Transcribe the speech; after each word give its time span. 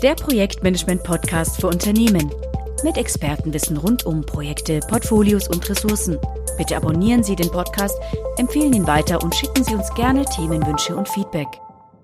der 0.00 0.14
Projektmanagement-Podcast 0.14 1.60
für 1.60 1.66
Unternehmen. 1.66 2.32
Mit 2.84 2.96
Expertenwissen 2.96 3.76
rund 3.76 4.06
um 4.06 4.24
Projekte, 4.24 4.78
Portfolios 4.88 5.48
und 5.48 5.68
Ressourcen. 5.68 6.18
Bitte 6.56 6.76
abonnieren 6.76 7.24
Sie 7.24 7.34
den 7.34 7.50
Podcast, 7.50 7.96
empfehlen 8.36 8.72
ihn 8.72 8.86
weiter 8.86 9.22
und 9.22 9.34
schicken 9.34 9.64
Sie 9.64 9.74
uns 9.74 9.92
gerne 9.94 10.24
Themenwünsche 10.24 10.94
und 10.94 11.08
Feedback. 11.08 11.48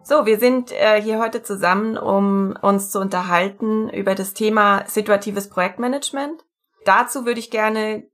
So, 0.02 0.26
wir 0.26 0.38
sind 0.38 0.72
äh, 0.72 1.00
hier 1.00 1.20
heute 1.20 1.42
zusammen, 1.42 1.96
um 1.96 2.56
uns 2.60 2.90
zu 2.90 3.00
unterhalten 3.00 3.88
über 3.88 4.14
das 4.14 4.34
Thema 4.34 4.84
situatives 4.86 5.48
Projektmanagement. 5.48 6.44
Dazu 6.84 7.24
würde 7.24 7.40
ich 7.40 7.50
gerne 7.50 8.04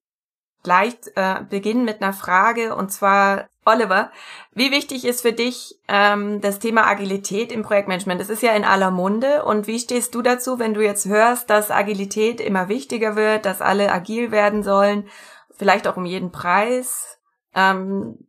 gleich 0.63 0.95
äh, 1.15 1.43
beginnen 1.49 1.85
mit 1.85 2.03
einer 2.03 2.13
Frage 2.13 2.77
und 2.77 2.93
zwar 2.93 3.50
Oliver, 3.65 4.11
wie 4.53 4.71
wichtig 4.71 5.05
ist 5.05 5.21
für 5.21 5.33
dich 5.33 5.79
ähm, 5.87 6.41
das 6.41 6.59
Thema 6.59 6.87
Agilität 6.87 7.53
im 7.53 7.63
Projektmanagement? 7.63 8.21
Das 8.21 8.31
ist 8.31 8.43
ja 8.43 8.53
in 8.53 8.65
aller 8.65 8.91
Munde 8.91 9.45
und 9.45 9.67
wie 9.67 9.79
stehst 9.79 10.15
du 10.15 10.23
dazu, 10.23 10.59
wenn 10.59 10.75
du 10.75 10.83
jetzt 10.83 11.07
hörst, 11.07 11.51
dass 11.51 11.71
Agilität 11.71 12.41
immer 12.41 12.69
wichtiger 12.69 13.17
wird, 13.17 13.45
dass 13.45 13.61
alle 13.61 13.93
agil 13.93 14.31
werden 14.31 14.63
sollen, 14.63 15.09
vielleicht 15.57 15.87
auch 15.87 15.99
um 15.99 16.07
jeden 16.07 16.33
Preis, 16.33 17.19
ähm, 17.55 18.27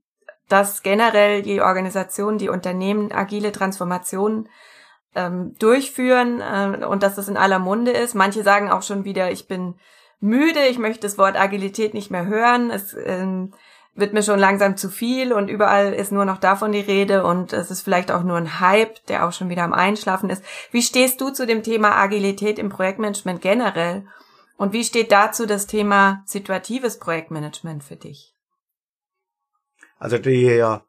dass 0.49 0.83
generell 0.83 1.41
die 1.41 1.61
Organisationen, 1.61 2.37
die 2.37 2.49
Unternehmen 2.49 3.13
agile 3.13 3.53
Transformationen 3.53 4.49
ähm, 5.15 5.55
durchführen 5.59 6.41
äh, 6.41 6.85
und 6.85 7.03
dass 7.03 7.15
das 7.15 7.29
in 7.29 7.37
aller 7.37 7.59
Munde 7.59 7.91
ist. 7.91 8.15
Manche 8.15 8.43
sagen 8.43 8.69
auch 8.69 8.81
schon 8.81 9.05
wieder, 9.05 9.31
ich 9.31 9.47
bin 9.47 9.75
müde, 10.19 10.67
ich 10.67 10.77
möchte 10.77 11.01
das 11.01 11.17
Wort 11.17 11.39
Agilität 11.39 11.93
nicht 11.93 12.11
mehr 12.11 12.25
hören. 12.25 12.69
Es 12.69 12.93
ähm, 13.05 13.53
wird 13.93 14.13
mir 14.13 14.23
schon 14.23 14.39
langsam 14.39 14.77
zu 14.77 14.89
viel 14.89 15.33
und 15.33 15.49
überall 15.49 15.93
ist 15.93 16.11
nur 16.11 16.25
noch 16.25 16.37
davon 16.37 16.71
die 16.71 16.79
Rede 16.79 17.23
und 17.23 17.51
es 17.51 17.71
ist 17.71 17.81
vielleicht 17.81 18.11
auch 18.11 18.23
nur 18.23 18.37
ein 18.37 18.59
Hype, 18.59 19.05
der 19.07 19.27
auch 19.27 19.33
schon 19.33 19.49
wieder 19.49 19.63
am 19.63 19.73
Einschlafen 19.73 20.29
ist. 20.29 20.43
Wie 20.71 20.81
stehst 20.81 21.19
du 21.19 21.29
zu 21.29 21.45
dem 21.45 21.61
Thema 21.61 21.95
Agilität 21.97 22.57
im 22.57 22.69
Projektmanagement 22.69 23.41
generell? 23.41 24.05
Und 24.57 24.73
wie 24.73 24.83
steht 24.83 25.11
dazu 25.11 25.45
das 25.45 25.67
Thema 25.67 26.23
situatives 26.25 26.99
Projektmanagement 26.99 27.83
für 27.83 27.95
dich? 27.95 28.33
Also 29.97 30.17
der, 30.17 30.83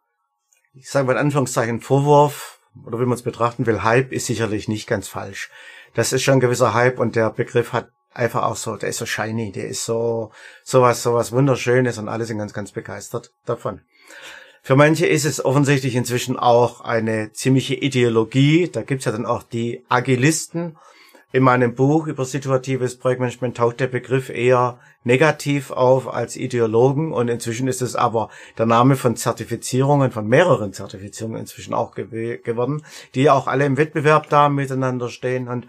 ich 0.74 0.90
sage 0.90 1.06
mal 1.06 1.12
in 1.12 1.18
Anführungszeichen 1.18 1.80
Vorwurf, 1.80 2.60
oder 2.86 2.98
wie 3.00 3.04
man 3.04 3.14
es 3.14 3.22
betrachten 3.22 3.66
will, 3.66 3.82
Hype 3.82 4.12
ist 4.12 4.26
sicherlich 4.26 4.68
nicht 4.68 4.86
ganz 4.86 5.08
falsch. 5.08 5.50
Das 5.94 6.12
ist 6.12 6.22
schon 6.22 6.34
ein 6.34 6.40
gewisser 6.40 6.72
Hype 6.72 6.98
und 6.98 7.16
der 7.16 7.30
Begriff 7.30 7.72
hat 7.72 7.90
einfach 8.14 8.44
auch 8.44 8.56
so, 8.56 8.76
der 8.76 8.90
ist 8.90 8.98
so 8.98 9.06
shiny, 9.06 9.52
der 9.52 9.68
ist 9.68 9.84
so, 9.84 10.30
sowas, 10.64 11.02
sowas 11.02 11.32
wunderschönes 11.32 11.98
und 11.98 12.08
alle 12.08 12.24
sind 12.24 12.38
ganz, 12.38 12.52
ganz 12.52 12.72
begeistert 12.72 13.32
davon. 13.46 13.80
Für 14.64 14.76
manche 14.76 15.06
ist 15.06 15.24
es 15.24 15.44
offensichtlich 15.44 15.96
inzwischen 15.96 16.38
auch 16.38 16.82
eine 16.82 17.32
ziemliche 17.32 17.74
Ideologie. 17.74 18.68
Da 18.70 18.82
gibt's 18.82 19.06
ja 19.06 19.12
dann 19.12 19.26
auch 19.26 19.42
die 19.42 19.84
Agilisten. 19.88 20.76
In 21.32 21.42
meinem 21.42 21.74
Buch 21.74 22.06
über 22.06 22.24
situatives 22.24 22.96
Projektmanagement 22.96 23.56
taucht 23.56 23.80
der 23.80 23.86
Begriff 23.88 24.28
eher 24.28 24.78
negativ 25.02 25.70
auf 25.70 26.06
als 26.12 26.36
Ideologen 26.36 27.12
und 27.12 27.28
inzwischen 27.28 27.66
ist 27.66 27.82
es 27.82 27.96
aber 27.96 28.28
der 28.58 28.66
Name 28.66 28.96
von 28.96 29.16
Zertifizierungen, 29.16 30.12
von 30.12 30.28
mehreren 30.28 30.72
Zertifizierungen 30.72 31.40
inzwischen 31.40 31.74
auch 31.74 31.94
geworden, 31.94 32.84
die 33.14 33.30
auch 33.30 33.46
alle 33.48 33.64
im 33.64 33.78
Wettbewerb 33.78 34.28
da 34.28 34.48
miteinander 34.48 35.08
stehen 35.08 35.48
und 35.48 35.66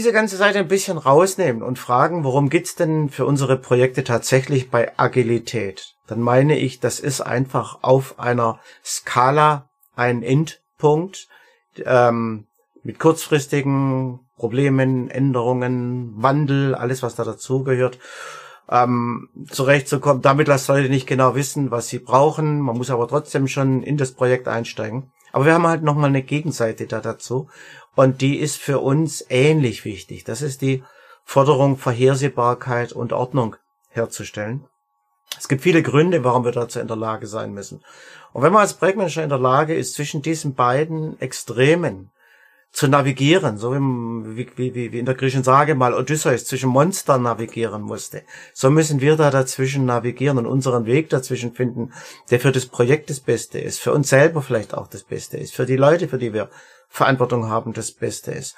diese 0.00 0.12
ganze 0.12 0.36
Seite 0.36 0.60
ein 0.60 0.68
bisschen 0.68 0.96
rausnehmen 0.96 1.60
und 1.60 1.76
fragen, 1.76 2.22
worum 2.22 2.50
geht's 2.50 2.76
denn 2.76 3.08
für 3.08 3.26
unsere 3.26 3.56
Projekte 3.56 4.04
tatsächlich 4.04 4.70
bei 4.70 4.96
Agilität? 4.96 5.96
Dann 6.06 6.20
meine 6.20 6.56
ich, 6.56 6.78
das 6.78 7.00
ist 7.00 7.20
einfach 7.20 7.80
auf 7.82 8.20
einer 8.20 8.60
Skala 8.84 9.68
ein 9.96 10.22
Endpunkt 10.22 11.26
ähm, 11.84 12.46
mit 12.84 13.00
kurzfristigen 13.00 14.20
Problemen, 14.36 15.10
Änderungen, 15.10 16.12
Wandel, 16.14 16.76
alles 16.76 17.02
was 17.02 17.16
da 17.16 17.24
dazugehört, 17.24 17.98
ähm, 18.70 19.28
zurechtzukommen. 19.50 20.22
Damit 20.22 20.46
lassen 20.46 20.76
Leute 20.76 20.90
nicht 20.90 21.08
genau 21.08 21.34
wissen, 21.34 21.72
was 21.72 21.88
sie 21.88 21.98
brauchen. 21.98 22.60
Man 22.60 22.78
muss 22.78 22.90
aber 22.90 23.08
trotzdem 23.08 23.48
schon 23.48 23.82
in 23.82 23.96
das 23.96 24.12
Projekt 24.12 24.46
einsteigen. 24.46 25.10
Aber 25.32 25.44
wir 25.44 25.54
haben 25.54 25.66
halt 25.66 25.82
nochmal 25.82 26.10
eine 26.10 26.22
Gegenseite 26.22 26.86
da 26.86 27.00
dazu. 27.00 27.48
Und 27.94 28.20
die 28.20 28.38
ist 28.38 28.56
für 28.56 28.78
uns 28.78 29.24
ähnlich 29.28 29.84
wichtig. 29.84 30.24
Das 30.24 30.42
ist 30.42 30.62
die 30.62 30.82
Forderung, 31.24 31.76
Vorhersehbarkeit 31.76 32.92
und 32.92 33.12
Ordnung 33.12 33.56
herzustellen. 33.90 34.64
Es 35.36 35.48
gibt 35.48 35.62
viele 35.62 35.82
Gründe, 35.82 36.24
warum 36.24 36.44
wir 36.44 36.52
dazu 36.52 36.80
in 36.80 36.88
der 36.88 36.96
Lage 36.96 37.26
sein 37.26 37.52
müssen. 37.52 37.82
Und 38.32 38.42
wenn 38.42 38.52
man 38.52 38.62
als 38.62 38.74
Projektmanager 38.74 39.22
in 39.22 39.28
der 39.28 39.38
Lage 39.38 39.74
ist, 39.74 39.94
zwischen 39.94 40.22
diesen 40.22 40.54
beiden 40.54 41.20
Extremen 41.20 42.10
zu 42.70 42.86
navigieren, 42.86 43.58
so 43.58 43.72
wie, 43.72 44.48
wie, 44.56 44.74
wie, 44.74 44.92
wie 44.92 44.98
in 44.98 45.06
der 45.06 45.14
griechischen 45.14 45.42
Sage 45.42 45.74
mal 45.74 45.94
Odysseus 45.94 46.44
zwischen 46.44 46.68
Monstern 46.68 47.22
navigieren 47.22 47.82
musste. 47.82 48.22
So 48.52 48.70
müssen 48.70 49.00
wir 49.00 49.16
da 49.16 49.30
dazwischen 49.30 49.86
navigieren 49.86 50.38
und 50.38 50.46
unseren 50.46 50.86
Weg 50.86 51.08
dazwischen 51.08 51.54
finden, 51.54 51.92
der 52.30 52.40
für 52.40 52.52
das 52.52 52.66
Projekt 52.66 53.10
das 53.10 53.20
Beste 53.20 53.58
ist, 53.58 53.80
für 53.80 53.92
uns 53.92 54.10
selber 54.10 54.42
vielleicht 54.42 54.74
auch 54.74 54.86
das 54.86 55.02
Beste 55.02 55.38
ist, 55.38 55.54
für 55.54 55.66
die 55.66 55.76
Leute, 55.76 56.08
für 56.08 56.18
die 56.18 56.32
wir 56.32 56.50
Verantwortung 56.88 57.48
haben, 57.48 57.72
das 57.72 57.92
Beste 57.92 58.32
ist. 58.32 58.54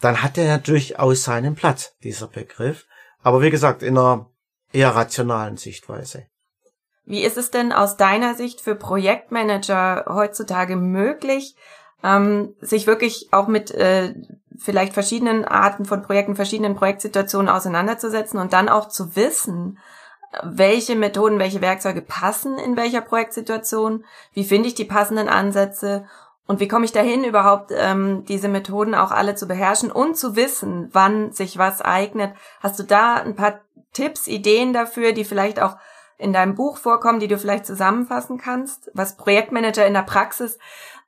Dann 0.00 0.22
hat 0.22 0.38
er 0.38 0.44
ja 0.44 0.58
durchaus 0.58 1.24
seinen 1.24 1.54
Platz, 1.54 1.94
dieser 2.02 2.26
Begriff. 2.26 2.86
Aber 3.22 3.42
wie 3.42 3.50
gesagt, 3.50 3.82
in 3.82 3.98
einer 3.98 4.30
eher 4.72 4.94
rationalen 4.94 5.56
Sichtweise. 5.56 6.26
Wie 7.04 7.22
ist 7.22 7.36
es 7.36 7.50
denn 7.50 7.72
aus 7.72 7.96
deiner 7.96 8.34
Sicht 8.34 8.60
für 8.60 8.74
Projektmanager 8.74 10.06
heutzutage 10.08 10.76
möglich, 10.76 11.56
ähm, 12.02 12.54
sich 12.60 12.86
wirklich 12.86 13.28
auch 13.32 13.48
mit 13.48 13.70
äh, 13.70 14.14
vielleicht 14.58 14.92
verschiedenen 14.92 15.44
Arten 15.44 15.84
von 15.84 16.02
Projekten, 16.02 16.36
verschiedenen 16.36 16.76
Projektsituationen 16.76 17.48
auseinanderzusetzen 17.48 18.38
und 18.38 18.52
dann 18.52 18.68
auch 18.68 18.88
zu 18.88 19.16
wissen, 19.16 19.78
welche 20.44 20.94
Methoden, 20.94 21.38
welche 21.38 21.60
Werkzeuge 21.60 22.02
passen 22.02 22.58
in 22.58 22.76
welcher 22.76 23.00
Projektsituation, 23.00 24.04
wie 24.32 24.44
finde 24.44 24.68
ich 24.68 24.74
die 24.74 24.84
passenden 24.84 25.28
Ansätze 25.28 26.06
und 26.46 26.60
wie 26.60 26.68
komme 26.68 26.84
ich 26.84 26.92
dahin, 26.92 27.24
überhaupt 27.24 27.72
ähm, 27.74 28.24
diese 28.26 28.48
Methoden 28.48 28.94
auch 28.94 29.12
alle 29.12 29.34
zu 29.34 29.46
beherrschen 29.46 29.90
und 29.90 30.16
zu 30.16 30.36
wissen, 30.36 30.88
wann 30.92 31.32
sich 31.32 31.58
was 31.58 31.80
eignet. 31.80 32.34
Hast 32.60 32.78
du 32.78 32.82
da 32.82 33.14
ein 33.14 33.34
paar 33.34 33.60
Tipps, 33.92 34.28
Ideen 34.28 34.72
dafür, 34.72 35.12
die 35.12 35.24
vielleicht 35.24 35.60
auch 35.60 35.76
in 36.20 36.32
deinem 36.32 36.54
Buch 36.54 36.76
vorkommen, 36.76 37.20
die 37.20 37.28
du 37.28 37.38
vielleicht 37.38 37.66
zusammenfassen 37.66 38.38
kannst, 38.38 38.90
was 38.94 39.16
Projektmanager 39.16 39.86
in 39.86 39.94
der 39.94 40.02
Praxis 40.02 40.58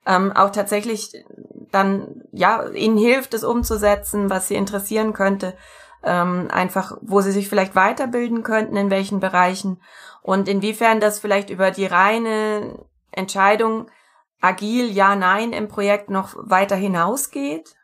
ähm, 0.05 0.31
auch 0.31 0.49
tatsächlich 0.49 1.23
dann 1.71 2.23
ja 2.31 2.67
ihnen 2.69 2.97
hilft, 2.97 3.33
es 3.33 3.43
umzusetzen, 3.43 4.29
was 4.29 4.47
sie 4.47 4.55
interessieren 4.55 5.13
könnte, 5.13 5.55
ähm, 6.03 6.49
einfach 6.51 6.97
wo 7.01 7.21
sie 7.21 7.31
sich 7.31 7.47
vielleicht 7.47 7.75
weiterbilden 7.75 8.43
könnten, 8.43 8.75
in 8.75 8.89
welchen 8.89 9.19
Bereichen 9.19 9.81
und 10.21 10.47
inwiefern 10.47 10.99
das 10.99 11.19
vielleicht 11.19 11.49
über 11.49 11.71
die 11.71 11.85
reine 11.85 12.85
Entscheidung 13.11 13.89
agil 14.41 14.91
ja 14.91 15.15
nein 15.15 15.53
im 15.53 15.67
Projekt 15.67 16.09
noch 16.09 16.35
weiter 16.37 16.75
hinausgeht? 16.75 17.75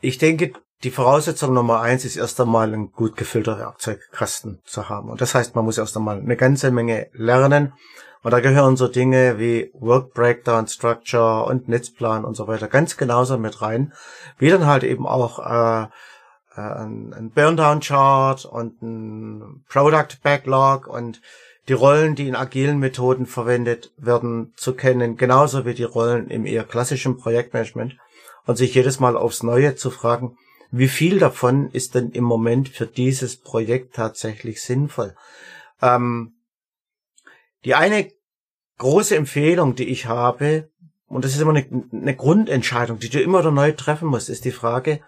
Ich 0.00 0.18
denke, 0.18 0.52
die 0.84 0.90
Voraussetzung 0.90 1.54
Nummer 1.54 1.80
eins 1.80 2.04
ist 2.04 2.16
erst 2.16 2.40
einmal 2.40 2.72
ein 2.72 2.92
gut 2.92 3.16
gefüllter 3.16 3.58
Werkzeugkasten 3.58 4.60
zu 4.64 4.88
haben. 4.88 5.10
Und 5.10 5.20
das 5.20 5.34
heißt, 5.34 5.56
man 5.56 5.64
muss 5.64 5.78
erst 5.78 5.96
einmal 5.96 6.18
eine 6.18 6.36
ganze 6.36 6.70
Menge 6.70 7.08
lernen 7.12 7.72
und 8.22 8.32
da 8.32 8.40
gehören 8.40 8.76
so 8.76 8.88
Dinge 8.88 9.38
wie 9.38 9.70
Work 9.74 10.14
Breakdown 10.14 10.66
Structure 10.66 11.44
und 11.44 11.68
Netzplan 11.68 12.24
und 12.24 12.34
so 12.34 12.46
weiter 12.46 12.68
ganz 12.68 12.96
genauso 12.96 13.38
mit 13.38 13.62
rein, 13.62 13.92
wie 14.38 14.50
dann 14.50 14.66
halt 14.66 14.84
eben 14.84 15.06
auch 15.06 15.38
äh, 15.38 15.82
äh 15.82 16.60
ein, 16.60 17.14
ein 17.14 17.30
Burndown 17.30 17.80
Chart 17.80 18.44
und 18.44 18.82
ein 18.82 19.64
Product 19.68 20.18
Backlog 20.22 20.86
und 20.86 21.20
die 21.68 21.74
Rollen, 21.74 22.14
die 22.14 22.28
in 22.28 22.36
agilen 22.36 22.78
Methoden 22.78 23.26
verwendet 23.26 23.92
werden, 23.98 24.52
zu 24.56 24.74
kennen, 24.74 25.16
genauso 25.16 25.64
wie 25.66 25.74
die 25.74 25.84
Rollen 25.84 26.28
im 26.28 26.46
eher 26.46 26.64
klassischen 26.64 27.18
Projektmanagement 27.18 27.96
und 28.46 28.56
sich 28.56 28.74
jedes 28.74 29.00
Mal 29.00 29.16
aufs 29.16 29.42
Neue 29.42 29.76
zu 29.76 29.90
fragen, 29.90 30.38
wie 30.70 30.88
viel 30.88 31.18
davon 31.18 31.70
ist 31.70 31.94
denn 31.94 32.10
im 32.10 32.24
Moment 32.24 32.68
für 32.68 32.86
dieses 32.86 33.36
Projekt 33.36 33.94
tatsächlich 33.94 34.62
sinnvoll? 34.62 35.14
Ähm, 35.80 36.34
die 37.64 37.74
eine 37.74 38.10
große 38.78 39.16
Empfehlung, 39.16 39.74
die 39.74 39.88
ich 39.88 40.06
habe, 40.06 40.70
und 41.06 41.24
das 41.24 41.34
ist 41.34 41.40
immer 41.40 41.54
eine, 41.54 41.66
eine 41.92 42.14
Grundentscheidung, 42.14 42.98
die 42.98 43.08
du 43.08 43.20
immer 43.20 43.40
wieder 43.40 43.50
neu 43.50 43.72
treffen 43.72 44.08
musst, 44.08 44.28
ist 44.28 44.44
die 44.44 44.52
Frage, 44.52 45.00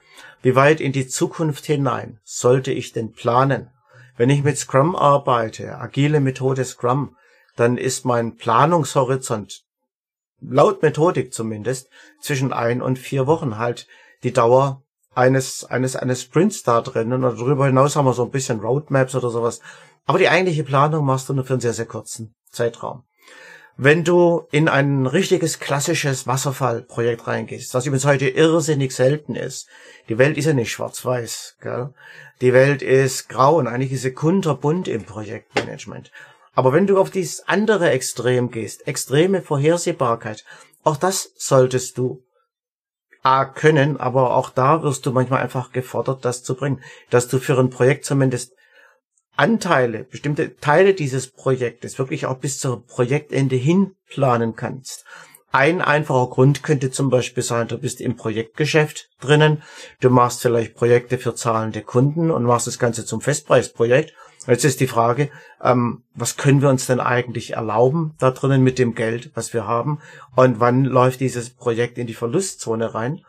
wie 0.43 0.57
weit 0.57 0.81
in 0.81 0.93
die 0.93 1.07
Zukunft 1.07 1.67
hinein 1.67 2.19
sollte 2.25 2.73
ich 2.73 2.93
denn 2.93 3.13
planen? 3.13 3.71
Wenn 4.17 4.31
ich 4.31 4.43
mit 4.43 4.59
Scrum 4.59 4.97
arbeite, 4.97 5.79
agile 5.79 6.21
Methode 6.21 6.65
Scrum, 6.65 7.17
dann 7.57 7.77
ist 7.77 8.05
mein 8.05 8.37
Planungshorizont, 8.37 9.65
laut 10.41 10.83
Methodik 10.83 11.33
zumindest, 11.33 11.91
zwischen 12.21 12.53
ein 12.53 12.81
und 12.81 12.99
vier 12.99 13.27
Wochen 13.27 13.59
halt 13.59 13.87
die 14.23 14.33
Dauer 14.33 14.83
eines, 15.15 15.65
eines, 15.65 15.97
eines 15.97 16.23
Sprints 16.23 16.63
da 16.63 16.81
drin. 16.81 17.13
Und 17.13 17.23
darüber 17.23 17.67
hinaus 17.67 17.97
haben 17.97 18.07
wir 18.07 18.13
so 18.13 18.25
ein 18.25 18.31
bisschen 18.31 18.61
Roadmaps 18.61 19.15
oder 19.15 19.31
sowas. 19.31 19.61
Aber 20.07 20.19
die 20.19 20.29
eigentliche 20.29 20.65
Planung 20.65 21.05
machst 21.05 21.29
du 21.29 21.35
nur 21.35 21.45
für 21.45 21.55
einen 21.55 21.61
sehr, 21.61 21.73
sehr 21.73 21.87
kurzen 21.87 22.35
Zeitraum. 22.51 23.05
wenn 23.83 24.05
du 24.05 24.47
in 24.51 24.69
ein 24.69 25.07
richtiges 25.07 25.59
klassisches 25.59 26.27
Wasserfallprojekt 26.27 27.27
reingehst, 27.27 27.73
was 27.73 27.87
übrigens 27.87 28.05
heute 28.05 28.29
irrsinnig 28.29 28.95
selten 28.95 29.35
ist. 29.35 29.69
Die 30.11 30.19
Welt 30.19 30.37
ist 30.37 30.45
ja 30.45 30.53
nicht 30.53 30.71
schwarz-weiß, 30.71 31.57
gell? 31.63 31.95
Die 32.43 32.53
Welt 32.53 32.83
ist 32.83 33.31
grau 33.31 33.57
und 33.57 33.69
eigentlich 33.69 33.93
ist 33.93 34.03
sie 34.03 34.13
kunterbunt 34.13 34.87
im 34.87 35.05
Projektmanagement. 35.05 36.11
Aber 36.53 36.75
wenn 36.75 36.87
du 36.87 36.99
auf 36.99 37.11
dieses 37.11 37.49
andere 37.49 37.89
Extrem 37.89 38.51
gehst, 38.51 38.87
extreme 38.87 39.41
Vorhersehbarkeit, 39.41 40.45
auch 40.85 40.99
das 40.99 41.33
solltest 41.39 41.97
du 41.97 42.23
A 43.23 43.45
können, 43.45 43.99
aber 43.99 44.35
auch 44.35 44.51
da 44.51 44.83
wirst 44.83 45.05
du 45.05 45.13
manchmal 45.13 45.43
einfach 45.43 45.73
gefordert, 45.73 46.25
das 46.25 46.43
zu 46.43 46.55
bringen, 46.55 46.81
dass 47.11 47.29
du 47.29 47.39
für 47.39 47.59
ein 47.59 47.71
Projekt 47.71 48.05
zumindest 48.05 48.55
Anteile, 49.37 50.05
bestimmte 50.05 50.57
Teile 50.57 50.95
dieses 50.95 51.29
Projektes 51.29 51.99
wirklich 51.99 52.27
auch 52.27 52.37
bis 52.39 52.59
zur 52.59 52.87
Projektende 52.87 53.57
hin 53.57 53.93
planen 54.09 54.55
kannst. 54.57 55.05
Ein 55.53 55.81
einfacher 55.81 56.29
Grund 56.29 56.63
könnte 56.63 56.91
zum 56.91 57.11
Beispiel 57.11 57.43
sein, 57.43 57.67
du 57.67 57.77
bist 57.77 58.01
im 58.01 58.17
Projektgeschäft 58.17 59.09
drinnen, 59.21 59.63
du 60.01 60.09
machst 60.09 60.43
vielleicht 60.43 60.75
Projekte 60.75 61.19
für 61.19 61.35
zahlende 61.35 61.83
Kunden 61.83 62.31
und 62.31 62.45
machst 62.45 62.69
das 62.69 62.79
Ganze 62.79 63.05
zum 63.05 63.21
Festpreisprojekt. 63.21 64.15
Jetzt 64.47 64.65
ist 64.65 64.81
die 64.81 64.87
Frage, 64.87 65.31
ähm, 65.63 66.03
was 66.15 66.37
können 66.37 66.63
wir 66.63 66.71
uns 66.71 66.87
denn 66.87 67.01
eigentlich 67.01 67.53
erlauben 67.55 68.15
da 68.19 68.31
drinnen 68.31 68.63
mit 68.63 68.79
dem 68.79 68.95
Geld, 68.95 69.31
was 69.35 69.53
wir 69.53 69.67
haben 69.67 70.01
und 70.35 70.61
wann 70.61 70.85
läuft 70.85 71.21
dieses 71.21 71.51
Projekt 71.51 71.99
in 71.99 72.07
die 72.07 72.15
Verlustzone 72.15 72.95
rein? 72.95 73.21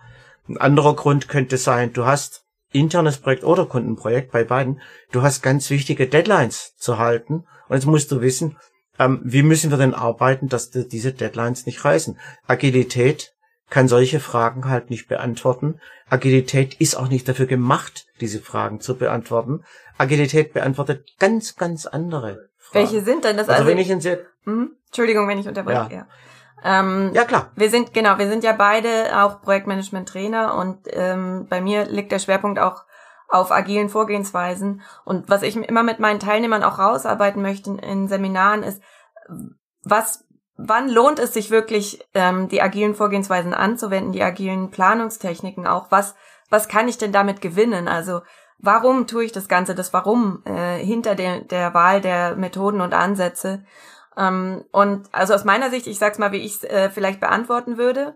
Ein 0.48 0.58
anderer 0.58 0.96
Grund 0.96 1.28
könnte 1.28 1.58
sein, 1.58 1.92
du 1.94 2.06
hast 2.06 2.46
internes 2.72 3.18
Projekt 3.18 3.44
oder 3.44 3.66
Kundenprojekt, 3.66 4.32
bei 4.32 4.44
beiden, 4.44 4.82
du 5.12 5.22
hast 5.22 5.42
ganz 5.42 5.70
wichtige 5.70 6.08
Deadlines 6.08 6.76
zu 6.78 6.98
halten. 6.98 7.46
Und 7.68 7.76
jetzt 7.76 7.86
musst 7.86 8.12
du 8.12 8.22
wissen, 8.22 8.58
ähm, 8.98 9.20
wie 9.24 9.44
müssen 9.44 9.72
wir 9.72 9.78
denn 9.78 9.94
arbeiten, 9.94 10.48
dass 10.48 10.72
diese 10.72 11.12
Deadlines 11.12 11.66
nicht 11.66 11.84
reißen. 11.84 12.18
Agilität 12.48 13.34
kann 13.72 13.88
solche 13.88 14.20
Fragen 14.20 14.70
halt 14.70 14.92
nicht 14.92 15.08
beantworten. 15.08 15.80
Agilität 16.10 16.76
ist 16.76 16.96
auch 16.96 17.08
nicht 17.08 17.28
dafür 17.28 17.48
gemacht, 17.48 18.06
diese 18.20 18.40
Fragen 18.40 18.82
zu 18.82 18.98
beantworten. 18.98 19.64
Agilität 19.98 20.54
beantwortet 20.54 21.08
ganz, 21.18 21.56
ganz 21.56 21.86
andere 21.88 22.50
Fragen. 22.58 22.74
Welche 22.74 23.02
sind 23.02 23.24
denn 23.24 23.38
das? 23.38 23.48
Also, 23.48 23.62
also 23.62 23.72
wenn 23.72 23.78
ich 23.80 23.90
in 23.90 24.02
sehr, 24.02 24.20
mhm. 24.44 24.76
Entschuldigung, 24.88 25.28
wenn 25.28 25.40
ich 25.40 25.48
unterbreche. 25.48 25.90
Ja. 25.90 25.90
ja. 25.90 26.08
Ähm, 26.64 27.12
ja, 27.14 27.24
klar. 27.24 27.52
Wir 27.56 27.70
sind, 27.70 27.94
genau, 27.94 28.20
wir 28.20 28.28
sind 28.28 28.44
ja 28.44 28.52
beide 28.52 29.24
auch 29.24 29.42
Projektmanagement-Trainer 29.42 30.56
und 30.56 30.80
ähm, 30.88 31.48
bei 31.50 31.62
mir 31.62 31.86
liegt 31.86 32.12
der 32.12 32.20
Schwerpunkt 32.20 32.60
auch 32.60 32.84
auf 33.30 33.54
agilen 33.54 33.88
Vorgehensweisen. 33.88 34.82
Und 35.06 35.30
was 35.30 35.44
ich 35.44 35.56
immer 35.56 35.84
mit 35.84 36.00
meinen 36.00 36.20
Teilnehmern 36.20 36.64
auch 36.64 36.78
rausarbeiten 36.78 37.42
möchte 37.42 37.72
in 37.72 38.10
Seminaren 38.10 38.64
ist, 38.64 38.82
was, 39.84 40.26
wann 40.68 40.90
lohnt 40.90 41.20
es 41.20 41.34
sich 41.34 41.52
wirklich, 41.52 42.08
ähm, 42.14 42.48
die 42.48 42.62
agilen 42.62 42.96
Vorgehensweisen 42.96 43.54
anzuwenden, 43.54 44.12
die 44.12 44.24
agilen 44.24 44.72
Planungstechniken 44.72 45.68
auch? 45.68 45.88
Was, 45.90 46.16
was 46.50 46.68
kann 46.68 46.88
ich 46.88 46.98
denn 46.98 47.12
damit 47.12 47.42
gewinnen? 47.42 47.88
Also, 47.88 48.22
warum 48.60 49.08
tue 49.08 49.26
ich 49.26 49.32
das 49.32 49.48
Ganze? 49.48 49.76
Das 49.76 49.94
Warum 49.94 50.44
äh, 50.46 50.78
hinter 50.78 51.16
der, 51.16 51.42
der 51.42 51.74
Wahl 51.74 52.02
der 52.02 52.36
Methoden 52.36 52.82
und 52.82 52.94
Ansätze? 52.94 53.64
Ähm, 54.18 54.66
und 54.72 55.10
also 55.12 55.34
aus 55.34 55.46
meiner 55.46 55.70
Sicht, 55.70 55.88
ich 55.88 56.00
sag's 56.00 56.20
mal, 56.20 56.32
wie 56.32 56.38
ich 56.38 56.56
es 56.56 56.64
äh, 56.64 56.90
vielleicht 56.90 57.20
beantworten 57.20 57.78
würde. 57.78 58.16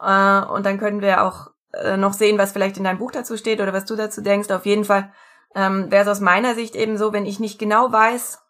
Äh, 0.00 0.40
und 0.44 0.66
dann 0.66 0.78
können 0.78 1.00
wir 1.00 1.24
auch 1.24 1.50
äh, 1.72 1.96
noch 1.96 2.12
sehen, 2.12 2.38
was 2.38 2.52
vielleicht 2.52 2.76
in 2.76 2.84
deinem 2.84 2.98
Buch 2.98 3.10
dazu 3.12 3.36
steht 3.36 3.60
oder 3.60 3.72
was 3.72 3.84
du 3.84 3.96
dazu 3.96 4.20
denkst. 4.20 4.50
Auf 4.50 4.66
jeden 4.66 4.84
Fall 4.84 5.12
ähm, 5.54 5.90
wäre 5.90 6.02
es 6.02 6.08
aus 6.08 6.20
meiner 6.20 6.54
Sicht 6.54 6.76
eben 6.76 6.96
so, 6.96 7.12
wenn 7.12 7.26
ich 7.26 7.40
nicht 7.40 7.58
genau 7.58 7.92
weiß, 7.92 8.41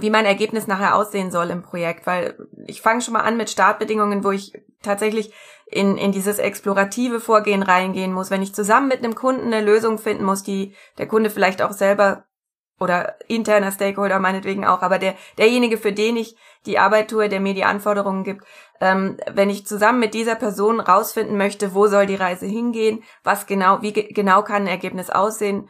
wie 0.00 0.10
mein 0.10 0.26
Ergebnis 0.26 0.66
nachher 0.66 0.94
aussehen 0.94 1.30
soll 1.30 1.50
im 1.50 1.62
Projekt, 1.62 2.06
weil 2.06 2.36
ich 2.66 2.82
fange 2.82 3.00
schon 3.00 3.14
mal 3.14 3.20
an 3.20 3.36
mit 3.36 3.50
Startbedingungen, 3.50 4.24
wo 4.24 4.30
ich 4.30 4.52
tatsächlich 4.82 5.32
in, 5.66 5.96
in 5.96 6.12
dieses 6.12 6.38
explorative 6.38 7.20
Vorgehen 7.20 7.62
reingehen 7.62 8.12
muss, 8.12 8.30
wenn 8.30 8.42
ich 8.42 8.54
zusammen 8.54 8.88
mit 8.88 8.98
einem 8.98 9.14
Kunden 9.14 9.52
eine 9.52 9.64
Lösung 9.64 9.98
finden 9.98 10.24
muss, 10.24 10.42
die 10.42 10.74
der 10.98 11.06
Kunde 11.06 11.30
vielleicht 11.30 11.62
auch 11.62 11.72
selber 11.72 12.24
oder 12.78 13.16
interner 13.28 13.72
Stakeholder 13.72 14.18
meinetwegen 14.18 14.64
auch, 14.64 14.82
aber 14.82 14.98
der 14.98 15.14
derjenige, 15.38 15.76
für 15.76 15.92
den 15.92 16.16
ich 16.16 16.36
die 16.66 16.78
Arbeit 16.78 17.10
tue, 17.10 17.28
der 17.28 17.40
mir 17.40 17.54
die 17.54 17.64
Anforderungen 17.64 18.24
gibt, 18.24 18.44
ähm, 18.80 19.18
wenn 19.30 19.50
ich 19.50 19.66
zusammen 19.66 20.00
mit 20.00 20.14
dieser 20.14 20.34
Person 20.34 20.80
rausfinden 20.80 21.36
möchte, 21.36 21.74
wo 21.74 21.86
soll 21.86 22.06
die 22.06 22.16
Reise 22.16 22.46
hingehen, 22.46 23.02
was 23.22 23.46
genau, 23.46 23.82
wie 23.82 23.92
ge 23.92 24.12
genau 24.12 24.42
kann 24.42 24.62
ein 24.62 24.68
Ergebnis 24.68 25.10
aussehen, 25.10 25.68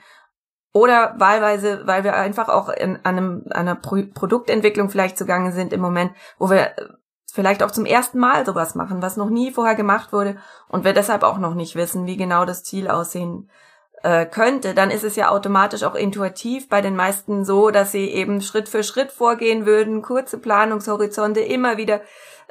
oder 0.72 1.14
wahlweise, 1.18 1.82
weil 1.86 2.04
wir 2.04 2.14
einfach 2.14 2.48
auch 2.48 2.68
in 2.68 3.04
einem, 3.04 3.44
einer 3.50 3.74
Pro 3.74 4.02
Produktentwicklung 4.14 4.88
vielleicht 4.88 5.18
zugange 5.18 5.52
sind 5.52 5.72
im 5.72 5.80
Moment, 5.80 6.12
wo 6.38 6.50
wir 6.50 6.70
vielleicht 7.32 7.62
auch 7.62 7.70
zum 7.70 7.86
ersten 7.86 8.18
Mal 8.18 8.44
sowas 8.46 8.74
machen, 8.74 9.02
was 9.02 9.16
noch 9.16 9.30
nie 9.30 9.52
vorher 9.52 9.74
gemacht 9.74 10.12
wurde 10.12 10.36
und 10.68 10.84
wir 10.84 10.92
deshalb 10.92 11.22
auch 11.22 11.38
noch 11.38 11.54
nicht 11.54 11.76
wissen, 11.76 12.06
wie 12.06 12.16
genau 12.16 12.44
das 12.44 12.62
Ziel 12.64 12.88
aussehen 12.88 13.50
äh, 14.02 14.26
könnte, 14.26 14.74
dann 14.74 14.90
ist 14.90 15.04
es 15.04 15.16
ja 15.16 15.30
automatisch 15.30 15.82
auch 15.82 15.94
intuitiv 15.94 16.68
bei 16.68 16.80
den 16.80 16.96
meisten 16.96 17.44
so, 17.44 17.70
dass 17.70 17.92
sie 17.92 18.08
eben 18.08 18.40
Schritt 18.40 18.68
für 18.68 18.82
Schritt 18.82 19.12
vorgehen 19.12 19.66
würden, 19.66 20.02
kurze 20.02 20.38
Planungshorizonte 20.38 21.40
immer 21.40 21.76
wieder 21.76 22.00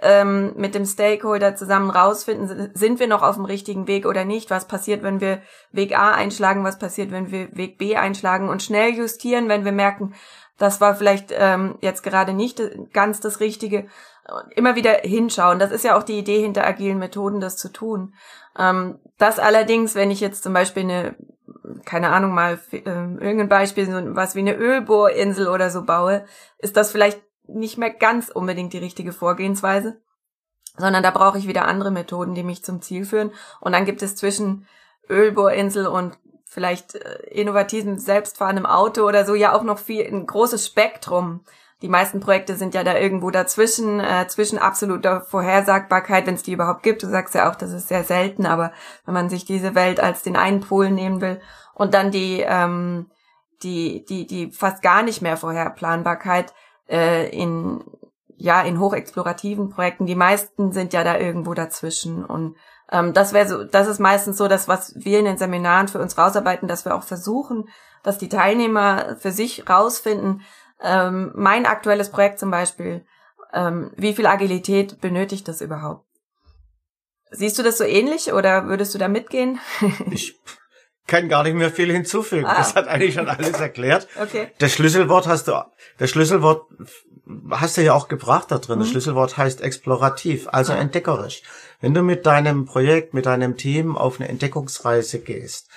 ähm, 0.02 0.54
mit 0.56 0.76
dem 0.76 0.86
Stakeholder 0.86 1.56
zusammen 1.56 1.90
rausfinden, 1.90 2.72
sind 2.74 3.00
wir 3.00 3.08
noch 3.08 3.22
auf 3.22 3.36
dem 3.36 3.46
richtigen 3.46 3.88
Weg 3.88 4.06
oder 4.06 4.26
nicht, 4.26 4.50
was 4.50 4.68
passiert, 4.68 5.04
wenn 5.04 5.22
wir 5.22 5.42
Weg 5.72 5.98
A 5.98 6.12
einschlagen, 6.12 6.64
was 6.64 6.80
passiert, 6.80 7.12
wenn 7.12 7.32
wir 7.32 7.56
Weg 7.56 7.78
B 7.78 7.96
einschlagen 7.96 8.50
und 8.50 8.64
schnell 8.64 8.92
justieren, 8.92 9.50
wenn 9.50 9.66
wir 9.66 9.72
merken, 9.72 10.14
das 10.58 10.82
war 10.82 10.96
vielleicht 10.96 11.34
ähm, 11.34 11.78
jetzt 11.82 12.04
gerade 12.04 12.34
nicht 12.34 12.62
ganz 12.92 13.22
das 13.22 13.40
Richtige. 13.40 13.88
Immer 14.56 14.76
wieder 14.76 14.92
hinschauen. 15.04 15.58
Das 15.58 15.72
ist 15.72 15.86
ja 15.86 15.98
auch 15.98 16.04
die 16.04 16.20
Idee 16.20 16.42
hinter 16.42 16.68
agilen 16.68 17.00
Methoden, 17.00 17.40
das 17.40 17.58
zu 17.58 17.72
tun. 17.72 18.14
Ähm, 18.58 19.00
das 19.18 19.40
allerdings, 19.40 19.96
wenn 19.96 20.12
ich 20.12 20.20
jetzt 20.20 20.44
zum 20.44 20.54
Beispiel 20.54 20.84
eine 20.84 21.16
keine 21.86 22.10
Ahnung 22.10 22.34
mal 22.34 22.60
äh, 22.72 22.78
irgendein 22.78 23.50
Beispiel, 23.50 23.86
so 23.86 24.16
was 24.16 24.36
wie 24.36 24.40
eine 24.40 24.56
Ölbohrinsel 24.56 25.48
oder 25.48 25.70
so 25.70 25.84
baue, 25.84 26.26
ist 26.58 26.78
das 26.78 26.92
vielleicht 26.92 27.22
nicht 27.54 27.78
mehr 27.78 27.90
ganz 27.90 28.30
unbedingt 28.30 28.74
die 28.74 28.80
richtige 28.80 29.12
Vorgehensweise, 29.12 30.02
sondern 30.78 31.04
da 31.04 31.12
brauche 31.12 31.38
ich 31.38 31.48
wieder 31.48 31.68
andere 31.68 31.92
Methoden, 31.92 32.36
die 32.36 32.44
mich 32.44 32.64
zum 32.64 32.82
Ziel 32.82 33.06
führen. 33.06 33.32
Und 33.60 33.74
dann 33.74 33.86
gibt 33.86 34.02
es 34.02 34.16
zwischen 34.16 34.68
Ölbohrinsel 35.10 35.88
und 35.88 36.18
vielleicht 36.46 36.96
äh, 36.96 37.24
innovativen 37.32 37.98
selbstfahrendem 38.00 38.66
Auto 38.66 39.08
oder 39.08 39.26
so 39.26 39.36
ja 39.36 39.54
auch 39.54 39.64
noch 39.64 39.80
viel 39.80 40.06
ein 40.06 40.26
großes 40.26 40.66
Spektrum 40.66 41.42
die 41.82 41.88
meisten 41.88 42.20
Projekte 42.20 42.56
sind 42.56 42.74
ja 42.74 42.84
da 42.84 42.98
irgendwo 42.98 43.32
dazwischen, 43.32 44.02
äh, 44.02 44.28
zwischen 44.28 44.60
absoluter 44.60 45.22
Vorhersagbarkeit, 45.22 46.28
wenn 46.28 46.36
es 46.36 46.44
die 46.44 46.52
überhaupt 46.52 46.84
gibt. 46.84 47.04
Du 47.04 47.08
sagst 47.08 47.34
ja 47.36 47.50
auch, 47.50 47.56
das 47.56 47.72
ist 47.72 47.88
sehr 47.88 48.04
selten, 48.04 48.46
aber 48.46 48.74
wenn 49.06 49.14
man 49.14 49.30
sich 49.30 49.46
diese 49.46 49.76
Welt 49.76 50.00
als 50.00 50.22
den 50.22 50.36
einen 50.36 50.60
Pol 50.60 50.92
nehmen 50.92 51.22
will 51.22 51.40
und 51.74 51.94
dann 51.94 52.12
die, 52.12 52.44
ähm, 52.46 53.10
die, 53.64 54.04
die, 54.06 54.28
die 54.28 54.52
fast 54.52 54.82
gar 54.82 55.04
nicht 55.04 55.22
mehr 55.22 55.38
Vorherplanbarkeit 55.38 56.54
äh, 56.90 57.30
in, 57.30 57.84
ja, 58.38 58.62
in 58.62 58.80
hochexplorativen 58.80 59.70
Projekten, 59.70 60.06
die 60.06 60.16
meisten 60.16 60.72
sind 60.72 60.94
ja 60.94 61.04
da 61.04 61.18
irgendwo 61.18 61.54
dazwischen 61.54 62.26
und 62.26 62.56
ähm, 62.92 63.14
das 63.14 63.34
wäre 63.34 63.48
so, 63.48 63.64
das 63.64 63.88
ist 63.88 64.00
meistens 64.00 64.38
so, 64.38 64.48
das, 64.48 64.68
was 64.68 64.94
wir 64.96 65.20
in 65.20 65.26
den 65.26 65.38
Seminaren 65.38 65.88
für 65.88 66.00
uns 66.00 66.18
rausarbeiten, 66.18 66.68
dass 66.68 66.86
wir 66.86 66.96
auch 66.96 67.04
versuchen, 67.04 67.70
dass 68.04 68.18
die 68.18 68.30
Teilnehmer 68.30 69.18
für 69.20 69.32
sich 69.32 69.70
rausfinden, 69.70 70.42
ähm, 70.82 71.32
mein 71.36 71.66
aktuelles 71.66 72.10
Projekt 72.10 72.40
zum 72.40 72.52
Beispiel, 72.52 73.06
ähm, 73.54 73.92
wie 73.96 74.14
viel 74.14 74.26
Agilität 74.26 75.02
benötigt 75.02 75.48
das 75.48 75.62
überhaupt? 75.62 76.06
Siehst 77.32 77.60
du 77.60 77.64
das 77.64 77.78
so 77.78 77.84
ähnlich 77.84 78.34
oder 78.34 78.68
würdest 78.68 78.94
du 78.96 78.98
da 78.98 79.08
mitgehen? 79.08 79.60
ich 80.12 80.39
kann 81.10 81.28
gar 81.28 81.44
nicht 81.44 81.56
mehr 81.56 81.72
viel 81.72 81.92
hinzufügen. 81.92 82.46
Ah. 82.46 82.58
Das 82.58 82.76
hat 82.76 82.88
eigentlich 82.88 83.16
schon 83.16 83.28
alles 83.28 83.60
erklärt. 83.60 84.08
Okay. 84.22 84.48
Das 84.60 84.74
Schlüsselwort 84.74 85.28
hast 85.28 85.50
du, 85.50 85.62
das 85.98 86.10
Schlüsselwort 86.10 86.68
hast 87.52 87.78
du 87.78 87.84
ja 87.84 87.94
auch 87.94 88.08
gebracht 88.08 88.52
da 88.52 88.60
drin. 88.60 88.78
Mhm. 88.78 88.84
Das 88.84 88.90
Schlüsselwort 88.92 89.38
heißt 89.38 89.62
explorativ, 89.62 90.48
also 90.52 90.74
ja. 90.74 90.80
entdeckerisch. 90.80 91.44
Wenn 91.82 91.94
du 91.94 92.02
mit 92.02 92.26
deinem 92.26 92.66
Projekt, 92.66 93.14
mit 93.14 93.26
deinem 93.26 93.58
Team 93.58 93.98
auf 93.98 94.20
eine 94.20 94.30
Entdeckungsreise 94.30 95.20
gehst, 95.20 95.68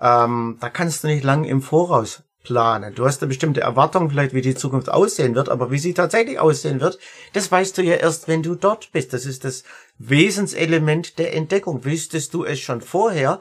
ähm, 0.00 0.58
da 0.60 0.70
kannst 0.70 1.04
du 1.04 1.08
nicht 1.08 1.24
lang 1.24 1.44
im 1.44 1.62
Voraus 1.62 2.22
planen. 2.42 2.94
Du 2.94 3.04
hast 3.04 3.22
eine 3.22 3.28
bestimmte 3.28 3.60
Erwartung 3.60 4.08
vielleicht, 4.10 4.32
wie 4.32 4.40
die 4.40 4.54
Zukunft 4.54 4.88
aussehen 4.88 5.34
wird, 5.34 5.48
aber 5.48 5.70
wie 5.70 5.78
sie 5.78 5.94
tatsächlich 5.94 6.38
aussehen 6.38 6.80
wird, 6.80 6.98
das 7.32 7.50
weißt 7.50 7.76
du 7.76 7.82
ja 7.82 7.94
erst, 7.94 8.28
wenn 8.28 8.42
du 8.42 8.54
dort 8.54 8.92
bist. 8.92 9.12
Das 9.12 9.26
ist 9.26 9.44
das 9.44 9.64
Wesenselement 9.98 11.18
der 11.18 11.34
Entdeckung. 11.34 11.84
Wüsstest 11.84 12.34
du 12.34 12.44
es 12.44 12.60
schon 12.60 12.82
vorher, 12.82 13.40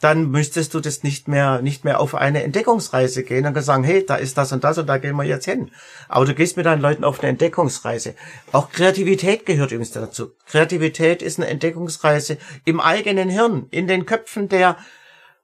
dann 0.00 0.30
müsstest 0.30 0.74
du 0.74 0.80
das 0.80 1.02
nicht 1.02 1.26
mehr, 1.26 1.62
nicht 1.62 1.84
mehr 1.84 2.00
auf 2.00 2.14
eine 2.14 2.42
Entdeckungsreise 2.42 3.22
gehen 3.22 3.46
und 3.46 3.60
sagen, 3.62 3.82
hey, 3.82 4.04
da 4.04 4.16
ist 4.16 4.36
das 4.36 4.52
und 4.52 4.62
das 4.62 4.76
und 4.76 4.86
da 4.86 4.98
gehen 4.98 5.16
wir 5.16 5.24
jetzt 5.24 5.46
hin. 5.46 5.70
Aber 6.08 6.26
du 6.26 6.34
gehst 6.34 6.58
mit 6.58 6.66
deinen 6.66 6.82
Leuten 6.82 7.02
auf 7.02 7.20
eine 7.20 7.30
Entdeckungsreise. 7.30 8.14
Auch 8.52 8.70
Kreativität 8.70 9.46
gehört 9.46 9.72
übrigens 9.72 9.92
dazu. 9.92 10.32
Kreativität 10.46 11.22
ist 11.22 11.38
eine 11.38 11.48
Entdeckungsreise 11.48 12.36
im 12.66 12.80
eigenen 12.80 13.30
Hirn, 13.30 13.66
in 13.70 13.86
den 13.86 14.04
Köpfen 14.04 14.50
der 14.50 14.76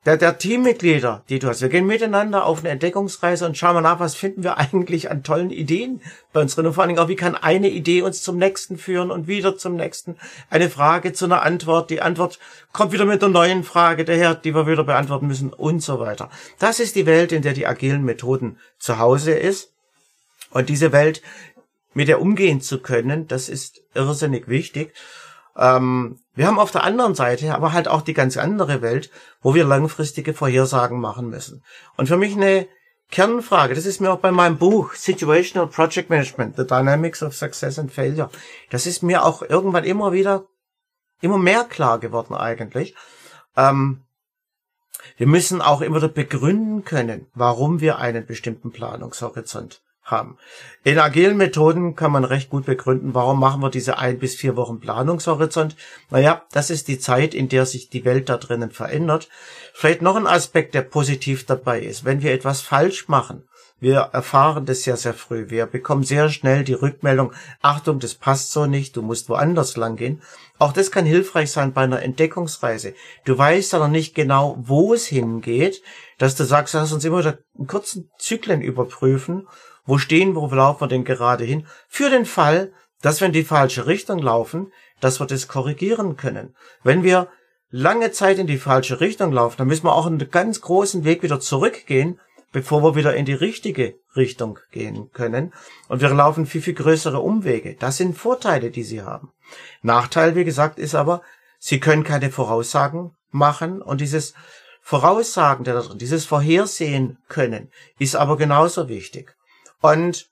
der, 0.04 0.16
der 0.16 0.36
Teammitglieder, 0.36 1.22
die 1.28 1.38
du 1.38 1.46
hast. 1.46 1.62
Wir 1.62 1.68
gehen 1.68 1.86
miteinander 1.86 2.44
auf 2.44 2.60
eine 2.60 2.70
Entdeckungsreise 2.70 3.46
und 3.46 3.56
schauen 3.56 3.74
mal 3.74 3.82
nach, 3.82 4.00
was 4.00 4.16
finden 4.16 4.42
wir 4.42 4.58
eigentlich 4.58 5.10
an 5.10 5.22
tollen 5.22 5.50
Ideen 5.50 6.00
bei 6.32 6.40
uns 6.40 6.54
drin. 6.54 6.66
Und 6.66 6.72
vor 6.72 6.82
allen 6.82 6.88
Dingen 6.88 6.98
auch, 6.98 7.08
wie 7.08 7.16
kann 7.16 7.36
eine 7.36 7.68
Idee 7.68 8.02
uns 8.02 8.22
zum 8.22 8.36
nächsten 8.36 8.78
führen 8.78 9.10
und 9.12 9.28
wieder 9.28 9.56
zum 9.56 9.76
nächsten. 9.76 10.16
Eine 10.50 10.70
Frage 10.70 11.12
zu 11.12 11.26
einer 11.26 11.42
Antwort. 11.42 11.90
Die 11.90 12.02
Antwort 12.02 12.40
kommt 12.72 12.92
wieder 12.92 13.04
mit 13.04 13.22
einer 13.22 13.32
neuen 13.32 13.62
Frage 13.62 14.04
daher, 14.04 14.34
die 14.34 14.54
wir 14.54 14.66
wieder 14.66 14.84
beantworten 14.84 15.28
müssen 15.28 15.52
und 15.52 15.80
so 15.80 16.00
weiter. 16.00 16.30
Das 16.58 16.80
ist 16.80 16.96
die 16.96 17.06
Welt, 17.06 17.30
in 17.30 17.42
der 17.42 17.52
die 17.52 17.66
agilen 17.66 18.04
Methoden 18.04 18.58
zu 18.78 18.98
Hause 18.98 19.32
ist. 19.32 19.72
Und 20.50 20.68
diese 20.68 20.92
Welt, 20.92 21.22
mit 21.94 22.08
der 22.08 22.20
umgehen 22.20 22.60
zu 22.60 22.80
können, 22.80 23.28
das 23.28 23.48
ist 23.48 23.82
irrsinnig 23.94 24.48
wichtig. 24.48 24.94
Ähm, 25.56 26.21
wir 26.34 26.46
haben 26.46 26.58
auf 26.58 26.70
der 26.70 26.84
anderen 26.84 27.14
Seite 27.14 27.54
aber 27.54 27.72
halt 27.72 27.88
auch 27.88 28.02
die 28.02 28.14
ganz 28.14 28.36
andere 28.36 28.80
Welt, 28.82 29.10
wo 29.42 29.54
wir 29.54 29.64
langfristige 29.64 30.34
Vorhersagen 30.34 31.00
machen 31.00 31.28
müssen. 31.28 31.62
Und 31.96 32.08
für 32.08 32.16
mich 32.16 32.34
eine 32.34 32.66
Kernfrage, 33.10 33.74
das 33.74 33.84
ist 33.84 34.00
mir 34.00 34.10
auch 34.10 34.20
bei 34.20 34.32
meinem 34.32 34.56
Buch 34.56 34.94
Situational 34.94 35.68
Project 35.68 36.08
Management, 36.08 36.56
The 36.56 36.66
Dynamics 36.66 37.22
of 37.22 37.34
Success 37.34 37.78
and 37.78 37.92
Failure, 37.92 38.30
das 38.70 38.86
ist 38.86 39.02
mir 39.02 39.24
auch 39.24 39.42
irgendwann 39.42 39.84
immer 39.84 40.12
wieder, 40.12 40.46
immer 41.20 41.36
mehr 41.36 41.64
klar 41.64 41.98
geworden 41.98 42.34
eigentlich. 42.34 42.94
Ähm, 43.54 44.04
wir 45.18 45.26
müssen 45.26 45.60
auch 45.60 45.82
immer 45.82 45.96
wieder 45.96 46.08
begründen 46.08 46.84
können, 46.84 47.26
warum 47.34 47.80
wir 47.80 47.98
einen 47.98 48.24
bestimmten 48.24 48.72
Planungshorizont 48.72 49.82
haben. 50.04 50.36
In 50.84 50.98
agilen 50.98 51.36
Methoden 51.36 51.94
kann 51.94 52.12
man 52.12 52.24
recht 52.24 52.50
gut 52.50 52.66
begründen, 52.66 53.14
warum 53.14 53.38
machen 53.38 53.62
wir 53.62 53.70
diese 53.70 53.98
ein 53.98 54.18
bis 54.18 54.34
vier 54.34 54.56
Wochen 54.56 54.80
Planungshorizont. 54.80 55.76
Naja, 56.10 56.42
das 56.52 56.70
ist 56.70 56.88
die 56.88 56.98
Zeit, 56.98 57.34
in 57.34 57.48
der 57.48 57.66
sich 57.66 57.88
die 57.88 58.04
Welt 58.04 58.28
da 58.28 58.36
drinnen 58.36 58.70
verändert. 58.70 59.28
Vielleicht 59.72 60.02
noch 60.02 60.16
ein 60.16 60.26
Aspekt, 60.26 60.74
der 60.74 60.82
positiv 60.82 61.46
dabei 61.46 61.80
ist. 61.80 62.04
Wenn 62.04 62.22
wir 62.22 62.32
etwas 62.32 62.60
falsch 62.60 63.08
machen, 63.08 63.44
wir 63.82 64.10
erfahren 64.12 64.64
das 64.64 64.84
sehr, 64.84 64.96
sehr 64.96 65.12
früh. 65.12 65.50
Wir 65.50 65.66
bekommen 65.66 66.04
sehr 66.04 66.28
schnell 66.28 66.62
die 66.62 66.72
Rückmeldung, 66.72 67.32
Achtung, 67.62 67.98
das 67.98 68.14
passt 68.14 68.52
so 68.52 68.66
nicht, 68.66 68.94
du 68.94 69.02
musst 69.02 69.28
woanders 69.28 69.76
lang 69.76 69.96
gehen. 69.96 70.22
Auch 70.60 70.72
das 70.72 70.92
kann 70.92 71.04
hilfreich 71.04 71.50
sein 71.50 71.72
bei 71.72 71.82
einer 71.82 72.00
Entdeckungsreise. 72.00 72.94
Du 73.24 73.36
weißt 73.36 73.74
aber 73.74 73.88
nicht 73.88 74.14
genau, 74.14 74.56
wo 74.60 74.94
es 74.94 75.06
hingeht, 75.06 75.82
dass 76.18 76.36
du 76.36 76.44
sagst, 76.44 76.74
lass 76.74 76.92
uns 76.92 77.04
immer 77.04 77.18
wieder 77.18 77.38
einen 77.58 77.66
kurzen 77.66 78.08
Zyklen 78.18 78.62
überprüfen 78.62 79.48
wo 79.84 79.98
stehen, 79.98 80.34
wo 80.34 80.46
laufen 80.46 80.80
wir 80.82 80.88
denn 80.88 81.04
gerade 81.04 81.44
hin? 81.44 81.66
Für 81.88 82.10
den 82.10 82.26
Fall, 82.26 82.72
dass 83.00 83.20
wir 83.20 83.26
in 83.26 83.32
die 83.32 83.44
falsche 83.44 83.86
Richtung 83.86 84.18
laufen, 84.18 84.72
dass 85.00 85.20
wir 85.20 85.26
das 85.26 85.48
korrigieren 85.48 86.16
können. 86.16 86.54
Wenn 86.82 87.02
wir 87.02 87.28
lange 87.70 88.12
Zeit 88.12 88.38
in 88.38 88.46
die 88.46 88.58
falsche 88.58 89.00
Richtung 89.00 89.32
laufen, 89.32 89.56
dann 89.58 89.66
müssen 89.66 89.86
wir 89.86 89.94
auch 89.94 90.06
einen 90.06 90.30
ganz 90.30 90.60
großen 90.60 91.04
Weg 91.04 91.22
wieder 91.22 91.40
zurückgehen, 91.40 92.20
bevor 92.52 92.84
wir 92.84 92.94
wieder 92.94 93.16
in 93.16 93.24
die 93.24 93.32
richtige 93.32 93.96
Richtung 94.14 94.58
gehen 94.70 95.10
können. 95.12 95.52
Und 95.88 96.00
wir 96.00 96.10
laufen 96.10 96.46
viel, 96.46 96.62
viel 96.62 96.74
größere 96.74 97.18
Umwege. 97.18 97.76
Das 97.78 97.96
sind 97.96 98.16
Vorteile, 98.16 98.70
die 98.70 98.84
sie 98.84 99.02
haben. 99.02 99.32
Nachteil, 99.80 100.36
wie 100.36 100.44
gesagt, 100.44 100.78
ist 100.78 100.94
aber, 100.94 101.22
sie 101.58 101.80
können 101.80 102.04
keine 102.04 102.30
Voraussagen 102.30 103.16
machen 103.30 103.82
und 103.82 104.00
dieses 104.00 104.34
Voraussagen, 104.82 105.64
dieses 105.96 106.24
Vorhersehen 106.24 107.18
können, 107.28 107.70
ist 107.98 108.16
aber 108.16 108.36
genauso 108.36 108.88
wichtig. 108.88 109.34
Und 109.82 110.30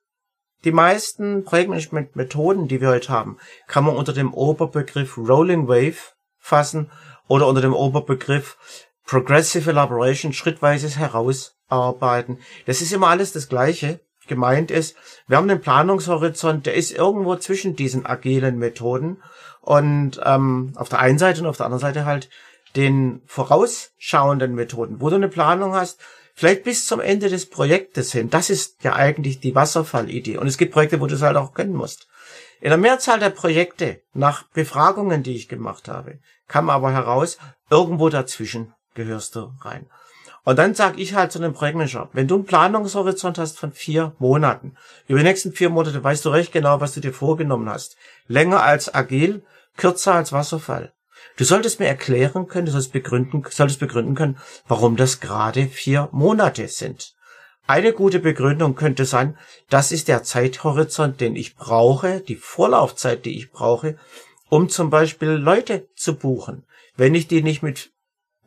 die 0.64 0.72
meisten 0.72 1.44
Projektmanagement-Methoden, 1.44 2.68
die 2.68 2.80
wir 2.80 2.88
heute 2.88 3.10
haben, 3.10 3.38
kann 3.66 3.84
man 3.84 3.96
unter 3.96 4.12
dem 4.12 4.32
Oberbegriff 4.32 5.18
Rolling 5.18 5.68
Wave 5.68 6.14
fassen 6.38 6.90
oder 7.28 7.46
unter 7.46 7.60
dem 7.60 7.74
Oberbegriff 7.74 8.56
Progressive 9.04 9.68
Elaboration 9.68 10.32
schrittweises 10.32 10.96
herausarbeiten. 10.96 12.38
Das 12.66 12.80
ist 12.80 12.92
immer 12.92 13.08
alles 13.08 13.32
das 13.32 13.48
Gleiche. 13.48 14.00
Gemeint 14.28 14.70
ist, 14.70 14.96
wir 15.26 15.36
haben 15.36 15.48
den 15.48 15.60
Planungshorizont, 15.60 16.64
der 16.64 16.74
ist 16.74 16.92
irgendwo 16.92 17.34
zwischen 17.36 17.74
diesen 17.74 18.06
agilen 18.06 18.58
Methoden 18.58 19.20
und 19.62 20.20
ähm, 20.24 20.72
auf 20.76 20.88
der 20.88 21.00
einen 21.00 21.18
Seite 21.18 21.40
und 21.40 21.48
auf 21.48 21.56
der 21.56 21.66
anderen 21.66 21.80
Seite 21.80 22.04
halt 22.04 22.30
den 22.76 23.22
vorausschauenden 23.26 24.54
Methoden, 24.54 25.00
wo 25.00 25.10
du 25.10 25.16
eine 25.16 25.28
Planung 25.28 25.74
hast, 25.74 26.00
vielleicht 26.40 26.64
bis 26.64 26.86
zum 26.86 27.00
Ende 27.00 27.28
des 27.28 27.44
Projektes 27.44 28.12
hin. 28.12 28.30
Das 28.30 28.48
ist 28.48 28.82
ja 28.82 28.94
eigentlich 28.94 29.40
die 29.40 29.54
Wasserfallidee. 29.54 30.38
Und 30.38 30.46
es 30.46 30.56
gibt 30.56 30.72
Projekte, 30.72 30.98
wo 30.98 31.06
du 31.06 31.14
es 31.14 31.20
halt 31.20 31.36
auch 31.36 31.52
können 31.52 31.74
musst. 31.74 32.08
In 32.62 32.70
der 32.70 32.78
Mehrzahl 32.78 33.20
der 33.20 33.28
Projekte, 33.28 34.00
nach 34.14 34.44
Befragungen, 34.54 35.22
die 35.22 35.36
ich 35.36 35.50
gemacht 35.50 35.86
habe, 35.86 36.18
kam 36.48 36.70
aber 36.70 36.92
heraus, 36.92 37.36
irgendwo 37.68 38.08
dazwischen 38.08 38.72
gehörst 38.94 39.36
du 39.36 39.52
rein. 39.60 39.84
Und 40.42 40.58
dann 40.58 40.74
sag 40.74 40.98
ich 40.98 41.12
halt 41.12 41.30
zu 41.30 41.38
einem 41.38 41.52
Projektmanager, 41.52 42.08
wenn 42.14 42.26
du 42.26 42.36
einen 42.36 42.46
Planungshorizont 42.46 43.36
hast 43.36 43.58
von 43.58 43.72
vier 43.72 44.14
Monaten, 44.18 44.76
über 45.08 45.18
die 45.18 45.26
nächsten 45.26 45.52
vier 45.52 45.68
Monate 45.68 46.02
weißt 46.02 46.24
du 46.24 46.30
recht 46.30 46.52
genau, 46.52 46.80
was 46.80 46.94
du 46.94 47.00
dir 47.00 47.12
vorgenommen 47.12 47.68
hast. 47.68 47.98
Länger 48.28 48.62
als 48.62 48.94
agil, 48.94 49.44
kürzer 49.76 50.14
als 50.14 50.32
Wasserfall. 50.32 50.94
Du 51.36 51.44
solltest 51.44 51.80
mir 51.80 51.86
erklären 51.86 52.48
können, 52.48 52.66
du 52.66 52.72
solltest 52.72 52.92
begründen, 52.92 53.44
solltest 53.48 53.80
begründen 53.80 54.14
können, 54.14 54.38
warum 54.68 54.96
das 54.96 55.20
gerade 55.20 55.66
vier 55.66 56.08
Monate 56.12 56.68
sind. 56.68 57.14
Eine 57.66 57.92
gute 57.92 58.18
Begründung 58.18 58.74
könnte 58.74 59.04
sein, 59.04 59.38
das 59.68 59.92
ist 59.92 60.08
der 60.08 60.22
Zeithorizont, 60.24 61.20
den 61.20 61.36
ich 61.36 61.54
brauche, 61.54 62.20
die 62.20 62.36
Vorlaufzeit, 62.36 63.24
die 63.24 63.38
ich 63.38 63.52
brauche, 63.52 63.96
um 64.48 64.68
zum 64.68 64.90
Beispiel 64.90 65.30
Leute 65.30 65.88
zu 65.94 66.16
buchen. 66.16 66.64
Wenn 66.96 67.14
ich 67.14 67.28
die 67.28 67.42
nicht 67.42 67.62
mit 67.62 67.92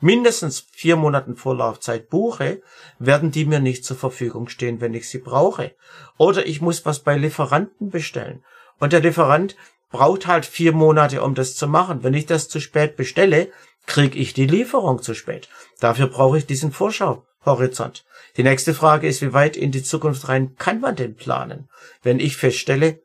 mindestens 0.01 0.67
vier 0.71 0.97
Monaten 0.97 1.37
Vorlaufzeit 1.37 2.09
buche, 2.09 2.61
werden 2.99 3.31
die 3.31 3.45
mir 3.45 3.61
nicht 3.61 3.85
zur 3.85 3.95
Verfügung 3.95 4.49
stehen, 4.49 4.81
wenn 4.81 4.93
ich 4.93 5.09
sie 5.09 5.19
brauche. 5.19 5.73
Oder 6.17 6.45
ich 6.45 6.59
muss 6.59 6.85
was 6.85 6.99
bei 6.99 7.17
Lieferanten 7.17 7.89
bestellen. 7.89 8.43
Und 8.79 8.91
der 8.91 8.99
Lieferant 8.99 9.55
braucht 9.93 10.25
halt 10.27 10.45
vier 10.45 10.73
Monate, 10.73 11.21
um 11.21 11.35
das 11.35 11.55
zu 11.55 11.67
machen. 11.67 12.03
Wenn 12.03 12.15
ich 12.15 12.25
das 12.25 12.49
zu 12.49 12.59
spät 12.59 12.97
bestelle, 12.97 13.51
kriege 13.85 14.17
ich 14.17 14.33
die 14.33 14.47
Lieferung 14.47 15.01
zu 15.01 15.13
spät. 15.13 15.47
Dafür 15.79 16.07
brauche 16.07 16.39
ich 16.39 16.47
diesen 16.47 16.71
Vorschauhorizont. 16.71 18.03
Die 18.35 18.43
nächste 18.43 18.73
Frage 18.73 19.07
ist, 19.07 19.21
wie 19.21 19.33
weit 19.33 19.55
in 19.55 19.71
die 19.71 19.83
Zukunft 19.83 20.27
rein 20.27 20.55
kann 20.57 20.81
man 20.81 20.95
denn 20.95 21.15
planen? 21.15 21.69
Wenn 22.01 22.19
ich 22.19 22.35
feststelle, 22.35 23.03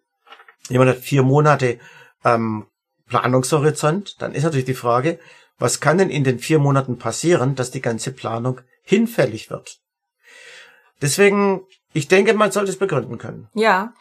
jemand 0.70 0.90
hat 0.90 0.98
vier 0.98 1.22
Monate 1.22 1.78
ähm, 2.24 2.66
Planungshorizont, 3.08 4.20
dann 4.22 4.34
ist 4.34 4.44
natürlich 4.44 4.64
die 4.64 4.74
Frage, 4.74 5.18
was 5.58 5.80
kann 5.80 5.98
denn 5.98 6.10
in 6.10 6.24
den 6.24 6.38
vier 6.38 6.58
Monaten 6.58 6.98
passieren, 6.98 7.54
dass 7.54 7.70
die 7.70 7.82
ganze 7.82 8.12
Planung 8.12 8.62
hinfällig 8.82 9.50
wird? 9.50 9.78
Deswegen, 11.02 11.66
ich 11.92 12.08
denke, 12.08 12.32
man 12.32 12.50
sollte 12.50 12.70
es 12.70 12.78
begründen 12.78 13.18
können. 13.18 13.48
Ja, 13.52 13.92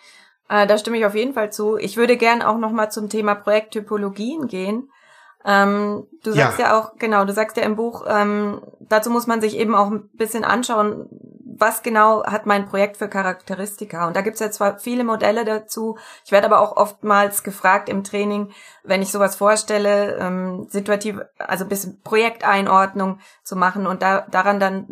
äh, 0.49 0.67
da 0.67 0.77
stimme 0.77 0.97
ich 0.97 1.05
auf 1.05 1.15
jeden 1.15 1.33
Fall 1.33 1.51
zu. 1.51 1.77
Ich 1.77 1.97
würde 1.97 2.17
gern 2.17 2.41
auch 2.41 2.57
noch 2.57 2.71
mal 2.71 2.89
zum 2.89 3.09
Thema 3.09 3.35
Projekttypologien 3.35 4.47
gehen. 4.47 4.89
Ähm, 5.45 6.07
du 6.23 6.33
sagst 6.33 6.59
ja. 6.59 6.67
ja. 6.67 6.79
auch, 6.79 6.97
genau, 6.97 7.23
du 7.23 7.31
sagst 7.31 7.57
ja 7.57 7.63
im 7.63 7.75
Buch, 7.75 8.05
ähm, 8.07 8.61
dazu 8.81 9.09
muss 9.09 9.27
man 9.27 9.39
sich 9.39 9.57
eben 9.57 9.75
auch 9.75 9.87
ein 9.87 10.09
bisschen 10.09 10.43
anschauen, 10.43 11.07
was 11.59 11.83
genau 11.83 12.23
hat 12.25 12.45
mein 12.45 12.65
Projekt 12.65 12.97
für 12.97 13.07
Charakteristika. 13.07 14.07
Und 14.07 14.15
da 14.15 14.21
gibt's 14.21 14.39
ja 14.39 14.51
zwar 14.51 14.79
viele 14.79 15.03
Modelle 15.03 15.45
dazu, 15.45 15.97
ich 16.25 16.31
werde 16.31 16.47
aber 16.47 16.59
auch 16.59 16.75
oftmals 16.75 17.43
gefragt 17.43 17.89
im 17.89 18.03
Training, 18.03 18.51
wenn 18.83 19.01
ich 19.01 19.11
sowas 19.11 19.35
vorstelle, 19.35 20.17
ähm, 20.17 20.67
situativ, 20.69 21.19
also 21.37 21.65
ein 21.65 21.69
bisschen 21.69 22.01
Projekteinordnung 22.01 23.19
zu 23.43 23.55
machen 23.55 23.87
und 23.87 24.01
da, 24.01 24.21
daran 24.29 24.59
dann, 24.59 24.85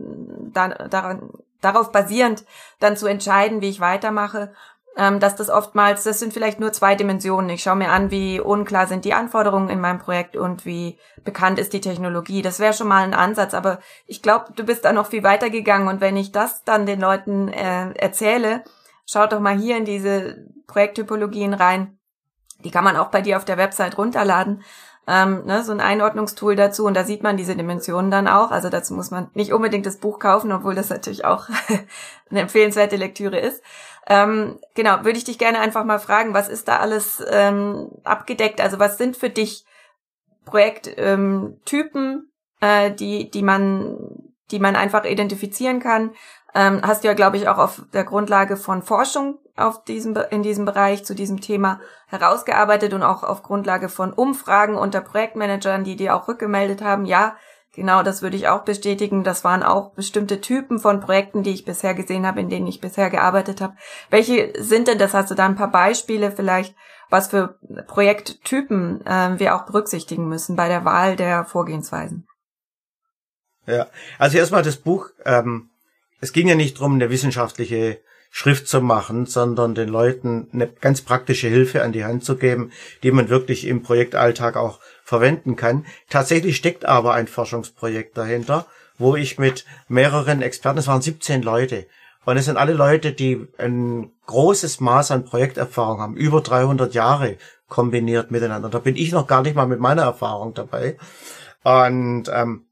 da, 0.53 0.69
daran, 0.69 1.31
darauf 1.61 1.91
basierend 1.91 2.45
dann 2.79 2.97
zu 2.97 3.07
entscheiden, 3.07 3.61
wie 3.61 3.69
ich 3.69 3.79
weitermache 3.79 4.53
ähm, 4.97 5.19
dass 5.19 5.35
das 5.35 5.49
oftmals, 5.49 6.03
das 6.03 6.19
sind 6.19 6.33
vielleicht 6.33 6.59
nur 6.59 6.71
zwei 6.71 6.95
Dimensionen. 6.95 7.49
Ich 7.49 7.63
schaue 7.63 7.75
mir 7.75 7.91
an, 7.91 8.11
wie 8.11 8.39
unklar 8.39 8.87
sind 8.87 9.03
die 9.03 9.13
Anforderungen 9.13 9.69
in 9.69 9.81
meinem 9.81 9.99
Projekt 9.99 10.37
und 10.37 10.65
wie 10.65 10.97
bekannt 11.23 11.59
ist 11.59 11.73
die 11.73 11.81
Technologie. 11.81 12.41
Das 12.41 12.59
wäre 12.59 12.73
schon 12.73 12.87
mal 12.87 13.03
ein 13.03 13.13
Ansatz, 13.13 13.53
aber 13.53 13.79
ich 14.05 14.21
glaube, 14.21 14.53
du 14.55 14.63
bist 14.63 14.85
da 14.85 14.93
noch 14.93 15.07
viel 15.07 15.23
weiter 15.23 15.49
gegangen 15.49 15.87
und 15.87 15.99
wenn 15.99 16.15
ich 16.15 16.31
das 16.31 16.63
dann 16.63 16.85
den 16.85 17.01
Leuten 17.01 17.49
äh, 17.49 17.91
erzähle, 17.95 18.63
schaut 19.05 19.33
doch 19.33 19.39
mal 19.39 19.57
hier 19.57 19.77
in 19.77 19.85
diese 19.85 20.45
Projekttypologien 20.67 21.53
rein. 21.53 21.97
Die 22.63 22.71
kann 22.71 22.83
man 22.83 22.95
auch 22.95 23.07
bei 23.07 23.21
dir 23.21 23.37
auf 23.37 23.45
der 23.45 23.57
Website 23.57 23.97
runterladen. 23.97 24.63
Ähm, 25.07 25.45
ne, 25.45 25.63
so 25.63 25.71
ein 25.71 25.81
Einordnungstool 25.81 26.55
dazu 26.55 26.85
und 26.85 26.95
da 26.95 27.03
sieht 27.03 27.21
man 27.21 27.37
diese 27.37 27.55
Dimensionen 27.55 28.09
dann 28.09 28.27
auch. 28.27 28.49
Also 28.49 28.69
dazu 28.69 28.95
muss 28.95 29.11
man 29.11 29.29
nicht 29.35 29.53
unbedingt 29.53 29.85
das 29.85 29.97
Buch 29.97 30.17
kaufen, 30.17 30.51
obwohl 30.51 30.73
das 30.73 30.89
natürlich 30.89 31.25
auch 31.25 31.47
eine 32.31 32.39
empfehlenswerte 32.39 32.95
Lektüre 32.95 33.37
ist. 33.37 33.61
Ähm, 34.07 34.59
genau, 34.75 35.03
würde 35.03 35.17
ich 35.17 35.23
dich 35.23 35.37
gerne 35.37 35.59
einfach 35.59 35.83
mal 35.83 35.99
fragen, 35.99 36.33
was 36.33 36.47
ist 36.47 36.67
da 36.67 36.77
alles 36.77 37.23
ähm, 37.29 37.89
abgedeckt? 38.03 38.61
Also 38.61 38.79
was 38.79 38.97
sind 38.97 39.17
für 39.17 39.29
dich 39.29 39.65
Projekttypen, 40.45 41.57
ähm, 41.67 42.29
äh, 42.61 42.91
die, 42.91 43.31
die 43.31 43.41
man, 43.41 43.97
die 44.51 44.59
man 44.59 44.75
einfach 44.75 45.05
identifizieren 45.05 45.79
kann? 45.79 46.11
Ähm, 46.53 46.81
hast 46.83 47.03
du 47.03 47.07
ja, 47.07 47.13
glaube 47.13 47.37
ich, 47.37 47.47
auch 47.47 47.57
auf 47.57 47.81
der 47.93 48.03
Grundlage 48.03 48.57
von 48.57 48.83
Forschung 48.83 49.39
auf 49.57 49.83
diesem, 49.83 50.15
in 50.29 50.43
diesem 50.43 50.65
Bereich 50.65 51.05
zu 51.05 51.15
diesem 51.15 51.41
Thema 51.41 51.79
herausgearbeitet 52.07 52.93
und 52.93 53.03
auch 53.03 53.23
auf 53.23 53.43
Grundlage 53.43 53.89
von 53.89 54.13
Umfragen 54.13 54.75
unter 54.75 55.01
Projektmanagern, 55.01 55.83
die 55.83 55.95
dir 55.95 56.15
auch 56.15 56.27
rückgemeldet 56.27 56.81
haben, 56.81 57.05
ja, 57.05 57.35
Genau, 57.75 58.03
das 58.03 58.21
würde 58.21 58.37
ich 58.37 58.47
auch 58.47 58.63
bestätigen. 58.63 59.23
Das 59.23 59.43
waren 59.43 59.61
auch 59.61 59.91
bestimmte 59.91 60.39
Typen 60.39 60.79
von 60.79 61.01
Projekten, 61.01 61.43
die 61.43 61.51
ich 61.51 61.65
bisher 61.65 61.93
gesehen 61.93 62.25
habe, 62.25 62.39
in 62.39 62.49
denen 62.49 62.67
ich 62.67 62.79
bisher 62.79 63.09
gearbeitet 63.09 63.59
habe. 63.59 63.75
Welche 64.09 64.53
sind 64.57 64.87
denn 64.87 64.97
das? 64.97 65.13
Hast 65.13 65.29
du 65.29 65.35
da 65.35 65.45
ein 65.45 65.57
paar 65.57 65.71
Beispiele 65.71 66.31
vielleicht, 66.31 66.73
was 67.09 67.27
für 67.27 67.59
Projekttypen 67.87 69.05
äh, 69.05 69.37
wir 69.39 69.55
auch 69.55 69.65
berücksichtigen 69.65 70.27
müssen 70.29 70.55
bei 70.55 70.69
der 70.69 70.85
Wahl 70.85 71.17
der 71.17 71.43
Vorgehensweisen? 71.43 72.27
Ja, 73.67 73.87
also 74.19 74.37
erstmal 74.37 74.63
das 74.63 74.77
Buch. 74.77 75.09
Ähm, 75.25 75.69
es 76.21 76.31
ging 76.31 76.47
ja 76.47 76.55
nicht 76.55 76.77
darum, 76.77 76.93
eine 76.93 77.09
wissenschaftliche 77.09 77.99
Schrift 78.31 78.67
zu 78.67 78.81
machen, 78.81 79.25
sondern 79.25 79.75
den 79.75 79.89
Leuten 79.89 80.49
eine 80.51 80.67
ganz 80.67 81.01
praktische 81.01 81.47
Hilfe 81.47 81.83
an 81.83 81.91
die 81.93 82.03
Hand 82.03 82.23
zu 82.23 82.37
geben, 82.37 82.71
die 83.03 83.11
man 83.11 83.29
wirklich 83.29 83.65
im 83.65 83.81
Projektalltag 83.81 84.55
auch 84.57 84.79
verwenden 85.05 85.55
kann. 85.55 85.85
Tatsächlich 86.09 86.57
steckt 86.57 86.83
aber 86.83 87.13
ein 87.13 87.27
Forschungsprojekt 87.27 88.17
dahinter, 88.17 88.65
wo 88.97 89.15
ich 89.15 89.37
mit 89.37 89.65
mehreren 89.87 90.41
Experten, 90.41 90.79
es 90.79 90.87
waren 90.87 91.01
17 91.01 91.41
Leute, 91.43 91.85
und 92.25 92.37
es 92.37 92.45
sind 92.45 92.57
alle 92.57 92.73
Leute, 92.73 93.11
die 93.11 93.47
ein 93.59 94.11
großes 94.25 94.79
Maß 94.79 95.11
an 95.11 95.25
Projekterfahrung 95.25 96.01
haben, 96.01 96.17
über 96.17 96.41
300 96.41 96.95
Jahre 96.95 97.37
kombiniert 97.69 98.31
miteinander. 98.31 98.69
Da 98.69 98.79
bin 98.79 98.95
ich 98.95 99.11
noch 99.11 99.27
gar 99.27 99.43
nicht 99.43 99.55
mal 99.55 99.67
mit 99.67 99.79
meiner 99.79 100.01
Erfahrung 100.01 100.55
dabei. 100.55 100.97
Und 101.63 102.23
ähm, 102.33 102.65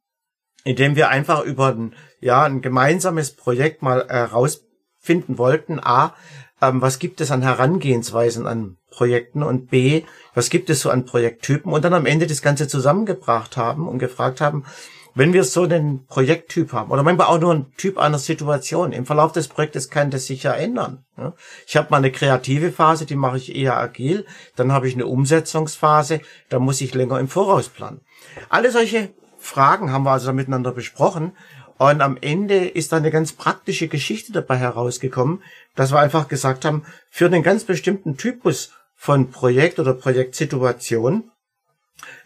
indem 0.63 0.95
wir 0.95 1.09
einfach 1.09 1.43
über 1.43 1.67
ein, 1.67 1.93
ja, 2.19 2.43
ein 2.43 2.61
gemeinsames 2.61 3.35
Projekt 3.35 3.83
mal 3.83 4.07
heraus 4.09 4.63
finden 4.97 5.37
wollten, 5.37 5.79
a, 5.79 6.15
ähm, 6.63 6.81
was 6.81 6.99
gibt 6.99 7.21
es 7.21 7.31
an 7.31 7.41
Herangehensweisen 7.41 8.47
an 8.47 8.77
Projekten 8.89 9.43
und 9.43 9.69
b, 9.69 10.03
was 10.33 10.49
gibt 10.49 10.69
es 10.69 10.81
so 10.81 10.89
an 10.89 11.05
Projekttypen 11.05 11.71
und 11.71 11.83
dann 11.83 11.93
am 11.93 12.05
Ende 12.05 12.27
das 12.27 12.41
Ganze 12.41 12.67
zusammengebracht 12.67 13.57
haben 13.57 13.87
und 13.87 13.99
gefragt 13.99 14.39
haben, 14.39 14.63
wenn 15.15 15.33
wir 15.33 15.43
so 15.43 15.63
einen 15.63 16.07
Projekttyp 16.07 16.73
haben 16.73 16.89
oder 16.89 17.03
manchmal 17.03 17.27
auch 17.27 17.39
nur 17.39 17.51
einen 17.51 17.73
Typ 17.77 17.97
einer 17.97 18.17
Situation, 18.17 18.93
im 18.93 19.05
Verlauf 19.05 19.31
des 19.31 19.47
Projektes 19.47 19.89
kann 19.89 20.09
das 20.09 20.25
sich 20.25 20.43
ja 20.43 20.53
ändern. 20.53 21.05
Ich 21.67 21.77
habe 21.77 21.89
mal 21.91 21.97
eine 21.97 22.11
kreative 22.11 22.71
Phase, 22.71 23.05
die 23.05 23.15
mache 23.15 23.37
ich 23.37 23.55
eher 23.55 23.77
agil, 23.77 24.25
dann 24.55 24.71
habe 24.71 24.87
ich 24.87 24.95
eine 24.95 25.05
Umsetzungsphase, 25.05 26.21
da 26.49 26.59
muss 26.59 26.81
ich 26.81 26.95
länger 26.95 27.19
im 27.19 27.27
Voraus 27.27 27.69
planen. 27.69 28.01
Alle 28.49 28.71
solche 28.71 29.13
Fragen 29.37 29.91
haben 29.91 30.05
wir 30.05 30.11
also 30.11 30.33
miteinander 30.33 30.71
besprochen 30.71 31.33
und 31.91 32.01
am 32.01 32.17
Ende 32.21 32.67
ist 32.67 32.91
da 32.91 32.97
eine 32.97 33.11
ganz 33.11 33.33
praktische 33.33 33.87
Geschichte 33.87 34.31
dabei 34.31 34.57
herausgekommen, 34.57 35.43
dass 35.75 35.91
wir 35.91 35.99
einfach 35.99 36.27
gesagt 36.27 36.65
haben, 36.65 36.85
für 37.09 37.25
einen 37.25 37.43
ganz 37.43 37.63
bestimmten 37.63 38.17
Typus 38.17 38.71
von 38.95 39.31
Projekt 39.31 39.79
oder 39.79 39.93
Projektsituation 39.93 41.31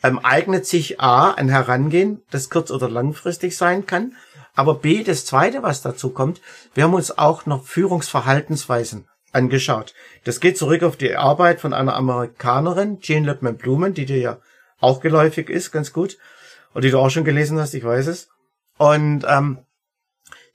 ähm, 0.03 0.19
eignet 0.19 0.65
sich 0.65 0.99
A 0.99 1.31
ein 1.31 1.49
Herangehen, 1.49 2.21
das 2.29 2.49
kurz- 2.49 2.71
oder 2.71 2.89
langfristig 2.89 3.55
sein 3.55 3.85
kann, 3.85 4.15
aber 4.53 4.75
B, 4.75 5.03
das 5.03 5.25
zweite, 5.25 5.63
was 5.63 5.81
dazu 5.81 6.09
kommt, 6.09 6.41
wir 6.73 6.83
haben 6.83 6.93
uns 6.93 7.17
auch 7.17 7.45
noch 7.45 7.65
Führungsverhaltensweisen 7.65 9.07
angeschaut. 9.31 9.93
Das 10.23 10.39
geht 10.39 10.57
zurück 10.57 10.83
auf 10.83 10.97
die 10.97 11.15
Arbeit 11.15 11.59
von 11.61 11.73
einer 11.73 11.95
Amerikanerin, 11.95 12.99
Jean 12.99 13.23
Lippman 13.23 13.57
Blumen, 13.57 13.93
die 13.93 14.05
dir 14.05 14.17
ja 14.17 14.39
auch 14.79 14.99
geläufig 14.99 15.49
ist, 15.49 15.71
ganz 15.71 15.93
gut, 15.93 16.17
und 16.73 16.83
die 16.83 16.91
du 16.91 16.99
auch 16.99 17.09
schon 17.09 17.23
gelesen 17.23 17.59
hast, 17.59 17.73
ich 17.73 17.83
weiß 17.83 18.07
es. 18.07 18.29
Und 18.77 19.25
ähm, 19.27 19.59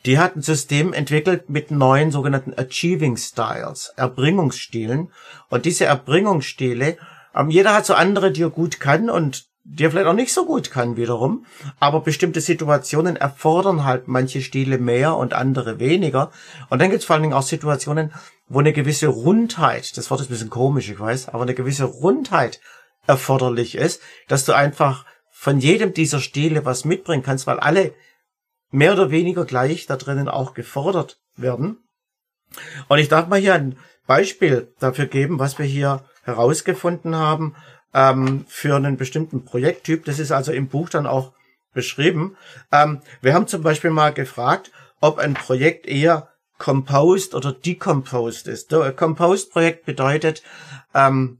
die 0.04 0.18
hat 0.18 0.36
ein 0.36 0.42
System 0.42 0.92
entwickelt 0.92 1.48
mit 1.48 1.70
neuen 1.70 2.10
sogenannten 2.10 2.54
Achieving 2.54 3.16
Styles, 3.16 3.92
Erbringungsstilen. 3.96 5.12
Und 5.48 5.64
diese 5.64 5.84
Erbringungsstile, 5.84 6.96
ähm, 7.34 7.50
jeder 7.50 7.74
hat 7.74 7.86
so 7.86 7.94
andere, 7.94 8.32
die 8.32 8.42
er 8.42 8.50
gut 8.50 8.80
kann 8.80 9.10
und 9.10 9.46
die 9.64 9.84
er 9.84 9.92
vielleicht 9.92 10.08
auch 10.08 10.14
nicht 10.14 10.32
so 10.32 10.44
gut 10.44 10.72
kann 10.72 10.96
wiederum. 10.96 11.46
Aber 11.78 12.00
bestimmte 12.00 12.40
Situationen 12.40 13.14
erfordern 13.16 13.84
halt 13.84 14.08
manche 14.08 14.42
Stile 14.42 14.78
mehr 14.78 15.16
und 15.16 15.34
andere 15.34 15.78
weniger. 15.78 16.32
Und 16.68 16.80
dann 16.80 16.90
gibt 16.90 17.00
es 17.00 17.06
vor 17.06 17.14
allen 17.14 17.22
Dingen 17.22 17.34
auch 17.34 17.42
Situationen, 17.42 18.12
wo 18.48 18.58
eine 18.58 18.72
gewisse 18.72 19.06
Rundheit, 19.06 19.96
das 19.96 20.10
Wort 20.10 20.20
ist 20.20 20.28
ein 20.28 20.32
bisschen 20.32 20.50
komisch, 20.50 20.90
ich 20.90 20.98
weiß, 20.98 21.28
aber 21.28 21.42
eine 21.44 21.54
gewisse 21.54 21.84
Rundheit 21.84 22.60
erforderlich 23.06 23.76
ist, 23.76 24.02
dass 24.28 24.44
du 24.44 24.52
einfach 24.52 25.04
von 25.30 25.58
jedem 25.58 25.94
dieser 25.94 26.20
Stile 26.20 26.64
was 26.64 26.84
mitbringen 26.84 27.22
kannst, 27.22 27.46
weil 27.46 27.60
alle 27.60 27.94
mehr 28.72 28.94
oder 28.94 29.10
weniger 29.10 29.44
gleich 29.44 29.86
da 29.86 29.96
drinnen 29.96 30.28
auch 30.28 30.54
gefordert 30.54 31.20
werden. 31.36 31.78
Und 32.88 32.98
ich 32.98 33.08
darf 33.08 33.28
mal 33.28 33.38
hier 33.38 33.54
ein 33.54 33.78
Beispiel 34.06 34.74
dafür 34.80 35.06
geben, 35.06 35.38
was 35.38 35.58
wir 35.58 35.66
hier 35.66 36.04
herausgefunden 36.24 37.14
haben 37.14 37.54
ähm, 37.94 38.44
für 38.48 38.74
einen 38.74 38.96
bestimmten 38.96 39.44
Projekttyp. 39.44 40.04
Das 40.04 40.18
ist 40.18 40.32
also 40.32 40.52
im 40.52 40.68
Buch 40.68 40.88
dann 40.88 41.06
auch 41.06 41.32
beschrieben. 41.72 42.36
Ähm, 42.70 43.00
wir 43.20 43.34
haben 43.34 43.46
zum 43.46 43.62
Beispiel 43.62 43.90
mal 43.90 44.12
gefragt, 44.12 44.72
ob 45.00 45.18
ein 45.18 45.34
Projekt 45.34 45.86
eher 45.86 46.28
composed 46.58 47.34
oder 47.34 47.52
decomposed 47.52 48.46
ist. 48.46 48.72
Ein 48.72 48.94
Composed-Projekt 48.94 49.84
bedeutet, 49.84 50.42
ähm, 50.94 51.38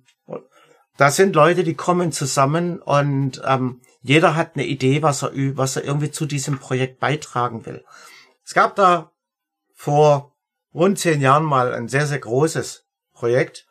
das 0.97 1.17
sind 1.17 1.35
Leute, 1.35 1.65
die 1.65 1.75
kommen 1.75 2.13
zusammen 2.13 2.81
und 2.81 3.41
ähm, 3.47 3.81
jeder 4.03 4.37
hat 4.37 4.53
eine 4.55 4.67
Idee, 4.67 5.03
was 5.03 5.23
er, 5.23 5.31
was 5.57 5.77
er 5.77 5.85
irgendwie 5.85 6.11
zu 6.11 6.27
diesem 6.27 6.59
Projekt 6.59 6.99
beitragen 6.99 7.65
will. 7.67 7.85
Es 8.45 8.55
gab 8.55 8.75
da 8.77 9.13
vor 9.75 10.35
rund 10.75 10.99
zehn 10.99 11.21
Jahren 11.21 11.45
mal 11.45 11.73
ein 11.73 11.89
sehr, 11.89 12.07
sehr 12.07 12.19
großes 12.19 12.85
Projekt, 13.13 13.67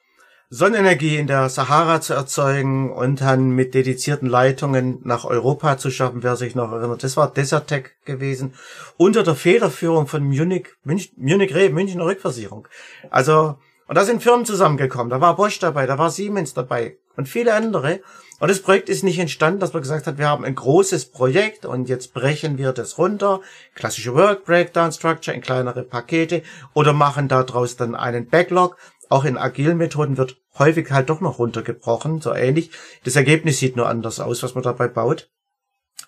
Sonnenenergie 0.54 1.16
in 1.16 1.28
der 1.28 1.48
Sahara 1.48 2.02
zu 2.02 2.14
erzeugen 2.14 2.92
und 2.92 3.22
dann 3.22 3.52
mit 3.52 3.74
dedizierten 3.74 4.28
Leitungen 4.28 5.00
nach 5.06 5.24
Europa 5.24 5.78
zu 5.78 5.90
schaffen, 5.90 6.24
wer 6.24 6.36
sich 6.36 6.56
noch 6.56 6.74
erinnert. 6.74 7.04
Das 7.04 7.16
war 7.16 7.32
Desertec 7.32 7.96
gewesen, 8.04 8.54
unter 8.98 9.24
der 9.24 9.36
Federführung 9.36 10.08
von 10.08 10.24
Munich, 10.24 10.68
Münch, 10.84 11.14
Munich 11.16 11.56
Re, 11.56 11.70
Münchner 11.70 12.04
Rückversicherung. 12.04 12.68
Also, 13.10 13.60
und 13.88 13.96
da 13.96 14.04
sind 14.04 14.22
Firmen 14.22 14.46
zusammengekommen. 14.46 15.10
Da 15.10 15.22
war 15.22 15.38
Bosch 15.38 15.58
dabei, 15.60 15.86
da 15.86 15.98
war 15.98 16.10
Siemens 16.10 16.54
dabei 16.54 16.98
und 17.18 17.30
viele 17.30 17.54
andere. 17.54 18.02
Und 18.40 18.50
das 18.50 18.62
Projekt 18.62 18.90
ist 18.90 19.04
nicht 19.04 19.20
entstanden, 19.20 19.60
dass 19.60 19.74
man 19.74 19.84
gesagt 19.84 20.08
hat, 20.08 20.18
wir 20.18 20.28
haben 20.28 20.44
ein 20.44 20.56
großes 20.56 21.12
Projekt 21.12 21.66
und 21.66 21.90
jetzt 21.90 22.14
brechen 22.14 22.58
wir 22.58 22.74
das 22.74 22.98
runter, 22.98 23.42
klassische 23.76 24.16
Work 24.16 24.46
Breakdown 24.46 24.92
Structure 24.92 25.36
in 25.36 25.44
kleinere 25.44 25.84
Pakete 25.84 26.42
oder 26.74 26.92
machen 26.92 27.28
daraus 27.28 27.76
dann 27.76 27.94
einen 27.94 28.28
Backlog. 28.28 28.78
Auch 29.10 29.26
in 29.26 29.38
agilen 29.38 29.78
Methoden 29.78 30.18
wird 30.18 30.38
häufig 30.58 30.90
halt 30.90 31.10
doch 31.10 31.22
noch 31.22 31.38
runtergebrochen, 31.38 32.22
so 32.22 32.34
ähnlich. 32.34 32.72
Das 33.04 33.16
Ergebnis 33.16 33.60
sieht 33.60 33.76
nur 33.76 33.88
anders 33.88 34.20
aus, 34.20 34.42
was 34.42 34.56
man 34.56 34.64
dabei 34.64 34.88
baut. 34.88 35.30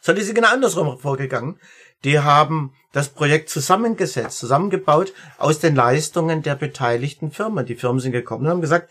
Sondern 0.03 0.19
die 0.19 0.25
sind 0.25 0.35
genau 0.35 0.51
andersrum 0.51 0.99
vorgegangen. 0.99 1.59
Die 2.03 2.19
haben 2.19 2.73
das 2.91 3.07
Projekt 3.07 3.49
zusammengesetzt, 3.49 4.37
zusammengebaut 4.37 5.13
aus 5.37 5.59
den 5.59 5.75
Leistungen 5.75 6.43
der 6.43 6.55
beteiligten 6.55 7.31
Firmen. 7.31 7.65
Die 7.65 7.75
Firmen 7.75 8.01
sind 8.01 8.11
gekommen 8.11 8.45
und 8.45 8.51
haben 8.51 8.61
gesagt, 8.61 8.89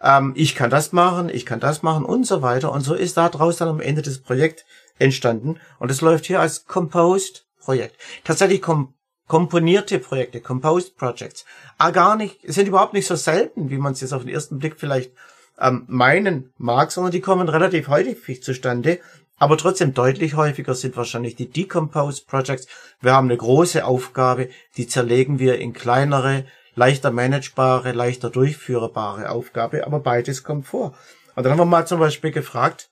ähm, 0.00 0.32
ich 0.34 0.54
kann 0.54 0.70
das 0.70 0.92
machen, 0.92 1.28
ich 1.28 1.44
kann 1.44 1.60
das 1.60 1.82
machen 1.82 2.06
und 2.06 2.26
so 2.26 2.40
weiter. 2.40 2.72
Und 2.72 2.80
so 2.80 2.94
ist 2.94 3.18
daraus 3.18 3.58
dann 3.58 3.68
am 3.68 3.80
Ende 3.80 4.00
das 4.00 4.18
Projekt 4.18 4.64
entstanden. 4.98 5.60
Und 5.78 5.90
es 5.90 6.00
läuft 6.00 6.24
hier 6.24 6.40
als 6.40 6.64
Composed 6.64 7.44
Projekt. 7.60 7.96
Tatsächlich 8.24 8.62
kom 8.62 8.94
komponierte 9.26 9.98
Projekte, 9.98 10.40
Composed 10.40 10.96
Projects. 10.98 11.46
Ah, 11.78 11.92
gar 11.92 12.14
nicht, 12.14 12.40
sind 12.44 12.68
überhaupt 12.68 12.92
nicht 12.92 13.06
so 13.06 13.16
selten, 13.16 13.70
wie 13.70 13.78
man 13.78 13.94
es 13.94 14.02
jetzt 14.02 14.12
auf 14.12 14.22
den 14.22 14.34
ersten 14.34 14.58
Blick 14.58 14.74
vielleicht 14.78 15.12
ähm, 15.58 15.84
meinen 15.88 16.52
mag, 16.58 16.92
sondern 16.92 17.12
die 17.12 17.22
kommen 17.22 17.48
relativ 17.48 17.88
häufig 17.88 18.42
zustande 18.42 19.00
aber 19.44 19.58
trotzdem 19.58 19.92
deutlich 19.92 20.36
häufiger 20.36 20.74
sind 20.74 20.96
wahrscheinlich 20.96 21.36
die 21.36 21.50
Decomposed 21.50 22.26
Projects. 22.26 22.66
Wir 23.02 23.12
haben 23.12 23.28
eine 23.28 23.36
große 23.36 23.84
Aufgabe, 23.84 24.48
die 24.78 24.86
zerlegen 24.86 25.38
wir 25.38 25.58
in 25.58 25.74
kleinere, 25.74 26.46
leichter 26.74 27.10
managebare, 27.10 27.92
leichter 27.92 28.30
durchführbare 28.30 29.28
Aufgabe, 29.28 29.86
aber 29.86 30.00
beides 30.00 30.44
kommt 30.44 30.66
vor. 30.66 30.96
Und 31.36 31.42
dann 31.42 31.52
haben 31.52 31.58
wir 31.58 31.66
mal 31.66 31.86
zum 31.86 32.00
Beispiel 32.00 32.30
gefragt, 32.30 32.88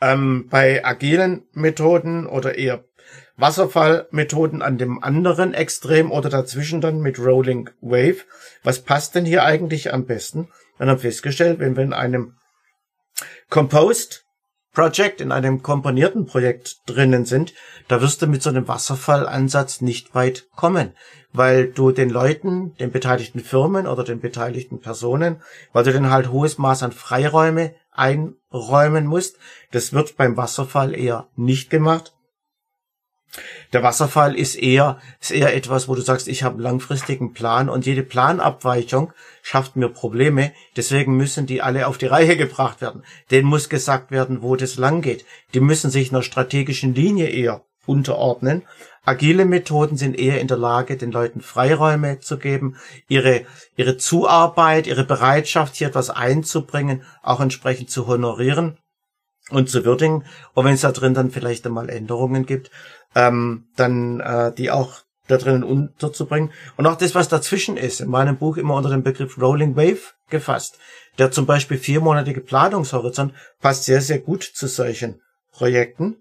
ähm, 0.00 0.48
bei 0.48 0.86
agilen 0.86 1.44
Methoden 1.52 2.26
oder 2.26 2.56
eher 2.56 2.84
Wasserfallmethoden 3.36 4.62
an 4.62 4.78
dem 4.78 5.02
anderen 5.02 5.52
Extrem 5.52 6.10
oder 6.12 6.30
dazwischen 6.30 6.80
dann 6.80 7.00
mit 7.00 7.18
Rolling 7.18 7.68
Wave. 7.82 8.24
Was 8.62 8.80
passt 8.80 9.16
denn 9.16 9.26
hier 9.26 9.44
eigentlich 9.44 9.92
am 9.92 10.06
besten? 10.06 10.48
Dann 10.78 10.88
haben 10.88 11.02
wir 11.02 11.10
festgestellt, 11.10 11.58
wenn 11.58 11.76
wir 11.76 11.84
in 11.84 11.92
einem 11.92 12.38
Composed 13.50 14.24
Project, 14.72 15.20
in 15.20 15.32
einem 15.32 15.62
komponierten 15.62 16.24
Projekt 16.24 16.80
drinnen 16.86 17.26
sind, 17.26 17.52
da 17.88 18.00
wirst 18.00 18.22
du 18.22 18.26
mit 18.26 18.42
so 18.42 18.48
einem 18.48 18.68
Wasserfallansatz 18.68 19.82
nicht 19.82 20.14
weit 20.14 20.48
kommen, 20.56 20.92
weil 21.32 21.66
du 21.66 21.92
den 21.92 22.08
Leuten, 22.08 22.74
den 22.76 22.90
beteiligten 22.90 23.40
Firmen 23.40 23.86
oder 23.86 24.02
den 24.02 24.20
beteiligten 24.20 24.80
Personen, 24.80 25.42
weil 25.74 25.84
du 25.84 25.92
den 25.92 26.10
halt 26.10 26.30
hohes 26.30 26.56
Maß 26.56 26.82
an 26.84 26.92
Freiräume 26.92 27.74
einräumen 27.90 29.06
musst. 29.06 29.36
Das 29.72 29.92
wird 29.92 30.16
beim 30.16 30.38
Wasserfall 30.38 30.94
eher 30.94 31.28
nicht 31.36 31.68
gemacht. 31.68 32.14
Der 33.72 33.82
Wasserfall 33.82 34.36
ist 34.36 34.56
eher, 34.56 34.98
ist 35.20 35.30
eher 35.30 35.54
etwas, 35.54 35.88
wo 35.88 35.94
du 35.94 36.02
sagst, 36.02 36.28
ich 36.28 36.42
habe 36.42 36.56
einen 36.56 36.64
langfristigen 36.64 37.32
Plan 37.32 37.70
und 37.70 37.86
jede 37.86 38.02
Planabweichung 38.02 39.12
schafft 39.42 39.76
mir 39.76 39.88
Probleme. 39.88 40.52
Deswegen 40.76 41.16
müssen 41.16 41.46
die 41.46 41.62
alle 41.62 41.86
auf 41.86 41.96
die 41.96 42.06
Reihe 42.06 42.36
gebracht 42.36 42.82
werden. 42.82 43.04
Denen 43.30 43.48
muss 43.48 43.70
gesagt 43.70 44.10
werden, 44.10 44.42
wo 44.42 44.56
das 44.56 44.76
lang 44.76 45.00
geht. 45.00 45.24
Die 45.54 45.60
müssen 45.60 45.90
sich 45.90 46.12
einer 46.12 46.22
strategischen 46.22 46.94
Linie 46.94 47.28
eher 47.28 47.64
unterordnen. 47.86 48.62
Agile 49.04 49.46
Methoden 49.46 49.96
sind 49.96 50.16
eher 50.18 50.40
in 50.40 50.46
der 50.46 50.58
Lage, 50.58 50.96
den 50.96 51.10
Leuten 51.10 51.40
Freiräume 51.40 52.20
zu 52.20 52.38
geben, 52.38 52.76
ihre, 53.08 53.46
ihre 53.76 53.96
Zuarbeit, 53.96 54.86
ihre 54.86 55.04
Bereitschaft, 55.04 55.74
hier 55.74 55.88
etwas 55.88 56.10
einzubringen, 56.10 57.02
auch 57.22 57.40
entsprechend 57.40 57.90
zu 57.90 58.06
honorieren 58.06 58.76
und 59.50 59.68
zu 59.68 59.84
würdigen. 59.84 60.24
Und 60.54 60.64
wenn 60.64 60.74
es 60.74 60.82
da 60.82 60.92
drin 60.92 61.14
dann 61.14 61.30
vielleicht 61.30 61.66
einmal 61.66 61.88
Änderungen 61.88 62.46
gibt, 62.46 62.70
ähm, 63.14 63.64
dann 63.76 64.20
äh, 64.20 64.52
die 64.52 64.70
auch 64.70 65.02
da 65.28 65.36
drinnen 65.36 65.64
unterzubringen. 65.64 66.50
Und 66.76 66.86
auch 66.86 66.96
das, 66.96 67.14
was 67.14 67.28
dazwischen 67.28 67.76
ist, 67.76 68.00
in 68.00 68.08
meinem 68.08 68.36
Buch 68.36 68.56
immer 68.56 68.74
unter 68.74 68.90
dem 68.90 69.02
Begriff 69.02 69.40
Rolling 69.40 69.76
Wave 69.76 70.14
gefasst. 70.30 70.78
Der 71.18 71.30
zum 71.30 71.46
Beispiel 71.46 71.78
viermonatige 71.78 72.40
Planungshorizont 72.40 73.34
passt 73.60 73.84
sehr, 73.84 74.00
sehr 74.00 74.18
gut 74.18 74.42
zu 74.42 74.66
solchen 74.66 75.20
Projekten. 75.52 76.16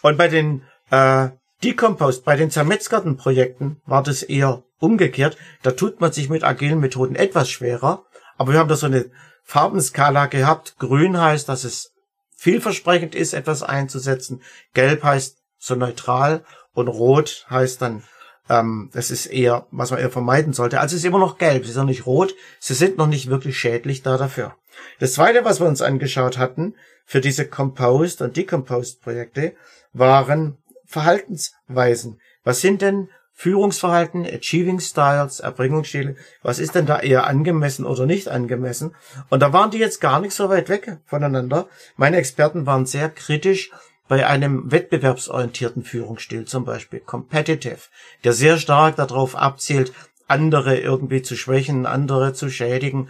Und 0.00 0.16
bei 0.16 0.28
den 0.28 0.62
äh, 0.90 1.28
Decomposed, 1.62 2.24
bei 2.24 2.36
den 2.36 2.50
zermetzgerten 2.50 3.16
Projekten 3.16 3.80
war 3.86 4.02
das 4.02 4.22
eher 4.22 4.64
umgekehrt. 4.78 5.36
Da 5.62 5.72
tut 5.72 6.00
man 6.00 6.12
sich 6.12 6.28
mit 6.28 6.42
agilen 6.42 6.80
Methoden 6.80 7.14
etwas 7.14 7.48
schwerer. 7.48 8.04
Aber 8.36 8.52
wir 8.52 8.58
haben 8.58 8.68
da 8.68 8.76
so 8.76 8.86
eine 8.86 9.10
Farbenskala 9.42 10.26
gehabt. 10.26 10.76
Grün 10.78 11.20
heißt, 11.20 11.48
dass 11.48 11.64
es 11.64 11.92
vielversprechend 12.36 13.14
ist, 13.14 13.34
etwas 13.34 13.62
einzusetzen. 13.62 14.42
Gelb 14.74 15.02
heißt 15.02 15.38
so 15.58 15.74
neutral 15.74 16.44
und 16.74 16.88
rot 16.88 17.46
heißt 17.50 17.80
dann, 17.82 18.02
ähm, 18.48 18.90
das 18.92 19.10
ist 19.10 19.26
eher, 19.26 19.66
was 19.70 19.90
man 19.90 20.00
eher 20.00 20.10
vermeiden 20.10 20.52
sollte. 20.52 20.80
Also 20.80 20.94
es 20.94 21.02
ist 21.02 21.06
immer 21.06 21.18
noch 21.18 21.38
gelb, 21.38 21.62
es 21.62 21.70
ist 21.70 21.76
noch 21.76 21.84
nicht 21.84 22.06
rot. 22.06 22.34
Sie 22.58 22.74
sind 22.74 22.98
noch 22.98 23.06
nicht 23.06 23.28
wirklich 23.30 23.58
schädlich 23.58 24.02
da 24.02 24.16
dafür. 24.16 24.56
Das 24.98 25.14
zweite, 25.14 25.44
was 25.44 25.60
wir 25.60 25.68
uns 25.68 25.82
angeschaut 25.82 26.38
hatten 26.38 26.74
für 27.04 27.20
diese 27.20 27.46
Composed 27.46 28.22
und 28.22 28.36
Decomposed 28.36 29.00
Projekte, 29.02 29.54
waren 29.92 30.58
Verhaltensweisen. 30.86 32.20
Was 32.44 32.60
sind 32.60 32.82
denn 32.82 33.08
Führungsverhalten, 33.42 34.24
Achieving 34.24 34.78
Styles, 34.78 35.40
Erbringungsstile, 35.40 36.14
was 36.44 36.60
ist 36.60 36.76
denn 36.76 36.86
da 36.86 37.00
eher 37.00 37.26
angemessen 37.26 37.84
oder 37.84 38.06
nicht 38.06 38.28
angemessen? 38.28 38.94
Und 39.30 39.40
da 39.40 39.52
waren 39.52 39.72
die 39.72 39.78
jetzt 39.78 40.00
gar 40.00 40.20
nicht 40.20 40.32
so 40.32 40.48
weit 40.48 40.68
weg 40.68 40.98
voneinander. 41.06 41.66
Meine 41.96 42.18
Experten 42.18 42.66
waren 42.66 42.86
sehr 42.86 43.10
kritisch 43.10 43.72
bei 44.06 44.28
einem 44.28 44.70
wettbewerbsorientierten 44.70 45.82
Führungsstil, 45.82 46.44
zum 46.44 46.64
Beispiel 46.64 47.00
Competitive, 47.00 47.80
der 48.22 48.32
sehr 48.32 48.58
stark 48.58 48.94
darauf 48.94 49.34
abzielt, 49.34 49.92
andere 50.28 50.78
irgendwie 50.78 51.22
zu 51.22 51.34
schwächen, 51.34 51.84
andere 51.84 52.34
zu 52.34 52.48
schädigen, 52.48 53.08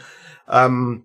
ähm, 0.49 1.05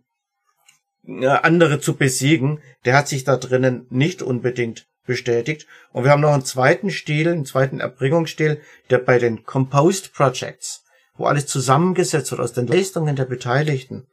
andere 1.06 1.82
zu 1.82 1.98
besiegen, 1.98 2.62
der 2.86 2.96
hat 2.96 3.10
sich 3.10 3.26
da 3.26 3.36
drinnen 3.36 3.88
nicht 3.90 4.22
unbedingt 4.22 4.87
bestätigt. 5.08 5.66
Und 5.92 6.04
wir 6.04 6.12
haben 6.12 6.22
noch 6.22 6.34
einen 6.34 6.46
zweiten 6.46 6.92
Stil, 6.92 7.30
einen 7.30 7.46
zweiten 7.46 7.80
Erbringungsstil, 7.80 8.62
der 8.92 9.00
bei 9.00 9.18
den 9.18 9.44
Composed 9.44 10.14
Projects, 10.14 10.84
wo 11.16 11.26
alles 11.26 11.48
zusammengesetzt 11.48 12.30
wird 12.30 12.42
aus 12.42 12.54
den 12.54 12.68
Leistungen 12.68 13.16
der 13.16 13.26
Beteiligten, 13.26 14.06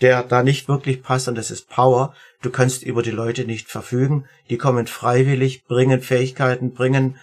der 0.00 0.24
da 0.24 0.42
nicht 0.42 0.68
wirklich 0.68 1.02
passt 1.02 1.28
und 1.28 1.36
das 1.36 1.52
ist 1.52 1.68
Power. 1.68 2.14
Du 2.42 2.50
kannst 2.50 2.82
über 2.82 3.02
die 3.02 3.12
Leute 3.12 3.44
nicht 3.44 3.68
verfügen. 3.68 4.24
Die 4.50 4.58
kommen 4.58 4.88
freiwillig, 4.88 5.64
bringen 5.66 6.00
Fähigkeiten, 6.00 6.72
bringen 6.72 7.18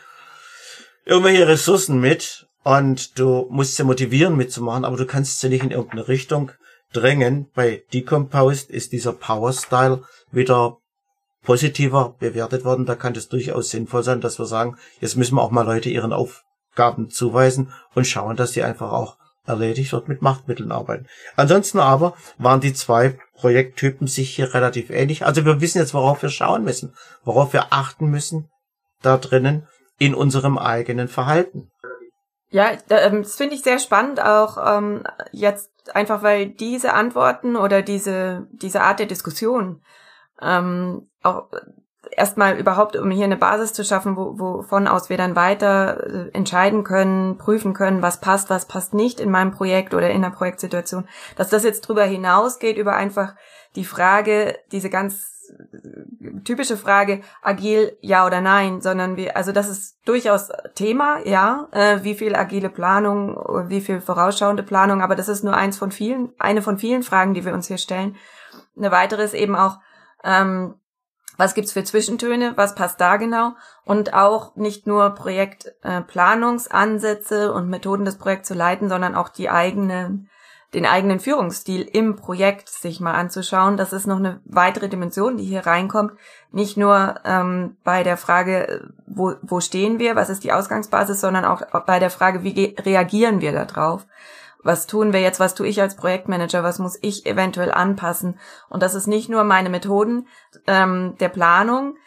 irgendwelche 1.04 1.48
Ressourcen 1.48 2.00
mit 2.00 2.48
und 2.64 3.20
du 3.20 3.48
musst 3.50 3.76
sie 3.76 3.84
motivieren 3.84 4.36
mitzumachen, 4.36 4.86
aber 4.86 4.98
du 4.98 5.06
kannst 5.06 5.40
sie 5.40 5.50
nicht 5.50 5.64
in 5.64 5.72
irgendeine 5.72 6.08
Richtung 6.08 6.52
drängen. 6.94 7.50
Bei 7.54 7.84
Decomposed 7.94 8.70
ist 8.70 8.92
dieser 8.92 9.14
Power 9.14 9.54
Style 9.54 10.04
wieder 10.32 10.78
positiver 11.46 12.16
bewertet 12.20 12.66
worden. 12.66 12.86
Da 12.86 12.96
kann 12.96 13.16
es 13.16 13.30
durchaus 13.30 13.70
sinnvoll 13.70 14.04
sein, 14.04 14.22
dass 14.22 14.40
wir 14.40 14.46
sagen, 14.46 14.78
jetzt 15.00 15.16
müssen 15.16 15.36
wir 15.36 15.42
auch 15.42 15.52
mal 15.52 15.66
Leute 15.66 15.90
ihren 15.90 16.12
Aufgaben 16.12 17.10
zuweisen 17.10 17.72
und 17.94 18.06
schauen, 18.06 18.36
dass 18.36 18.52
sie 18.52 18.64
einfach 18.64 18.92
auch 18.92 19.18
erledigt 19.46 19.94
wird 19.94 20.08
mit 20.08 20.22
Machtmitteln 20.22 20.72
arbeiten. 20.72 21.08
Ansonsten 21.36 21.80
aber 21.80 22.16
waren 22.38 22.62
die 22.62 22.74
zwei 22.74 23.18
Projekttypen 23.36 24.08
sich 24.08 24.36
hier 24.36 24.54
relativ 24.54 24.90
ähnlich. 24.90 25.26
Also 25.26 25.46
wir 25.46 25.62
wissen 25.62 25.78
jetzt, 25.78 25.94
worauf 25.94 26.22
wir 26.22 26.30
schauen 26.30 26.64
müssen, 26.64 26.94
worauf 27.24 27.54
wir 27.54 27.68
achten 27.72 28.08
müssen 28.08 28.50
da 29.02 29.18
drinnen 29.18 29.68
in 29.98 30.16
unserem 30.16 30.58
eigenen 30.58 31.08
Verhalten. 31.08 31.72
Ja, 32.50 32.72
ähm, 32.90 33.24
das 33.24 33.36
finde 33.36 33.56
ich 33.56 33.64
sehr 33.64 33.80
spannend, 33.80 34.22
auch 34.22 34.58
ähm, 34.78 35.04
jetzt 35.32 35.70
einfach, 35.94 36.24
weil 36.24 36.48
diese 36.48 36.94
Antworten 36.94 37.56
oder 37.56 37.82
diese, 37.82 38.48
diese 38.52 38.82
Art 38.82 39.00
der 39.00 39.08
Diskussion 39.08 39.82
ähm, 40.42 41.10
auch 41.24 41.50
erstmal 42.12 42.58
überhaupt, 42.58 42.96
um 42.96 43.12
hier 43.12 43.26
eine 43.26 43.38
Basis 43.38 43.74
zu 43.74 43.84
schaffen, 43.84 44.16
wo, 44.16 44.40
wovon 44.40 44.88
aus 44.88 45.10
wir 45.10 45.18
dann 45.18 45.36
weiter 45.36 46.04
äh, 46.04 46.30
entscheiden 46.34 46.84
können, 46.84 47.38
prüfen 47.38 47.74
können, 47.74 48.02
was 48.02 48.22
passt, 48.22 48.50
was 48.50 48.68
passt 48.68 48.94
nicht 48.94 49.20
in 49.20 49.32
meinem 49.32 49.52
Projekt 49.52 49.94
oder 49.94 50.10
in 50.10 50.22
der 50.22 50.30
Projektsituation, 50.30 51.08
dass 51.36 51.50
das 51.50 51.64
jetzt 51.64 51.82
drüber 51.82 52.04
hinausgeht, 52.04 52.78
über 52.78 52.96
einfach 52.96 53.36
die 53.76 53.86
Frage, 53.86 54.58
diese 54.72 54.90
ganz 54.90 55.50
äh, 55.50 56.42
typische 56.44 56.78
Frage, 56.78 57.22
agil 57.42 57.98
ja 58.02 58.26
oder 58.26 58.42
nein, 58.42 58.82
sondern 58.82 59.18
wir, 59.18 59.36
also 59.36 59.52
das 59.52 59.70
ist 59.70 59.98
durchaus 60.06 60.50
Thema, 60.76 61.20
ja, 61.26 61.68
äh, 61.72 62.04
wie 62.04 62.16
viel 62.16 62.36
agile 62.36 62.70
Planung, 62.70 63.36
wie 63.70 63.82
viel 63.82 64.02
vorausschauende 64.02 64.64
Planung, 64.64 65.02
aber 65.02 65.16
das 65.16 65.30
ist 65.30 65.44
nur 65.44 65.56
eins 65.56 65.78
von 65.78 65.92
vielen, 65.92 66.34
eine 66.40 66.62
von 66.62 66.78
vielen 66.78 67.04
Fragen, 67.04 67.34
die 67.34 67.46
wir 67.46 67.54
uns 67.54 67.68
hier 67.68 67.78
stellen. 67.78 68.16
Eine 68.78 68.92
weitere 68.92 69.24
ist 69.24 69.34
eben 69.34 69.56
auch, 69.56 69.80
ähm, 70.26 70.76
was 71.38 71.54
gibt's 71.54 71.74
für 71.74 71.84
Zwischentöne, 71.84 72.54
was 72.56 72.74
passt 72.76 73.02
da 73.02 73.18
genau 73.18 73.56
und 73.84 74.14
auch 74.14 74.56
nicht 74.56 74.88
nur 74.88 75.10
Projektplanungsansätze 75.12 77.46
äh, 77.46 77.50
und 77.50 77.70
Methoden 77.70 78.06
des 78.06 78.18
Projekts 78.18 78.48
zu 78.48 78.54
leiten, 78.54 78.88
sondern 78.90 79.16
auch 79.16 79.28
die 79.30 79.50
eigene, 79.50 80.26
den 80.74 80.86
eigenen 80.86 81.20
Führungsstil 81.20 81.82
im 81.82 82.16
Projekt 82.16 82.70
sich 82.70 83.02
mal 83.02 83.16
anzuschauen. 83.16 83.76
Das 83.76 83.92
ist 83.92 84.08
noch 84.08 84.16
eine 84.18 84.40
weitere 84.46 84.88
Dimension, 84.88 85.36
die 85.38 85.44
hier 85.44 85.68
reinkommt. 85.68 86.14
Nicht 86.52 86.78
nur 86.78 87.16
ähm, 87.26 87.76
bei 87.84 88.04
der 88.04 88.16
Frage, 88.18 88.94
wo, 89.06 89.34
wo 89.42 89.60
stehen 89.60 90.00
wir, 90.00 90.16
was 90.16 90.30
ist 90.30 90.46
die 90.46 90.54
Ausgangsbasis, 90.54 91.20
sondern 91.20 91.44
auch 91.46 91.64
bei 91.86 92.00
der 92.00 92.12
Frage, 92.12 92.44
wie 92.44 92.76
reagieren 92.80 93.42
wir 93.42 93.52
darauf 93.52 94.06
was 94.66 94.88
tun 94.88 95.14
wir 95.14 95.22
jetzt, 95.22 95.40
was 95.40 95.54
tue 95.54 95.68
ich 95.68 95.80
als 95.80 95.96
Projektmanager, 95.96 96.64
was 96.64 96.80
muss 96.80 96.98
ich 97.02 97.28
eventuell 97.28 97.72
anpassen. 97.72 98.40
Und 98.68 98.82
das 98.82 98.96
ist 98.96 99.06
nicht 99.06 99.30
nur 99.30 99.44
meine 99.44 99.70
Methoden 99.70 100.28
ähm, 100.66 101.16
der 101.20 101.30
Planung 101.30 101.98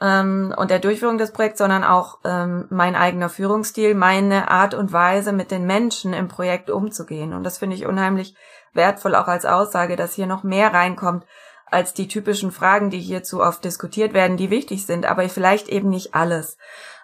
ähm, 0.00 0.54
und 0.56 0.70
der 0.70 0.78
Durchführung 0.78 1.18
des 1.18 1.32
Projekts, 1.32 1.58
sondern 1.58 1.84
auch 1.84 2.18
ähm, 2.24 2.66
mein 2.70 2.96
eigener 2.96 3.28
Führungsstil, 3.28 3.94
meine 3.94 4.50
Art 4.50 4.72
und 4.72 4.94
Weise, 4.94 5.32
mit 5.32 5.50
den 5.50 5.66
Menschen 5.66 6.14
im 6.14 6.28
Projekt 6.28 6.70
umzugehen. 6.70 7.34
Und 7.34 7.44
das 7.44 7.58
finde 7.58 7.76
ich 7.76 7.84
unheimlich 7.84 8.34
wertvoll 8.72 9.14
auch 9.14 9.28
als 9.28 9.44
Aussage, 9.44 9.96
dass 9.96 10.14
hier 10.14 10.26
noch 10.26 10.42
mehr 10.42 10.72
reinkommt 10.72 11.26
als 11.66 11.92
die 11.92 12.08
typischen 12.08 12.50
Fragen, 12.50 12.88
die 12.88 13.00
hierzu 13.00 13.42
oft 13.42 13.62
diskutiert 13.62 14.14
werden, 14.14 14.38
die 14.38 14.48
wichtig 14.48 14.86
sind, 14.86 15.04
aber 15.04 15.28
vielleicht 15.28 15.68
eben 15.68 15.90
nicht 15.90 16.14
alles. 16.14 16.56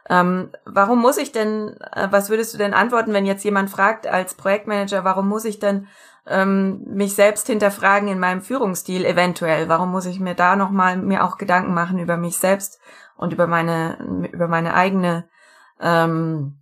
Ähm, 0.09 0.51
warum 0.65 1.01
muss 1.01 1.17
ich 1.17 1.33
denn, 1.33 1.77
äh, 1.93 2.09
was 2.11 2.29
würdest 2.29 2.55
du 2.55 2.59
denn 2.59 2.75
antworten, 2.75 3.13
wenn 3.13 3.27
jetzt 3.27 3.45
jemand 3.45 3.71
fragt 3.71 4.07
als 4.07 4.35
Projektmanager, 4.35 5.05
warum 5.05 5.29
muss 5.29 5.45
ich 5.45 5.59
denn 5.59 5.87
ähm, 6.27 6.83
mich 6.87 7.15
selbst 7.15 7.47
hinterfragen 7.47 8.09
in 8.09 8.19
meinem 8.19 8.43
Führungsstil 8.43 9.05
eventuell? 9.05 9.69
Warum 9.69 9.91
muss 9.91 10.07
ich 10.07 10.21
mir 10.21 10.35
da 10.35 10.57
nochmal 10.57 10.97
mir 10.97 11.25
auch 11.25 11.39
Gedanken 11.39 11.75
machen 11.75 11.99
über 11.99 12.17
mich 12.17 12.39
selbst 12.39 12.81
und 13.17 13.33
über 13.33 13.47
meine, 13.47 14.29
über 14.33 14.49
meine 14.49 14.75
eigene 14.75 15.29
ähm, 15.81 16.62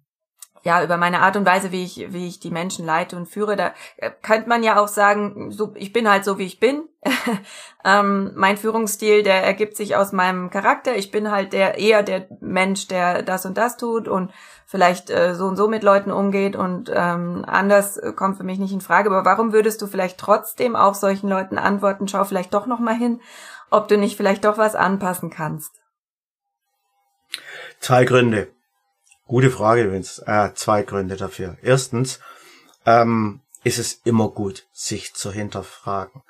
ja, 0.62 0.83
über 0.83 0.96
meine 0.96 1.20
Art 1.20 1.37
und 1.37 1.46
Weise, 1.46 1.73
wie 1.73 1.85
ich, 1.85 2.12
wie 2.12 2.27
ich 2.27 2.38
die 2.38 2.51
Menschen 2.51 2.85
leite 2.85 3.16
und 3.16 3.27
führe, 3.27 3.57
da 3.57 3.73
äh, 3.96 4.11
könnte 4.23 4.49
man 4.49 4.62
ja 4.62 4.79
auch 4.79 4.88
sagen, 4.88 5.51
so, 5.51 5.73
ich 5.75 5.92
bin 5.92 6.09
halt 6.09 6.25
so, 6.25 6.38
wie 6.38 6.44
ich 6.44 6.61
bin. 6.61 6.85
ähm, 7.85 8.33
mein 8.35 8.59
Führungsstil, 8.59 9.23
der 9.23 9.42
ergibt 9.42 9.77
sich 9.77 9.96
aus 9.96 10.12
meinem 10.12 10.51
Charakter. 10.51 10.96
Ich 10.96 11.11
bin 11.11 11.31
halt 11.31 11.55
der 11.55 11.79
eher 11.79 12.03
der 12.03 12.27
Mensch, 12.40 12.88
der 12.88 13.23
das 13.23 13.46
und 13.46 13.57
das 13.57 13.79
tut 13.79 14.07
und 14.07 14.33
vielleicht 14.66 15.09
äh, 15.09 15.35
so 15.35 15.46
und 15.46 15.57
so 15.57 15.66
mit 15.66 15.83
Leuten 15.83 16.12
umgeht 16.12 16.57
und 16.57 16.92
ähm, 16.94 17.44
anders 17.46 17.96
äh, 17.96 18.12
kommt 18.12 18.37
für 18.37 18.44
mich 18.44 18.59
nicht 18.59 18.73
in 18.73 18.83
Frage. 18.83 19.11
Aber 19.11 19.25
warum 19.25 19.55
würdest 19.55 19.81
du 19.81 19.87
vielleicht 19.87 20.18
trotzdem 20.18 20.77
auch 20.77 20.94
solchen 20.94 21.31
Leuten 21.31 21.57
antworten? 21.57 22.07
Schau 22.07 22.25
vielleicht 22.25 22.53
doch 22.53 22.66
noch 22.66 22.81
mal 22.81 22.94
hin, 22.94 23.20
ob 23.70 23.88
du 23.88 23.96
nicht 23.96 24.16
vielleicht 24.16 24.44
doch 24.44 24.59
was 24.59 24.75
anpassen 24.75 25.31
kannst. 25.31 25.81
Zwei 27.81 28.05
Gründe. 28.05 28.49
Gute 29.31 29.53
Frage, 29.53 29.93
Vince. 29.93 30.27
Äh, 30.27 30.55
zwei 30.55 30.83
Gründe 30.83 31.14
dafür. 31.14 31.57
Erstens 31.62 32.19
ähm, 32.85 33.38
ist 33.62 33.79
es 33.79 34.01
immer 34.03 34.29
gut, 34.29 34.66
sich 34.73 35.14
zu 35.14 35.31
hinterfragen. 35.31 36.23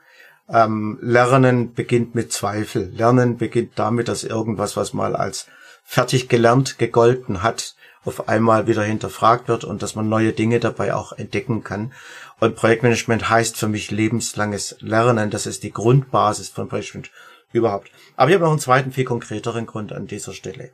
Ähm, 0.50 0.98
Lernen 1.00 1.72
beginnt 1.72 2.14
mit 2.14 2.30
Zweifel. 2.30 2.90
Lernen 2.94 3.38
beginnt 3.38 3.72
damit, 3.76 4.08
dass 4.08 4.22
irgendwas, 4.22 4.76
was 4.76 4.92
mal 4.92 5.16
als 5.16 5.46
fertig 5.82 6.28
gelernt, 6.28 6.76
gegolten 6.76 7.42
hat, 7.42 7.74
auf 8.04 8.28
einmal 8.28 8.66
wieder 8.66 8.82
hinterfragt 8.82 9.48
wird 9.48 9.64
und 9.64 9.80
dass 9.80 9.94
man 9.94 10.10
neue 10.10 10.34
Dinge 10.34 10.60
dabei 10.60 10.92
auch 10.92 11.12
entdecken 11.12 11.64
kann. 11.64 11.94
Und 12.38 12.54
Projektmanagement 12.54 13.30
heißt 13.30 13.56
für 13.56 13.68
mich 13.68 13.90
lebenslanges 13.90 14.76
Lernen. 14.80 15.30
Das 15.30 15.46
ist 15.46 15.62
die 15.62 15.72
Grundbasis 15.72 16.50
von 16.50 16.68
Projektmanagement 16.68 17.10
überhaupt. 17.54 17.90
Aber 18.16 18.28
ich 18.28 18.34
habe 18.34 18.44
noch 18.44 18.50
einen 18.50 18.60
zweiten, 18.60 18.92
viel 18.92 19.04
konkreteren 19.04 19.64
Grund 19.64 19.90
an 19.90 20.06
dieser 20.06 20.34
Stelle. 20.34 20.70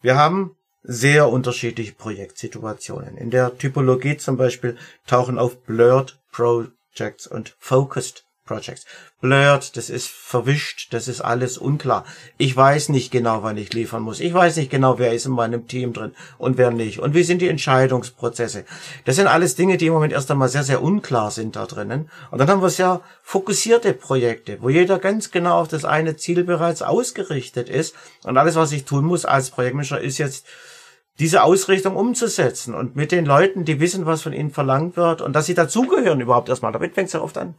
Wir 0.00 0.16
haben 0.16 0.55
sehr 0.86 1.28
unterschiedliche 1.28 1.92
Projektsituationen. 1.92 3.16
In 3.16 3.30
der 3.30 3.58
Typologie 3.58 4.16
zum 4.16 4.36
Beispiel 4.36 4.76
tauchen 5.06 5.38
auf 5.38 5.58
Blurred 5.64 6.18
Projects 6.32 7.26
und 7.26 7.56
Focused 7.58 8.24
Projects. 8.46 8.86
Blurred, 9.20 9.76
das 9.76 9.90
ist 9.90 10.08
verwischt, 10.08 10.92
das 10.92 11.08
ist 11.08 11.20
alles 11.20 11.58
unklar. 11.58 12.04
Ich 12.38 12.56
weiß 12.56 12.90
nicht 12.90 13.10
genau, 13.10 13.42
wann 13.42 13.56
ich 13.56 13.72
liefern 13.72 14.02
muss. 14.02 14.20
Ich 14.20 14.32
weiß 14.32 14.56
nicht 14.56 14.70
genau, 14.70 14.98
wer 14.98 15.12
ist 15.12 15.26
in 15.26 15.32
meinem 15.32 15.66
Team 15.66 15.92
drin 15.92 16.12
und 16.38 16.56
wer 16.56 16.70
nicht. 16.70 17.00
Und 17.00 17.14
wie 17.14 17.24
sind 17.24 17.42
die 17.42 17.48
Entscheidungsprozesse. 17.48 18.64
Das 19.04 19.16
sind 19.16 19.26
alles 19.26 19.56
Dinge, 19.56 19.78
die 19.78 19.86
im 19.86 19.92
Moment 19.92 20.12
erst 20.12 20.30
einmal 20.30 20.48
sehr, 20.48 20.62
sehr 20.62 20.82
unklar 20.82 21.32
sind 21.32 21.56
da 21.56 21.66
drinnen. 21.66 22.08
Und 22.30 22.38
dann 22.38 22.48
haben 22.48 22.62
wir 22.62 22.70
sehr 22.70 23.00
fokussierte 23.22 23.92
Projekte, 23.92 24.58
wo 24.60 24.68
jeder 24.68 25.00
ganz 25.00 25.32
genau 25.32 25.58
auf 25.58 25.68
das 25.68 25.84
eine 25.84 26.16
Ziel 26.16 26.44
bereits 26.44 26.82
ausgerichtet 26.82 27.68
ist. 27.68 27.96
Und 28.22 28.38
alles, 28.38 28.54
was 28.54 28.70
ich 28.70 28.84
tun 28.84 29.04
muss 29.04 29.24
als 29.24 29.50
Projektmanager, 29.50 30.00
ist 30.00 30.18
jetzt 30.18 30.46
diese 31.18 31.42
Ausrichtung 31.42 31.96
umzusetzen 31.96 32.74
und 32.74 32.94
mit 32.94 33.10
den 33.10 33.24
Leuten, 33.24 33.64
die 33.64 33.80
wissen, 33.80 34.04
was 34.04 34.22
von 34.22 34.34
ihnen 34.34 34.50
verlangt 34.50 34.96
wird 34.96 35.22
und 35.22 35.32
dass 35.32 35.46
sie 35.46 35.54
dazugehören 35.54 36.20
überhaupt 36.20 36.50
erstmal. 36.50 36.72
Damit 36.72 36.94
fängt 36.94 37.06
es 37.06 37.14
ja 37.14 37.22
oft 37.22 37.38
an, 37.38 37.54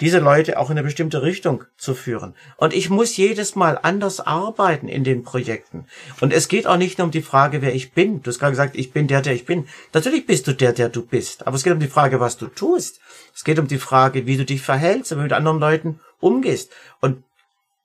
diese 0.00 0.18
Leute 0.18 0.58
auch 0.58 0.70
in 0.70 0.78
eine 0.78 0.84
bestimmte 0.84 1.22
Richtung 1.22 1.64
zu 1.76 1.94
führen. 1.94 2.34
Und 2.56 2.72
ich 2.72 2.88
muss 2.88 3.16
jedes 3.16 3.54
Mal 3.54 3.78
anders 3.82 4.20
arbeiten 4.20 4.88
in 4.88 5.04
den 5.04 5.24
Projekten. 5.24 5.86
Und 6.20 6.32
es 6.32 6.48
geht 6.48 6.66
auch 6.66 6.78
nicht 6.78 6.98
nur 6.98 7.06
um 7.06 7.10
die 7.10 7.22
Frage, 7.22 7.60
wer 7.60 7.74
ich 7.74 7.92
bin. 7.92 8.22
Du 8.22 8.30
hast 8.30 8.38
gerade 8.38 8.52
gesagt, 8.52 8.76
ich 8.76 8.92
bin 8.92 9.08
der, 9.08 9.20
der 9.20 9.34
ich 9.34 9.44
bin. 9.44 9.68
Natürlich 9.92 10.26
bist 10.26 10.46
du 10.46 10.54
der, 10.54 10.72
der 10.72 10.88
du 10.88 11.04
bist. 11.04 11.46
Aber 11.46 11.56
es 11.56 11.64
geht 11.64 11.72
um 11.74 11.80
die 11.80 11.88
Frage, 11.88 12.18
was 12.18 12.38
du 12.38 12.46
tust. 12.46 13.00
Es 13.34 13.44
geht 13.44 13.58
um 13.58 13.68
die 13.68 13.78
Frage, 13.78 14.26
wie 14.26 14.38
du 14.38 14.46
dich 14.46 14.62
verhältst 14.62 15.12
und 15.12 15.18
wie 15.18 15.22
du 15.22 15.24
mit 15.24 15.32
anderen 15.34 15.60
Leuten 15.60 16.00
umgehst. 16.18 16.72
Und 17.00 17.22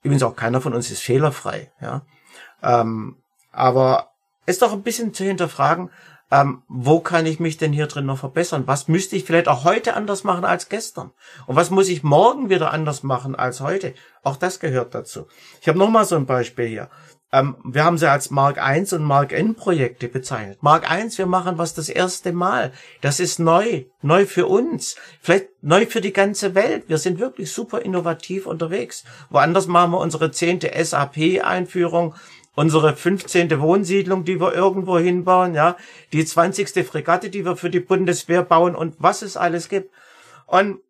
übrigens 0.02 0.22
auch 0.22 0.36
keiner 0.36 0.62
von 0.62 0.72
uns 0.72 0.90
ist 0.90 1.02
fehlerfrei. 1.02 1.70
Ja. 1.82 2.02
Ähm, 2.62 3.16
aber 3.52 4.07
ist 4.48 4.62
doch 4.62 4.72
ein 4.72 4.82
bisschen 4.82 5.14
zu 5.14 5.24
hinterfragen, 5.24 5.90
ähm, 6.30 6.62
wo 6.68 7.00
kann 7.00 7.24
ich 7.26 7.40
mich 7.40 7.56
denn 7.56 7.72
hier 7.72 7.86
drin 7.86 8.06
noch 8.06 8.18
verbessern? 8.18 8.64
Was 8.66 8.88
müsste 8.88 9.16
ich 9.16 9.24
vielleicht 9.24 9.48
auch 9.48 9.64
heute 9.64 9.94
anders 9.94 10.24
machen 10.24 10.44
als 10.44 10.68
gestern? 10.68 11.10
Und 11.46 11.56
was 11.56 11.70
muss 11.70 11.88
ich 11.88 12.02
morgen 12.02 12.50
wieder 12.50 12.72
anders 12.72 13.02
machen 13.02 13.34
als 13.34 13.60
heute? 13.60 13.94
Auch 14.22 14.36
das 14.36 14.60
gehört 14.60 14.94
dazu. 14.94 15.26
Ich 15.60 15.68
habe 15.68 15.78
noch 15.78 15.88
mal 15.88 16.04
so 16.04 16.16
ein 16.16 16.26
Beispiel 16.26 16.66
hier. 16.66 16.90
Ähm, 17.30 17.56
wir 17.62 17.84
haben 17.84 17.98
sie 17.98 18.10
als 18.10 18.30
Mark 18.30 18.58
I 18.58 18.80
und 18.94 19.04
Mark 19.04 19.32
N 19.32 19.54
Projekte 19.54 20.08
bezeichnet. 20.08 20.62
Mark 20.62 20.86
I, 20.90 21.10
wir 21.16 21.26
machen 21.26 21.58
was 21.58 21.74
das 21.74 21.90
erste 21.90 22.32
Mal. 22.32 22.72
Das 23.02 23.20
ist 23.20 23.38
neu, 23.38 23.84
neu 24.00 24.24
für 24.24 24.46
uns, 24.46 24.96
vielleicht 25.20 25.48
neu 25.60 25.84
für 25.84 26.00
die 26.00 26.14
ganze 26.14 26.54
Welt. 26.54 26.84
Wir 26.88 26.96
sind 26.96 27.18
wirklich 27.18 27.52
super 27.52 27.82
innovativ 27.82 28.46
unterwegs. 28.46 29.04
Woanders 29.28 29.66
machen 29.66 29.90
wir 29.92 29.98
unsere 29.98 30.30
zehnte 30.30 30.72
SAP-Einführung 30.82 32.14
unsere 32.58 32.96
15. 32.96 33.60
Wohnsiedlung, 33.60 34.24
die 34.24 34.40
wir 34.40 34.52
irgendwo 34.52 34.98
hinbauen, 34.98 35.54
ja, 35.54 35.76
die 36.12 36.24
20. 36.24 36.84
Fregatte, 36.84 37.30
die 37.30 37.44
wir 37.44 37.54
für 37.54 37.70
die 37.70 37.78
Bundeswehr 37.78 38.42
bauen 38.42 38.74
und 38.74 38.96
was 38.98 39.22
es 39.22 39.36
alles 39.36 39.68
gibt. 39.68 39.94
Und 40.46 40.80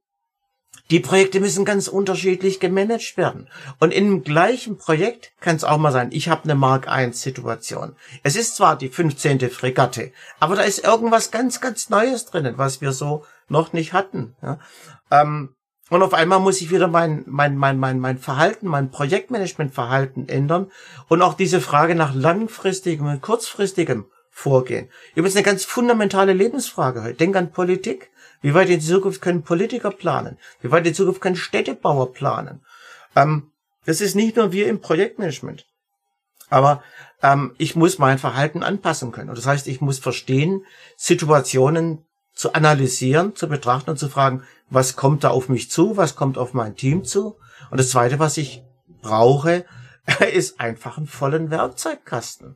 die 0.91 1.01
Projekte 1.01 1.41
müssen 1.41 1.67
ganz 1.67 1.87
unterschiedlich 1.87 2.59
gemanagt 2.59 3.19
werden. 3.19 3.49
Und 3.81 3.93
im 3.93 4.25
gleichen 4.25 4.79
Projekt 4.79 5.33
kann 5.41 5.57
es 5.57 5.65
auch 5.65 5.77
mal 5.77 5.93
sein, 5.93 6.09
ich 6.11 6.31
habe 6.31 6.45
eine 6.45 6.55
Mark 6.55 6.87
I 6.89 7.13
Situation. 7.13 7.95
Es 8.23 8.35
ist 8.35 8.57
zwar 8.57 8.79
die 8.79 8.89
15. 8.89 9.51
Fregatte, 9.51 10.11
aber 10.41 10.57
da 10.57 10.63
ist 10.63 10.83
irgendwas 10.83 11.31
ganz, 11.31 11.61
ganz 11.61 11.91
Neues 11.91 12.25
drinnen, 12.25 12.57
was 12.57 12.81
wir 12.81 12.93
so 12.93 13.27
noch 13.49 13.75
nicht 13.75 13.93
hatten. 13.93 14.35
Ja. 14.41 14.59
Ähm, 15.11 15.51
und 15.90 16.03
auf 16.03 16.14
einmal 16.14 16.40
muss 16.40 16.61
ich 16.61 16.70
wieder 16.70 16.88
mein, 16.88 17.24
mein, 17.27 17.57
mein, 17.57 17.79
mein, 17.79 17.98
mein 17.98 18.18
Verhalten, 18.18 18.66
mein 18.68 18.90
Projektmanagementverhalten 18.90 20.29
ändern 20.29 20.70
und 21.09 21.22
auch 21.22 21.35
diese 21.35 21.61
Frage 21.61 21.94
nach 21.94 22.14
langfristigem 22.14 23.07
und 23.07 23.22
kurzfristigem 23.22 24.07
Vorgehen. 24.31 24.88
Übrigens 25.14 25.35
eine 25.35 25.44
ganz 25.44 25.64
fundamentale 25.64 26.33
Lebensfrage 26.33 27.03
heute. 27.03 27.14
Denk 27.14 27.35
an 27.35 27.51
Politik. 27.51 28.11
Wie 28.40 28.55
weit 28.55 28.68
in 28.68 28.81
Zukunft 28.81 29.20
können 29.20 29.42
Politiker 29.42 29.90
planen? 29.90 30.38
Wie 30.61 30.70
weit 30.70 30.87
in 30.87 30.94
Zukunft 30.94 31.20
können 31.20 31.35
Städtebauer 31.35 32.12
planen? 32.12 32.61
Ähm, 33.16 33.51
das 33.85 34.01
ist 34.01 34.14
nicht 34.14 34.37
nur 34.37 34.53
wir 34.53 34.68
im 34.68 34.81
Projektmanagement. 34.81 35.66
Aber 36.51 36.85
ähm, 37.22 37.55
ich 37.59 37.74
muss 37.74 37.98
mein 37.98 38.18
Verhalten 38.18 38.62
anpassen 38.62 39.11
können. 39.11 39.29
Und 39.29 39.38
das 39.38 39.46
heißt, 39.46 39.66
ich 39.66 39.81
muss 39.81 39.98
verstehen, 39.98 40.64
Situationen 40.96 42.07
zu 42.38 42.53
analysieren, 42.53 43.35
zu 43.35 43.48
betrachten 43.48 43.90
und 43.90 43.98
zu 43.98 44.09
fragen, 44.09 44.44
was 44.70 44.94
kommt 44.94 45.24
da 45.24 45.31
auf 45.31 45.48
mich 45.48 45.72
zu, 45.72 45.96
was 45.96 46.14
kommt 46.14 46.38
auf 46.38 46.55
mein 46.55 46.77
Team 46.77 47.05
zu. 47.05 47.37
Und 47.72 47.81
das 47.81 47.90
Zweite, 47.90 48.20
was 48.20 48.37
ich 48.37 48.62
brauche, 49.03 49.64
ist 50.33 50.61
einfach 50.61 50.98
einen 50.98 51.09
vollen 51.09 51.51
Werkzeugkasten. 51.51 52.55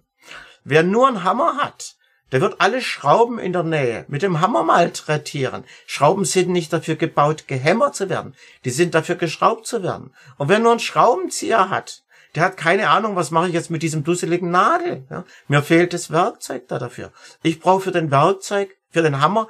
Wer 0.62 0.84
nur 0.84 1.08
einen 1.08 1.24
Hammer 1.24 1.56
hat, 1.56 1.96
der 2.30 2.40
wird 2.40 2.60
alle 2.60 2.80
Schrauben 2.80 3.40
in 3.40 3.52
der 3.52 3.64
Nähe 3.64 4.04
mit 4.06 4.22
dem 4.22 4.40
Hammer 4.40 4.62
malträtieren. 4.62 5.64
Schrauben 5.86 6.24
sind 6.24 6.50
nicht 6.50 6.72
dafür 6.72 6.94
gebaut, 6.94 7.48
gehämmert 7.48 7.96
zu 7.96 8.08
werden. 8.08 8.36
Die 8.64 8.70
sind 8.70 8.94
dafür 8.94 9.16
geschraubt 9.16 9.66
zu 9.66 9.82
werden. 9.82 10.14
Und 10.38 10.48
wer 10.48 10.60
nur 10.60 10.70
einen 10.70 10.80
Schraubenzieher 10.80 11.70
hat, 11.70 12.04
der 12.36 12.44
hat 12.44 12.56
keine 12.56 12.88
Ahnung, 12.88 13.16
was 13.16 13.32
mache 13.32 13.48
ich 13.48 13.52
jetzt 13.52 13.70
mit 13.70 13.82
diesem 13.82 14.04
dusseligen 14.04 14.52
Nagel. 14.52 15.04
Ja? 15.10 15.24
Mir 15.48 15.62
fehlt 15.62 15.92
das 15.92 16.12
Werkzeug 16.12 16.68
da 16.68 16.78
dafür. 16.78 17.12
Ich 17.42 17.58
brauche 17.58 17.82
für 17.82 17.90
den 17.90 18.12
Werkzeug, 18.12 18.76
für 18.92 19.02
den 19.02 19.20
Hammer 19.20 19.48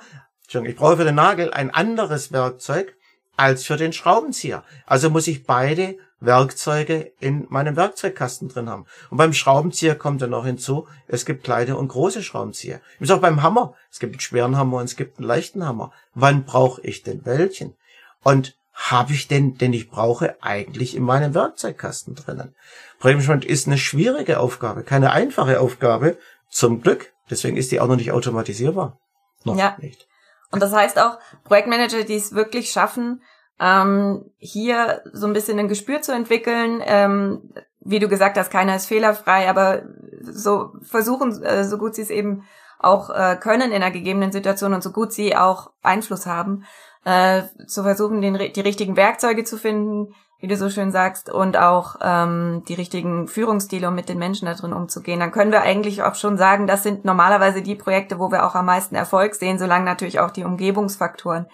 ich 0.54 0.76
brauche 0.76 0.98
für 0.98 1.04
den 1.04 1.14
Nagel 1.14 1.50
ein 1.52 1.70
anderes 1.70 2.32
Werkzeug 2.32 2.94
als 3.36 3.64
für 3.64 3.76
den 3.76 3.92
Schraubenzieher. 3.92 4.64
Also 4.86 5.08
muss 5.08 5.26
ich 5.26 5.44
beide 5.44 5.96
Werkzeuge 6.20 7.12
in 7.20 7.46
meinem 7.48 7.74
Werkzeugkasten 7.76 8.48
drin 8.48 8.68
haben. 8.68 8.86
Und 9.10 9.16
beim 9.16 9.32
Schraubenzieher 9.32 9.94
kommt 9.94 10.20
dann 10.20 10.30
noch 10.30 10.44
hinzu, 10.44 10.86
es 11.08 11.24
gibt 11.24 11.42
kleine 11.42 11.76
und 11.76 11.88
große 11.88 12.22
Schraubenzieher. 12.22 12.80
Ist 13.00 13.10
auch 13.10 13.20
beim 13.20 13.42
Hammer. 13.42 13.74
Es 13.90 13.98
gibt 13.98 14.12
einen 14.12 14.20
schweren 14.20 14.56
Hammer 14.56 14.78
und 14.78 14.84
es 14.84 14.96
gibt 14.96 15.18
einen 15.18 15.26
leichten 15.26 15.64
Hammer. 15.64 15.90
Wann 16.14 16.44
brauche 16.44 16.82
ich 16.82 17.02
denn 17.02 17.24
welchen? 17.24 17.74
Und 18.22 18.54
habe 18.74 19.12
ich 19.12 19.28
denn, 19.28 19.56
den 19.56 19.72
ich 19.72 19.90
brauche, 19.90 20.36
eigentlich 20.42 20.94
in 20.94 21.02
meinem 21.02 21.34
Werkzeugkasten 21.34 22.14
drinnen? 22.14 22.54
Projektmanagement 23.00 23.44
ist 23.44 23.66
eine 23.66 23.78
schwierige 23.78 24.38
Aufgabe, 24.38 24.82
keine 24.82 25.12
einfache 25.12 25.60
Aufgabe. 25.60 26.18
Zum 26.50 26.82
Glück. 26.82 27.12
Deswegen 27.30 27.56
ist 27.56 27.72
die 27.72 27.80
auch 27.80 27.88
noch 27.88 27.96
nicht 27.96 28.12
automatisierbar. 28.12 28.98
Noch 29.44 29.56
ja. 29.56 29.76
nicht. 29.80 30.08
Und 30.50 30.60
das 30.60 30.72
heißt 30.72 30.98
auch, 30.98 31.18
Projektmanager, 31.44 32.04
die 32.04 32.16
es 32.16 32.34
wirklich 32.34 32.70
schaffen, 32.70 33.22
ähm, 33.58 34.30
hier 34.38 35.02
so 35.12 35.26
ein 35.26 35.32
bisschen 35.32 35.58
ein 35.58 35.68
Gespür 35.68 36.02
zu 36.02 36.12
entwickeln, 36.12 36.82
ähm, 36.84 37.52
wie 37.80 37.98
du 37.98 38.08
gesagt 38.08 38.36
hast, 38.36 38.50
keiner 38.50 38.76
ist 38.76 38.86
fehlerfrei, 38.86 39.48
aber 39.48 39.82
so 40.20 40.72
versuchen, 40.82 41.42
äh, 41.42 41.64
so 41.64 41.78
gut 41.78 41.94
sie 41.94 42.02
es 42.02 42.10
eben 42.10 42.44
auch 42.78 43.10
äh, 43.10 43.36
können 43.36 43.70
in 43.70 43.82
einer 43.82 43.90
gegebenen 43.90 44.32
Situation 44.32 44.74
und 44.74 44.82
so 44.82 44.90
gut 44.90 45.12
sie 45.12 45.36
auch 45.36 45.70
Einfluss 45.82 46.26
haben, 46.26 46.64
äh, 47.04 47.42
zu 47.66 47.82
versuchen, 47.82 48.20
den, 48.20 48.52
die 48.52 48.60
richtigen 48.60 48.96
Werkzeuge 48.96 49.44
zu 49.44 49.56
finden, 49.56 50.14
wie 50.42 50.48
du 50.48 50.56
so 50.56 50.68
schön 50.68 50.90
sagst, 50.90 51.30
und 51.30 51.56
auch 51.56 51.94
ähm, 52.02 52.64
die 52.66 52.74
richtigen 52.74 53.28
Führungsstile, 53.28 53.86
um 53.86 53.94
mit 53.94 54.08
den 54.08 54.18
Menschen 54.18 54.46
da 54.46 54.54
drin 54.54 54.72
umzugehen, 54.72 55.20
dann 55.20 55.30
können 55.30 55.52
wir 55.52 55.62
eigentlich 55.62 56.02
auch 56.02 56.16
schon 56.16 56.36
sagen, 56.36 56.66
das 56.66 56.82
sind 56.82 57.04
normalerweise 57.04 57.62
die 57.62 57.76
Projekte, 57.76 58.18
wo 58.18 58.32
wir 58.32 58.44
auch 58.44 58.56
am 58.56 58.66
meisten 58.66 58.96
Erfolg 58.96 59.36
sehen, 59.36 59.60
solange 59.60 59.84
natürlich 59.84 60.18
auch 60.18 60.32
die 60.32 60.42
Umgebungsfaktoren 60.42 61.46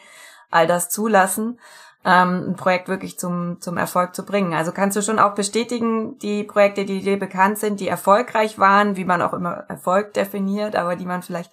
all 0.50 0.66
das 0.66 0.88
zulassen, 0.88 1.60
ähm, 2.02 2.46
ein 2.48 2.56
Projekt 2.56 2.88
wirklich 2.88 3.18
zum, 3.18 3.60
zum 3.60 3.76
Erfolg 3.76 4.14
zu 4.14 4.24
bringen. 4.24 4.54
Also 4.54 4.72
kannst 4.72 4.96
du 4.96 5.02
schon 5.02 5.18
auch 5.18 5.34
bestätigen, 5.34 6.18
die 6.20 6.44
Projekte, 6.44 6.86
die 6.86 7.02
dir 7.02 7.18
bekannt 7.18 7.58
sind, 7.58 7.80
die 7.80 7.88
erfolgreich 7.88 8.58
waren, 8.58 8.96
wie 8.96 9.04
man 9.04 9.20
auch 9.20 9.34
immer 9.34 9.66
Erfolg 9.68 10.14
definiert, 10.14 10.76
aber 10.76 10.96
die 10.96 11.04
man 11.04 11.20
vielleicht 11.20 11.52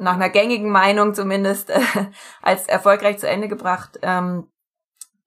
nach 0.00 0.14
einer 0.14 0.30
gängigen 0.30 0.70
Meinung 0.70 1.14
zumindest 1.14 1.70
äh, 1.70 1.78
als 2.42 2.66
erfolgreich 2.66 3.20
zu 3.20 3.28
Ende 3.28 3.46
gebracht 3.46 4.00
ähm, 4.02 4.48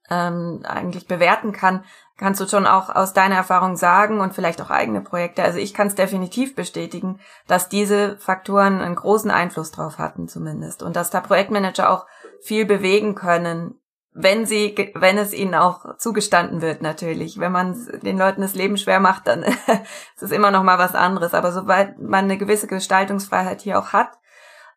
ähm, 0.09 0.61
eigentlich 0.63 1.07
bewerten 1.07 1.51
kann, 1.51 1.83
kannst 2.17 2.41
du 2.41 2.47
schon 2.47 2.67
auch 2.67 2.93
aus 2.93 3.13
deiner 3.13 3.35
Erfahrung 3.35 3.77
sagen 3.77 4.19
und 4.19 4.35
vielleicht 4.35 4.61
auch 4.61 4.69
eigene 4.69 5.01
Projekte. 5.01 5.43
Also 5.43 5.57
ich 5.57 5.73
kann 5.73 5.87
es 5.87 5.95
definitiv 5.95 6.53
bestätigen, 6.53 7.19
dass 7.47 7.69
diese 7.69 8.17
Faktoren 8.17 8.81
einen 8.81 8.95
großen 8.95 9.31
Einfluss 9.31 9.71
drauf 9.71 9.97
hatten 9.97 10.27
zumindest 10.27 10.83
und 10.83 10.95
dass 10.95 11.09
da 11.09 11.21
Projektmanager 11.21 11.89
auch 11.89 12.05
viel 12.41 12.65
bewegen 12.65 13.15
können, 13.15 13.79
wenn 14.11 14.45
sie, 14.45 14.75
wenn 14.95 15.17
es 15.17 15.33
ihnen 15.33 15.55
auch 15.55 15.97
zugestanden 15.97 16.61
wird 16.61 16.81
natürlich. 16.81 17.39
Wenn 17.39 17.53
man 17.53 17.77
den 18.01 18.17
Leuten 18.17 18.41
das 18.41 18.55
Leben 18.55 18.77
schwer 18.77 18.99
macht, 18.99 19.27
dann 19.27 19.43
ist 20.15 20.23
es 20.23 20.31
immer 20.31 20.51
noch 20.51 20.63
mal 20.63 20.77
was 20.77 20.95
anderes. 20.95 21.33
Aber 21.33 21.53
sobald 21.53 21.99
man 21.99 22.25
eine 22.25 22.37
gewisse 22.37 22.67
Gestaltungsfreiheit 22.67 23.61
hier 23.61 23.79
auch 23.79 23.93
hat, 23.93 24.19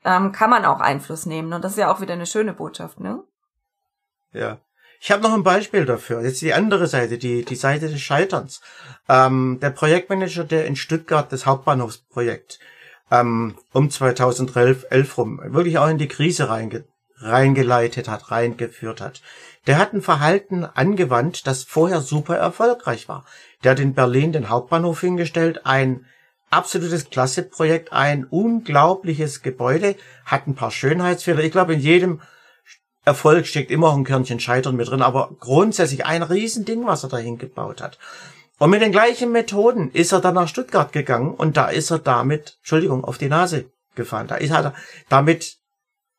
ähm, 0.05 0.33
kann 0.33 0.51
man 0.51 0.65
auch 0.65 0.81
Einfluss 0.81 1.27
nehmen 1.27 1.53
und 1.53 1.63
das 1.63 1.73
ist 1.73 1.79
ja 1.79 1.93
auch 1.93 2.01
wieder 2.01 2.15
eine 2.15 2.27
schöne 2.27 2.53
Botschaft, 2.53 3.01
ne? 3.01 3.23
Ja, 4.33 4.59
Ich 5.05 5.11
habe 5.11 5.21
noch 5.21 5.35
ein 5.35 5.43
Beispiel 5.43 5.85
dafür. 5.85 6.23
Jetzt 6.23 6.43
die 6.43 6.55
andere 6.55 6.87
Seite, 6.87 7.19
die, 7.19 7.45
die 7.45 7.57
Seite 7.57 7.89
des 7.89 8.01
Scheiterns. 8.01 8.61
Ähm, 9.09 9.59
der 9.61 9.71
Projektmanager, 9.71 10.45
der 10.45 10.65
in 10.67 10.77
Stuttgart 10.77 11.33
das 11.33 11.45
Hauptbahnhofsprojekt 11.45 12.61
ähm, 13.11 13.57
um 13.73 13.91
2011 13.91 14.87
11 14.91 15.19
rum 15.19 15.41
wirklich 15.43 15.79
auch 15.79 15.89
in 15.89 15.99
die 15.99 16.07
Krise 16.07 16.49
reinge 16.49 16.85
reingeleitet 17.17 18.07
hat, 18.07 18.31
reingeführt 18.31 19.01
hat. 19.01 19.23
Der 19.67 19.79
hat 19.79 19.93
ein 19.93 20.03
Verhalten 20.03 20.65
angewandt, 20.65 21.49
das 21.49 21.65
vorher 21.65 22.01
super 22.01 22.37
erfolgreich 22.37 23.09
war. 23.09 23.25
Der 23.65 23.73
hat 23.73 23.81
in 23.81 23.95
Berlin 23.95 24.31
den 24.31 24.51
Hauptbahnhof 24.51 25.01
hingestellt, 25.01 25.67
ein 25.67 26.07
absolutes 26.51 27.11
Klasseprojekt, 27.11 27.93
ein 27.93 28.25
unglaubliches 28.25 29.43
Gebäude, 29.43 29.97
hat 30.25 30.47
ein 30.47 30.55
paar 30.55 30.71
Schönheitsfehler. 30.71 31.43
Ich 31.43 31.53
glaube, 31.53 31.75
in 31.75 31.81
jedem 31.81 32.21
Erfolg 33.05 33.47
steckt 33.47 33.71
immer 33.71 33.89
auch 33.89 33.97
ein 33.97 34.05
Körnchen 34.05 34.41
Scheitern 34.41 34.77
mit 34.77 34.89
drin, 34.89 35.03
aber 35.03 35.31
grundsätzlich 35.41 36.07
ein 36.07 36.23
Riesending, 36.23 36.87
was 36.87 37.03
er 37.03 37.09
dahin 37.09 37.39
gebaut 37.39 37.83
hat. 37.83 37.99
Und 38.59 38.71
mit 38.71 38.81
den 38.81 38.93
gleichen 38.93 39.33
Methoden 39.33 39.91
ist 39.91 40.13
er 40.13 40.21
dann 40.21 40.35
nach 40.35 40.47
Stuttgart 40.47 40.93
gegangen 40.93 41.35
und 41.35 41.57
da 41.57 41.69
ist 41.69 41.91
er 41.91 41.99
damit, 41.99 42.59
Entschuldigung, 42.61 43.05
auf 43.05 43.19
die 43.19 43.29
Nase 43.29 43.65
gefallen. 43.97 44.29
Da 44.29 44.37
ist 44.37 44.53
er 44.53 44.73
damit 45.09 45.57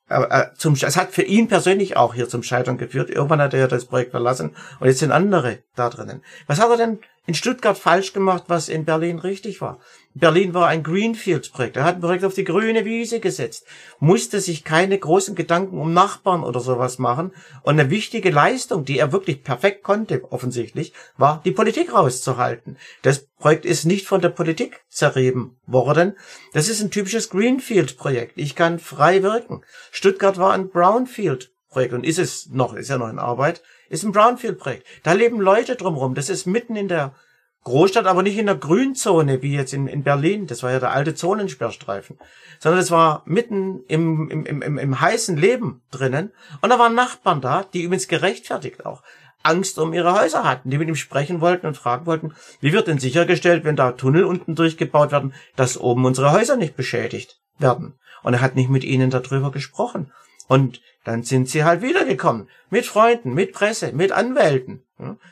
äh, 0.09 0.21
äh, 0.21 0.53
zum, 0.57 0.73
es 0.73 0.97
hat 0.97 1.11
für 1.11 1.23
ihn 1.23 1.47
persönlich 1.47 1.95
auch 1.95 2.13
hier 2.13 2.27
zum 2.27 2.43
Scheitern 2.43 2.77
geführt. 2.77 3.09
Irgendwann 3.09 3.41
hat 3.41 3.53
er 3.53 3.61
ja 3.61 3.67
das 3.67 3.85
Projekt 3.85 4.11
verlassen 4.11 4.55
und 4.79 4.87
jetzt 4.87 4.99
sind 4.99 5.11
andere 5.11 5.59
da 5.75 5.89
drinnen. 5.89 6.21
Was 6.47 6.59
hat 6.59 6.69
er 6.69 6.77
denn 6.77 6.99
in 7.25 7.33
Stuttgart 7.33 7.77
falsch 7.77 8.11
gemacht, 8.11 8.43
was 8.47 8.67
in 8.67 8.83
Berlin 8.83 9.19
richtig 9.19 9.61
war? 9.61 9.79
Berlin 10.15 10.54
war 10.54 10.67
ein 10.67 10.84
Greenfield-Projekt. 10.84 11.76
Er 11.76 11.86
hat 11.86 11.95
ein 11.95 12.02
Projekt 12.02 12.23
auf 12.23 12.36
die 12.36 12.43
grüne 12.43 12.86
Wiese 12.86 13.19
gesetzt, 13.19 13.65
musste 13.99 14.39
sich 14.41 14.63
keine 14.63 14.97
großen 14.97 15.34
Gedanken 15.34 15.80
um 15.80 15.91
Nachbarn 15.91 16.43
oder 16.43 16.60
sowas 16.60 16.99
machen. 16.99 17.32
Und 17.63 17.80
eine 17.80 17.89
wichtige 17.89 18.30
Leistung, 18.30 18.86
die 18.86 18.99
er 18.99 19.12
wirklich 19.12 19.43
perfekt 19.43 19.84
konnte, 19.84 20.23
offensichtlich, 20.32 20.93
war, 21.17 21.41
die 21.45 21.52
Politik 21.52 21.93
rauszuhalten. 21.93 22.78
Das 23.02 23.26
Projekt 23.38 23.65
ist 23.65 23.86
nicht 23.86 24.06
von 24.06 24.21
der 24.21 24.30
Politik 24.30 24.82
zerrieben 24.88 25.58
worden. 25.65 26.15
Das 26.54 26.69
ist 26.69 26.82
ein 26.82 26.91
typisches 26.91 27.30
Greenfield-Projekt. 27.30 28.34
Ich 28.36 28.56
kann 28.56 28.78
frei 28.78 29.23
wirken. 29.23 29.63
Stuttgart 29.91 30.38
war 30.38 30.54
ein 30.54 30.69
Brownfield-Projekt 30.69 31.93
und 31.93 32.06
ist 32.06 32.19
es 32.19 32.49
noch, 32.52 32.76
ist 32.76 32.89
ja 32.89 32.99
noch 32.99 33.10
in 33.10 33.17
Arbeit, 33.17 33.63
ist 33.89 34.04
ein 34.04 34.12
Brownfield-Projekt. 34.12 34.86
Da 35.02 35.13
leben 35.13 35.41
Leute 35.41 35.76
drumherum. 35.76 36.13
Das 36.13 36.30
ist 36.30 36.45
mitten 36.45 36.76
in 36.76 36.88
der 36.88 37.15
Großstadt, 37.63 38.06
aber 38.06 38.23
nicht 38.23 38.38
in 38.38 38.45
der 38.45 38.56
Grünzone, 38.56 39.41
wie 39.41 39.56
jetzt 39.56 39.73
in, 39.73 39.88
in 39.88 40.04
Berlin. 40.04 40.47
Das 40.47 40.63
war 40.63 40.71
ja 40.71 40.80
der 40.80 40.91
alte 40.91 41.15
Zonensperrstreifen. 41.15 42.19
Sondern 42.60 42.82
es 42.82 42.91
war 42.91 43.23
mitten 43.26 43.84
im, 43.88 44.30
im, 44.30 44.62
im, 44.62 44.78
im 44.78 45.02
heißen 45.02 45.38
Leben 45.38 45.82
drinnen. 45.91 46.32
Und 46.62 46.69
da 46.69 46.80
waren 46.80 46.95
Nachbarn 46.95 47.41
da, 47.41 47.63
die 47.73 47.84
übrigens 47.84 48.08
gerechtfertigt 48.08 48.86
auch 48.86 49.02
Angst 49.43 49.78
um 49.78 49.93
ihre 49.93 50.13
Häuser 50.13 50.45
hatten, 50.45 50.69
die 50.69 50.78
mit 50.78 50.88
ihm 50.88 50.95
sprechen 50.95 51.41
wollten 51.41 51.67
und 51.67 51.78
fragen 51.78 52.06
wollten, 52.06 52.34
wie 52.62 52.71
wird 52.71 52.88
denn 52.88 52.99
sichergestellt, 52.99 53.65
wenn 53.65 53.76
da 53.76 53.91
Tunnel 53.91 54.23
unten 54.23 54.56
durchgebaut 54.56 55.12
werden, 55.12 55.34
dass 55.58 55.78
oben 55.78 56.06
unsere 56.06 56.32
Häuser 56.32 56.56
nicht 56.56 56.78
beschädigt 56.78 57.41
werden. 57.60 57.95
Und 58.23 58.34
er 58.34 58.41
hat 58.41 58.56
nicht 58.56 58.69
mit 58.69 58.86
ihnen 58.86 59.10
darüber 59.10 59.52
gesprochen. 59.52 60.12
Und 60.47 60.82
dann 61.04 61.23
sind 61.23 61.49
sie 61.49 61.65
halt 61.65 61.82
wiedergekommen. 61.82 62.49
Mit 62.69 62.86
Freunden, 62.86 63.34
mit 63.34 63.52
Presse, 63.52 63.91
mit 63.91 64.13
Anwälten, 64.13 64.84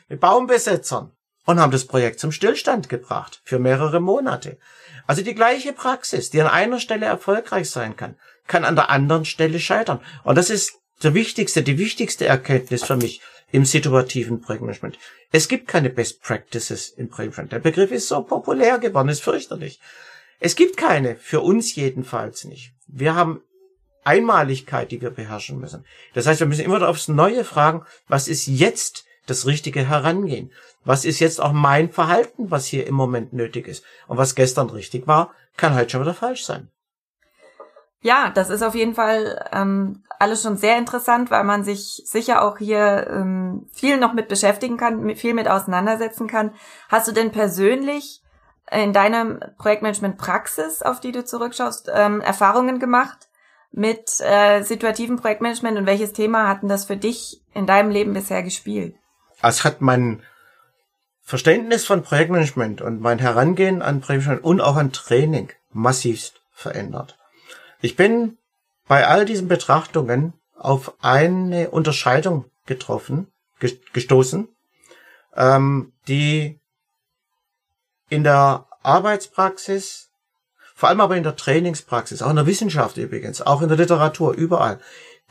mit 0.08 0.20
Baumbesetzern 0.20 1.12
und 1.44 1.60
haben 1.60 1.72
das 1.72 1.86
Projekt 1.86 2.20
zum 2.20 2.32
Stillstand 2.32 2.88
gebracht 2.88 3.40
für 3.44 3.58
mehrere 3.58 4.00
Monate. 4.00 4.58
Also 5.06 5.22
die 5.22 5.34
gleiche 5.34 5.72
Praxis, 5.72 6.30
die 6.30 6.40
an 6.40 6.48
einer 6.48 6.78
Stelle 6.78 7.06
erfolgreich 7.06 7.70
sein 7.70 7.96
kann, 7.96 8.16
kann 8.46 8.64
an 8.64 8.76
der 8.76 8.90
anderen 8.90 9.24
Stelle 9.24 9.58
scheitern. 9.58 10.00
Und 10.24 10.36
das 10.36 10.50
ist 10.50 10.74
der 11.02 11.14
wichtigste, 11.14 11.62
die 11.62 11.78
wichtigste 11.78 12.26
Erkenntnis 12.26 12.84
für 12.84 12.96
mich 12.96 13.20
im 13.50 13.64
situativen 13.64 14.40
Projektmanagement. 14.40 14.98
Es 15.30 15.48
gibt 15.48 15.68
keine 15.68 15.90
Best 15.90 16.22
Practices 16.22 16.90
im 16.90 17.08
Projektmanagement. 17.08 17.52
Der 17.52 17.70
Begriff 17.70 17.90
ist 17.90 18.08
so 18.08 18.22
populär 18.22 18.78
geworden, 18.78 19.08
ist 19.08 19.22
fürchterlich. 19.22 19.80
Es 20.40 20.56
gibt 20.56 20.76
keine, 20.76 21.16
für 21.16 21.40
uns 21.40 21.74
jedenfalls 21.74 22.44
nicht. 22.44 22.72
Wir 22.86 23.14
haben 23.14 23.42
Einmaligkeit, 24.04 24.90
die 24.90 25.00
wir 25.00 25.10
beherrschen 25.10 25.60
müssen. 25.60 25.84
Das 26.14 26.26
heißt, 26.26 26.40
wir 26.40 26.46
müssen 26.46 26.64
immer 26.64 26.88
aufs 26.88 27.08
Neue 27.08 27.44
fragen, 27.44 27.84
was 28.08 28.26
ist 28.26 28.46
jetzt 28.46 29.04
das 29.26 29.46
richtige 29.46 29.88
Herangehen? 29.88 30.50
Was 30.84 31.04
ist 31.04 31.20
jetzt 31.20 31.40
auch 31.40 31.52
mein 31.52 31.90
Verhalten, 31.90 32.50
was 32.50 32.66
hier 32.66 32.86
im 32.86 32.94
Moment 32.94 33.32
nötig 33.32 33.68
ist? 33.68 33.84
Und 34.08 34.18
was 34.18 34.34
gestern 34.34 34.70
richtig 34.70 35.06
war, 35.06 35.32
kann 35.56 35.74
halt 35.74 35.90
schon 35.90 36.00
wieder 36.00 36.14
falsch 36.14 36.44
sein. 36.44 36.70
Ja, 38.00 38.30
das 38.30 38.50
ist 38.50 38.62
auf 38.62 38.74
jeden 38.74 38.94
Fall 38.94 39.48
ähm, 39.52 40.02
alles 40.18 40.42
schon 40.42 40.56
sehr 40.56 40.76
interessant, 40.76 41.30
weil 41.30 41.44
man 41.44 41.62
sich 41.62 42.02
sicher 42.04 42.42
auch 42.42 42.58
hier 42.58 43.06
ähm, 43.08 43.66
viel 43.72 43.96
noch 43.96 44.12
mit 44.12 44.28
beschäftigen 44.28 44.76
kann, 44.76 45.14
viel 45.14 45.34
mit 45.34 45.48
auseinandersetzen 45.48 46.26
kann. 46.26 46.52
Hast 46.88 47.06
du 47.06 47.12
denn 47.12 47.30
persönlich 47.30 48.22
in 48.72 48.92
deiner 48.92 49.52
Projektmanagement-Praxis, 49.58 50.82
auf 50.82 50.98
die 50.98 51.12
du 51.12 51.24
zurückschaust, 51.24 51.90
ähm, 51.94 52.20
Erfahrungen 52.20 52.80
gemacht 52.80 53.28
mit 53.70 54.20
äh, 54.20 54.62
situativen 54.62 55.16
Projektmanagement 55.16 55.78
und 55.78 55.86
welches 55.86 56.12
Thema 56.12 56.48
hatten 56.48 56.68
das 56.68 56.84
für 56.84 56.96
dich 56.96 57.42
in 57.54 57.66
deinem 57.66 57.90
Leben 57.90 58.14
bisher 58.14 58.42
gespielt? 58.42 58.96
Es 59.42 59.64
hat 59.64 59.80
mein 59.80 60.22
Verständnis 61.32 61.86
von 61.86 62.02
Projektmanagement 62.02 62.82
und 62.82 63.00
mein 63.00 63.18
Herangehen 63.18 63.80
an 63.80 64.02
Projektmanagement 64.02 64.44
und 64.44 64.60
auch 64.60 64.76
an 64.76 64.92
Training 64.92 65.50
massivst 65.72 66.42
verändert. 66.52 67.16
Ich 67.80 67.96
bin 67.96 68.36
bei 68.86 69.06
all 69.06 69.24
diesen 69.24 69.48
Betrachtungen 69.48 70.34
auf 70.58 70.92
eine 71.02 71.70
Unterscheidung 71.70 72.44
getroffen, 72.66 73.28
gestoßen, 73.94 74.46
ähm, 75.34 75.94
die 76.06 76.60
in 78.10 78.24
der 78.24 78.66
Arbeitspraxis, 78.82 80.10
vor 80.74 80.90
allem 80.90 81.00
aber 81.00 81.16
in 81.16 81.22
der 81.22 81.36
Trainingspraxis, 81.36 82.20
auch 82.20 82.28
in 82.28 82.36
der 82.36 82.46
Wissenschaft 82.46 82.98
übrigens, 82.98 83.40
auch 83.40 83.62
in 83.62 83.68
der 83.68 83.78
Literatur, 83.78 84.34
überall, 84.34 84.80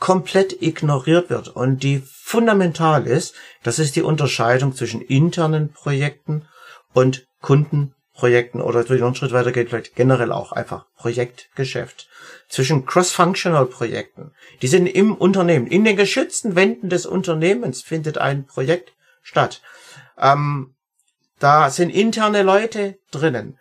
komplett 0.02 0.60
ignoriert 0.60 1.30
wird 1.30 1.46
und 1.46 1.84
die 1.84 2.02
fundamental 2.04 3.06
ist, 3.06 3.36
das 3.62 3.78
ist 3.78 3.94
die 3.94 4.02
Unterscheidung 4.02 4.74
zwischen 4.74 5.00
internen 5.00 5.72
Projekten 5.72 6.48
und 6.92 7.28
Kundenprojekten 7.40 8.60
oder 8.60 8.82
durch 8.82 9.00
einen 9.00 9.14
Schritt 9.14 9.30
weiter 9.30 9.52
geht 9.52 9.68
vielleicht 9.68 9.94
generell 9.94 10.32
auch 10.32 10.50
einfach 10.50 10.86
Projektgeschäft. 10.96 12.08
Zwischen 12.48 12.84
cross-functional 12.84 13.66
Projekten, 13.66 14.32
die 14.60 14.66
sind 14.66 14.88
im 14.88 15.14
Unternehmen, 15.14 15.68
in 15.68 15.84
den 15.84 15.94
geschützten 15.94 16.56
Wänden 16.56 16.88
des 16.88 17.06
Unternehmens 17.06 17.82
findet 17.82 18.18
ein 18.18 18.44
Projekt 18.44 18.94
statt. 19.22 19.62
Ähm, 20.18 20.74
da 21.38 21.70
sind 21.70 21.90
interne 21.90 22.42
Leute 22.42 22.98
drinnen. 23.12 23.56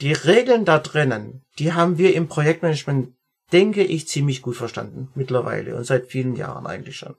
Die 0.00 0.12
Regeln 0.12 0.64
da 0.64 0.80
drinnen, 0.80 1.44
die 1.60 1.72
haben 1.72 1.98
wir 1.98 2.16
im 2.16 2.26
Projektmanagement 2.26 3.14
denke 3.52 3.82
ich, 3.82 4.08
ziemlich 4.08 4.42
gut 4.42 4.56
verstanden 4.56 5.10
mittlerweile 5.14 5.76
und 5.76 5.84
seit 5.84 6.08
vielen 6.08 6.36
Jahren 6.36 6.66
eigentlich 6.66 6.96
schon. 6.96 7.16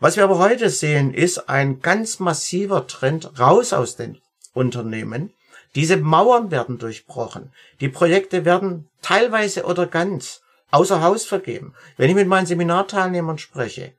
Was 0.00 0.16
wir 0.16 0.24
aber 0.24 0.38
heute 0.38 0.70
sehen, 0.70 1.14
ist 1.14 1.48
ein 1.48 1.80
ganz 1.80 2.18
massiver 2.18 2.86
Trend 2.86 3.38
raus 3.38 3.72
aus 3.72 3.96
den 3.96 4.20
Unternehmen. 4.52 5.32
Diese 5.74 5.96
Mauern 5.96 6.50
werden 6.50 6.78
durchbrochen. 6.78 7.52
Die 7.80 7.88
Projekte 7.88 8.44
werden 8.44 8.88
teilweise 9.00 9.64
oder 9.64 9.86
ganz 9.86 10.42
außer 10.70 11.02
Haus 11.02 11.24
vergeben. 11.24 11.74
Wenn 11.96 12.10
ich 12.10 12.16
mit 12.16 12.28
meinen 12.28 12.46
Seminarteilnehmern 12.46 13.38
spreche, 13.38 13.92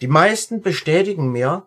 die 0.00 0.08
meisten 0.08 0.62
bestätigen 0.62 1.30
mir, 1.30 1.66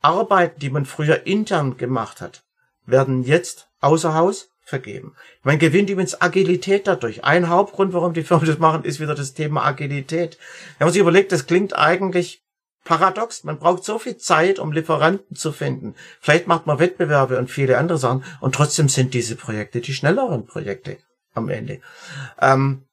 Arbeiten, 0.00 0.58
die 0.58 0.70
man 0.70 0.84
früher 0.84 1.26
intern 1.26 1.76
gemacht 1.76 2.20
hat, 2.20 2.42
werden 2.86 3.22
jetzt 3.22 3.68
außer 3.80 4.14
Haus 4.14 4.50
vergeben. 4.64 5.14
Man 5.42 5.58
gewinnt 5.58 5.90
übrigens 5.90 6.20
Agilität 6.20 6.86
dadurch. 6.86 7.24
Ein 7.24 7.48
Hauptgrund, 7.48 7.92
warum 7.92 8.14
die 8.14 8.22
Firmen 8.22 8.46
das 8.46 8.58
machen, 8.58 8.84
ist 8.84 9.00
wieder 9.00 9.14
das 9.14 9.34
Thema 9.34 9.64
Agilität. 9.64 10.38
Wenn 10.78 10.86
man 10.86 10.92
sich 10.92 11.00
überlegt, 11.00 11.32
das 11.32 11.46
klingt 11.46 11.76
eigentlich 11.76 12.42
paradox. 12.84 13.44
Man 13.44 13.58
braucht 13.58 13.84
so 13.84 13.98
viel 13.98 14.16
Zeit, 14.16 14.58
um 14.58 14.72
Lieferanten 14.72 15.36
zu 15.36 15.52
finden. 15.52 15.94
Vielleicht 16.20 16.46
macht 16.46 16.66
man 16.66 16.78
Wettbewerbe 16.78 17.38
und 17.38 17.50
viele 17.50 17.78
andere 17.78 17.98
Sachen. 17.98 18.24
Und 18.40 18.54
trotzdem 18.54 18.88
sind 18.88 19.14
diese 19.14 19.36
Projekte 19.36 19.80
die 19.80 19.94
schnelleren 19.94 20.46
Projekte 20.46 20.98
am 21.34 21.48
Ende. 21.48 21.80
Ähm, 22.40 22.84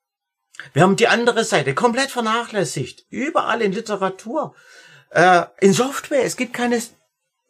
wir 0.74 0.84
haben 0.84 0.96
die 0.96 1.08
andere 1.08 1.44
Seite 1.44 1.74
komplett 1.74 2.12
vernachlässigt. 2.12 3.06
Überall 3.10 3.62
in 3.62 3.72
Literatur. 3.72 4.54
Äh, 5.12 5.44
in 5.62 5.74
Software. 5.74 6.24
Es 6.24 6.36
gibt 6.36 6.54
keine 6.54 6.82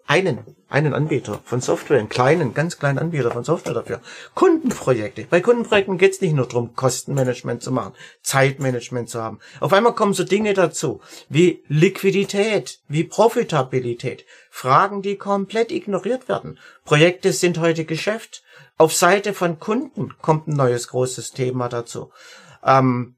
einen, 0.10 0.40
einen 0.70 0.96
Anbieter 0.96 1.40
von 1.46 1.62
Software, 1.62 2.00
einen 2.00 2.10
kleinen, 2.10 2.56
ganz 2.56 2.80
kleinen 2.80 2.98
Anbieter 2.98 3.30
von 3.30 3.44
Software 3.44 3.76
dafür. 3.76 4.02
Kundenprojekte. 4.34 5.28
Bei 5.30 5.40
Kundenprojekten 5.40 6.00
geht 6.00 6.14
es 6.14 6.22
nicht 6.22 6.34
nur 6.34 6.48
darum, 6.48 6.76
Kostenmanagement 6.76 7.62
zu 7.62 7.72
machen, 7.72 7.94
Zeitmanagement 8.24 9.08
zu 9.08 9.22
haben. 9.22 9.40
Auf 9.60 9.72
einmal 9.72 9.94
kommen 9.94 10.16
so 10.16 10.24
Dinge 10.24 10.56
dazu, 10.56 11.00
wie 11.30 11.64
Liquidität, 11.68 12.80
wie 12.88 13.04
Profitabilität. 13.04 14.26
Fragen, 14.50 15.04
die 15.04 15.16
komplett 15.16 15.72
ignoriert 15.72 16.28
werden. 16.28 16.58
Projekte 16.86 17.32
sind 17.32 17.60
heute 17.60 17.86
Geschäft. 17.86 18.42
Auf 18.78 18.96
Seite 18.96 19.36
von 19.36 19.60
Kunden 19.60 20.16
kommt 20.24 20.48
ein 20.48 20.56
neues 20.56 20.88
großes 20.88 21.34
Thema 21.34 21.70
dazu. 21.70 22.12
Ähm, 22.66 23.16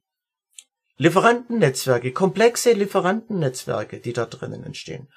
Lieferantennetzwerke, 0.97 2.11
komplexe 2.11 2.73
Lieferantennetzwerke, 2.73 4.01
die 4.01 4.11
da 4.11 4.25
drinnen 4.25 4.65
entstehen. 4.65 5.07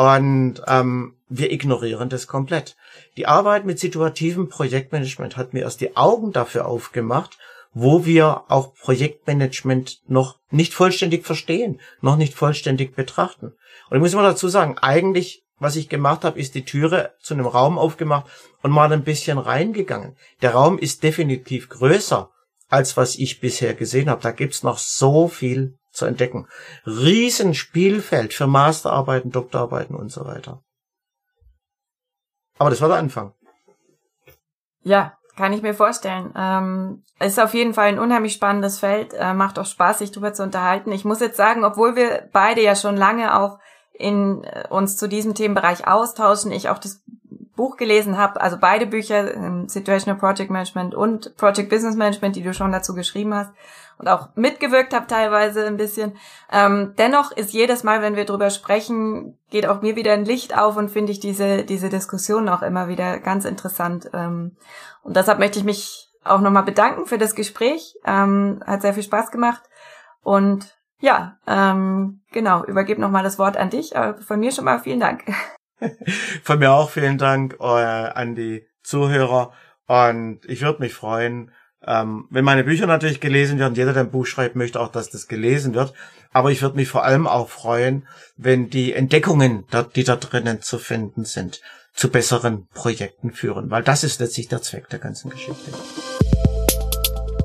Und 0.00 0.62
ähm, 0.66 1.16
wir 1.28 1.52
ignorieren 1.52 2.08
das 2.08 2.26
komplett. 2.26 2.74
Die 3.18 3.26
Arbeit 3.26 3.66
mit 3.66 3.78
situativem 3.78 4.48
Projektmanagement 4.48 5.36
hat 5.36 5.52
mir 5.52 5.60
erst 5.60 5.82
die 5.82 5.94
Augen 5.94 6.32
dafür 6.32 6.64
aufgemacht, 6.64 7.36
wo 7.74 8.06
wir 8.06 8.44
auch 8.48 8.72
Projektmanagement 8.72 10.00
noch 10.08 10.38
nicht 10.50 10.72
vollständig 10.72 11.26
verstehen, 11.26 11.82
noch 12.00 12.16
nicht 12.16 12.32
vollständig 12.32 12.96
betrachten. 12.96 13.52
Und 13.90 13.96
ich 13.96 14.00
muss 14.00 14.14
mal 14.14 14.22
dazu 14.22 14.48
sagen, 14.48 14.78
eigentlich, 14.78 15.44
was 15.58 15.76
ich 15.76 15.90
gemacht 15.90 16.24
habe, 16.24 16.40
ist 16.40 16.54
die 16.54 16.64
Türe 16.64 17.12
zu 17.20 17.34
einem 17.34 17.44
Raum 17.44 17.76
aufgemacht 17.76 18.24
und 18.62 18.70
mal 18.70 18.90
ein 18.90 19.04
bisschen 19.04 19.36
reingegangen. 19.36 20.16
Der 20.40 20.52
Raum 20.52 20.78
ist 20.78 21.02
definitiv 21.02 21.68
größer, 21.68 22.30
als 22.70 22.96
was 22.96 23.16
ich 23.16 23.38
bisher 23.38 23.74
gesehen 23.74 24.08
habe. 24.08 24.22
Da 24.22 24.30
gibt's 24.30 24.62
noch 24.62 24.78
so 24.78 25.28
viel 25.28 25.76
zu 25.92 26.06
entdecken. 26.06 26.46
Riesenspielfeld 26.86 28.34
für 28.34 28.46
Masterarbeiten, 28.46 29.30
Doktorarbeiten 29.30 29.94
und 29.94 30.10
so 30.10 30.24
weiter. 30.24 30.62
Aber 32.58 32.70
das 32.70 32.80
war 32.80 32.88
der 32.88 32.98
Anfang. 32.98 33.32
Ja, 34.82 35.16
kann 35.36 35.52
ich 35.52 35.62
mir 35.62 35.74
vorstellen. 35.74 36.32
Ähm, 36.36 37.04
ist 37.18 37.40
auf 37.40 37.54
jeden 37.54 37.74
Fall 37.74 37.88
ein 37.88 37.98
unheimlich 37.98 38.34
spannendes 38.34 38.78
Feld. 38.78 39.14
Äh, 39.14 39.34
macht 39.34 39.58
auch 39.58 39.66
Spaß, 39.66 39.98
sich 39.98 40.10
darüber 40.10 40.34
zu 40.34 40.42
unterhalten. 40.42 40.92
Ich 40.92 41.04
muss 41.04 41.20
jetzt 41.20 41.36
sagen, 41.36 41.64
obwohl 41.64 41.96
wir 41.96 42.28
beide 42.32 42.62
ja 42.62 42.74
schon 42.74 42.96
lange 42.96 43.38
auch 43.38 43.58
in 43.92 44.44
äh, 44.44 44.68
uns 44.68 44.96
zu 44.96 45.08
diesem 45.08 45.34
Themenbereich 45.34 45.86
austauschen, 45.86 46.52
ich 46.52 46.68
auch 46.68 46.78
das 46.78 47.02
Buch 47.56 47.76
gelesen 47.76 48.16
habe, 48.16 48.40
also 48.40 48.56
beide 48.58 48.86
Bücher, 48.86 49.34
ähm, 49.34 49.68
Situational 49.68 50.18
Project 50.18 50.50
Management 50.50 50.94
und 50.94 51.36
Project 51.36 51.68
Business 51.68 51.96
Management, 51.96 52.36
die 52.36 52.42
du 52.42 52.54
schon 52.54 52.72
dazu 52.72 52.94
geschrieben 52.94 53.34
hast 53.34 53.52
und 54.00 54.08
auch 54.08 54.30
mitgewirkt 54.34 54.94
habe 54.94 55.06
teilweise 55.06 55.66
ein 55.66 55.76
bisschen. 55.76 56.16
Ähm, 56.50 56.94
dennoch 56.96 57.32
ist 57.32 57.52
jedes 57.52 57.84
Mal, 57.84 58.00
wenn 58.00 58.16
wir 58.16 58.24
drüber 58.24 58.48
sprechen, 58.48 59.38
geht 59.50 59.66
auch 59.66 59.82
mir 59.82 59.94
wieder 59.94 60.14
ein 60.14 60.24
Licht 60.24 60.56
auf 60.56 60.78
und 60.78 60.90
finde 60.90 61.12
ich 61.12 61.20
diese, 61.20 61.64
diese 61.64 61.90
Diskussion 61.90 62.48
auch 62.48 62.62
immer 62.62 62.88
wieder 62.88 63.18
ganz 63.18 63.44
interessant. 63.44 64.08
Ähm, 64.14 64.56
und 65.02 65.16
deshalb 65.16 65.38
möchte 65.38 65.58
ich 65.58 65.66
mich 65.66 66.08
auch 66.24 66.40
nochmal 66.40 66.62
bedanken 66.62 67.04
für 67.04 67.18
das 67.18 67.34
Gespräch. 67.34 67.94
Ähm, 68.06 68.62
hat 68.66 68.80
sehr 68.80 68.94
viel 68.94 69.02
Spaß 69.02 69.30
gemacht. 69.30 69.64
Und 70.22 70.78
ja, 71.00 71.36
ähm, 71.46 72.22
genau, 72.32 72.64
übergebe 72.64 73.02
nochmal 73.02 73.22
das 73.22 73.38
Wort 73.38 73.58
an 73.58 73.68
dich. 73.68 73.98
Aber 73.98 74.18
von 74.22 74.40
mir 74.40 74.50
schon 74.50 74.64
mal 74.64 74.80
vielen 74.80 75.00
Dank. 75.00 75.24
Von 76.42 76.58
mir 76.58 76.72
auch 76.72 76.90
vielen 76.90 77.16
Dank 77.16 77.56
äh, 77.58 77.64
an 77.64 78.34
die 78.34 78.66
Zuhörer 78.82 79.52
und 79.86 80.40
ich 80.44 80.60
würde 80.60 80.82
mich 80.82 80.92
freuen, 80.92 81.52
ähm, 81.86 82.26
wenn 82.30 82.44
meine 82.44 82.64
Bücher 82.64 82.86
natürlich 82.86 83.20
gelesen 83.20 83.58
werden. 83.58 83.74
Jeder, 83.74 83.92
der 83.92 84.02
ein 84.02 84.10
Buch 84.10 84.26
schreibt, 84.26 84.56
möchte 84.56 84.80
auch, 84.80 84.92
dass 84.92 85.10
das 85.10 85.28
gelesen 85.28 85.74
wird. 85.74 85.94
Aber 86.32 86.50
ich 86.50 86.62
würde 86.62 86.76
mich 86.76 86.88
vor 86.88 87.04
allem 87.04 87.26
auch 87.26 87.48
freuen, 87.48 88.06
wenn 88.36 88.70
die 88.70 88.92
Entdeckungen, 88.92 89.64
die 89.94 90.04
da 90.04 90.16
drinnen 90.16 90.62
zu 90.62 90.78
finden 90.78 91.24
sind, 91.24 91.60
zu 91.94 92.08
besseren 92.08 92.68
Projekten 92.72 93.32
führen, 93.32 93.70
weil 93.70 93.82
das 93.82 94.04
ist 94.04 94.20
letztlich 94.20 94.48
der 94.48 94.62
Zweck 94.62 94.88
der 94.90 95.00
ganzen 95.00 95.30
Geschichte. 95.30 95.72